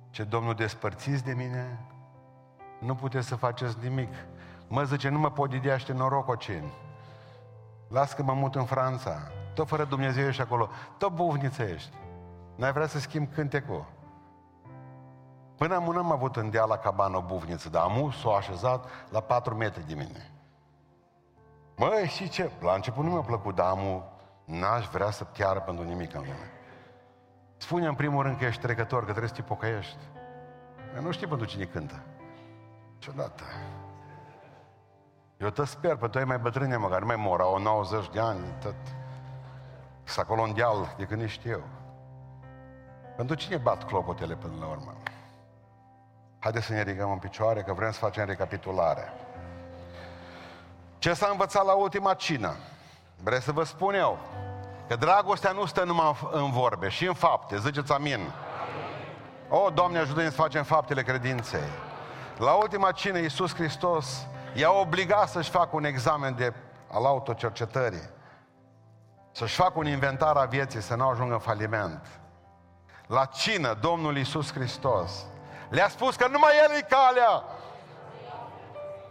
Ce 0.09 0.23
Domnul 0.23 0.53
despărțiți 0.53 1.23
de 1.23 1.33
mine, 1.33 1.79
nu 2.85 2.95
puteți 2.95 3.27
să 3.27 3.35
faceți 3.35 3.77
nimic. 3.81 4.13
Mă 4.67 4.83
zice, 4.83 5.09
nu 5.09 5.19
mă 5.19 5.31
pot 5.31 5.53
ideaște 5.53 5.93
noroc 5.93 6.27
oceni. 6.27 6.73
Las 7.89 8.13
că 8.13 8.23
mă 8.23 8.33
mut 8.33 8.55
în 8.55 8.65
Franța. 8.65 9.17
Tot 9.53 9.67
fără 9.67 9.83
Dumnezeu 9.83 10.27
ești 10.27 10.41
acolo. 10.41 10.69
Tot 10.97 11.11
buvniță 11.11 11.63
ești. 11.63 11.93
N-ai 12.55 12.71
vrea 12.71 12.87
să 12.87 12.99
schimb 12.99 13.33
cântecul. 13.33 13.85
Până 15.57 15.75
am 15.75 15.97
am 15.97 16.11
avut 16.11 16.35
în 16.35 16.49
deal 16.49 16.67
la 16.69 16.77
cabană 16.77 17.17
o 17.17 17.21
buvniță, 17.21 17.69
dar 17.69 17.83
amu 17.83 18.11
s-o 18.11 18.33
așezat 18.33 18.85
la 19.09 19.19
4 19.19 19.55
metri 19.55 19.87
de 19.87 19.93
mine. 19.93 20.31
Măi, 21.75 22.07
și 22.07 22.29
ce? 22.29 22.51
La 22.61 22.73
început 22.73 23.03
nu 23.03 23.11
mi-a 23.11 23.21
plăcut, 23.21 23.55
dar 23.55 23.69
amu 23.69 24.03
n-aș 24.45 24.87
vrea 24.87 25.09
să 25.09 25.23
chiară 25.23 25.59
pentru 25.59 25.83
nimic 25.83 26.13
în 26.13 26.19
lume. 26.19 26.51
Spune 27.57 27.87
în 27.87 27.95
primul 27.95 28.23
rând 28.23 28.37
că 28.37 28.45
ești 28.45 28.61
trecător, 28.61 28.99
că 28.99 29.09
trebuie 29.09 29.27
să 29.27 29.35
te 29.35 29.41
pocăiești. 29.41 29.97
Eu 30.95 31.01
nu 31.01 31.11
știu 31.11 31.27
pentru 31.27 31.47
cine 31.47 31.63
cântă. 31.63 32.03
Ciudată. 33.05 33.43
Eu 35.37 35.49
tot 35.49 35.67
sper, 35.67 35.95
pe 35.95 36.07
toi 36.07 36.23
mai 36.23 36.37
bătrâne 36.37 36.77
măcar, 36.77 36.99
nu 36.99 37.05
mai 37.05 37.15
mor, 37.15 37.41
au 37.41 37.57
90 37.57 38.09
de 38.09 38.19
ani, 38.19 38.39
tot. 38.61 38.75
Sunt 40.03 40.25
acolo 40.25 40.41
în 40.41 40.53
deal, 40.53 40.95
de 40.97 41.03
când 41.03 41.27
știu 41.27 41.51
eu. 41.51 41.63
Pentru 43.15 43.35
cine 43.35 43.57
bat 43.57 43.85
clopotele 43.85 44.35
până 44.35 44.53
la 44.59 44.65
urmă? 44.65 44.93
Haideți 46.39 46.65
să 46.65 46.73
ne 46.73 46.83
ridicăm 46.83 47.11
în 47.11 47.17
picioare, 47.17 47.61
că 47.61 47.73
vrem 47.73 47.91
să 47.91 47.99
facem 47.99 48.25
recapitulare. 48.25 49.13
Ce 50.97 51.13
s-a 51.13 51.27
învățat 51.31 51.65
la 51.65 51.73
ultima 51.73 52.13
cină? 52.13 52.55
Vreți 53.23 53.43
să 53.43 53.51
vă 53.51 53.63
spun 53.63 53.93
eu? 53.93 54.17
Că 54.87 54.95
dragostea 54.95 55.51
nu 55.51 55.65
stă 55.65 55.83
numai 55.83 56.29
în 56.31 56.51
vorbe, 56.51 56.89
și 56.89 57.07
în 57.07 57.13
fapte. 57.13 57.59
Ziceți 57.59 57.91
amin. 57.91 58.31
O, 59.49 59.69
Doamne, 59.69 59.97
ajută-ne 59.97 60.29
să 60.29 60.35
facem 60.35 60.63
faptele 60.63 61.03
credinței. 61.03 61.93
La 62.37 62.51
ultima 62.51 62.91
cină, 62.91 63.17
Iisus 63.17 63.55
Hristos 63.55 64.27
i-a 64.53 64.71
obligat 64.71 65.29
să-și 65.29 65.49
facă 65.49 65.69
un 65.71 65.83
examen 65.83 66.35
de, 66.35 66.53
al 66.91 67.05
autocercetării. 67.05 68.09
Să-și 69.31 69.55
facă 69.55 69.73
un 69.75 69.87
inventar 69.87 70.35
a 70.35 70.45
vieții, 70.45 70.81
să 70.81 70.95
nu 70.95 71.07
ajungă 71.07 71.33
în 71.33 71.39
faliment. 71.39 72.07
La 73.07 73.25
cină, 73.25 73.77
Domnul 73.81 74.17
Iisus 74.17 74.53
Hristos 74.53 75.25
le-a 75.69 75.89
spus 75.89 76.15
că 76.15 76.27
numai 76.27 76.51
El 76.63 76.77
e 76.77 76.81
calea. 76.81 77.43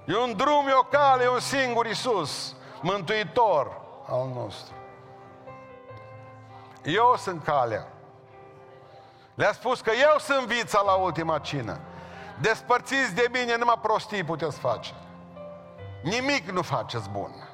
E 0.07 0.16
un 0.16 0.37
drum, 0.37 0.68
e 0.68 0.72
o 0.72 0.83
cale, 0.83 1.25
e 1.25 1.29
un 1.29 1.41
singur 1.41 1.87
Iisus, 1.87 2.55
Mântuitor 2.81 3.81
al 4.09 4.29
nostru. 4.35 4.75
Eu 6.83 7.14
sunt 7.16 7.45
calea. 7.45 7.87
Le-a 9.35 9.53
spus 9.53 9.81
că 9.81 9.91
eu 9.91 10.18
sunt 10.18 10.47
vița 10.47 10.81
la 10.81 10.93
ultima 10.93 11.39
cină. 11.39 11.81
Despărțiți 12.41 13.14
de 13.14 13.28
mine, 13.32 13.57
numai 13.57 13.78
prostii 13.82 14.24
puteți 14.24 14.59
face. 14.59 14.93
Nimic 16.03 16.51
nu 16.51 16.62
faceți 16.62 17.09
bun. 17.11 17.49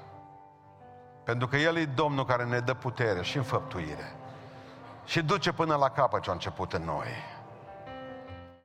Pentru 1.24 1.48
că 1.48 1.56
El 1.56 1.76
e 1.76 1.84
Domnul 1.84 2.24
care 2.24 2.44
ne 2.44 2.58
dă 2.58 2.74
putere 2.74 3.22
și 3.22 3.36
înfăptuire. 3.36 4.14
și 5.04 5.22
duce 5.22 5.52
până 5.52 5.76
la 5.76 5.88
capăt 5.88 6.22
ce 6.22 6.30
a 6.30 6.32
început 6.32 6.72
în 6.72 6.84
noi. 6.84 7.08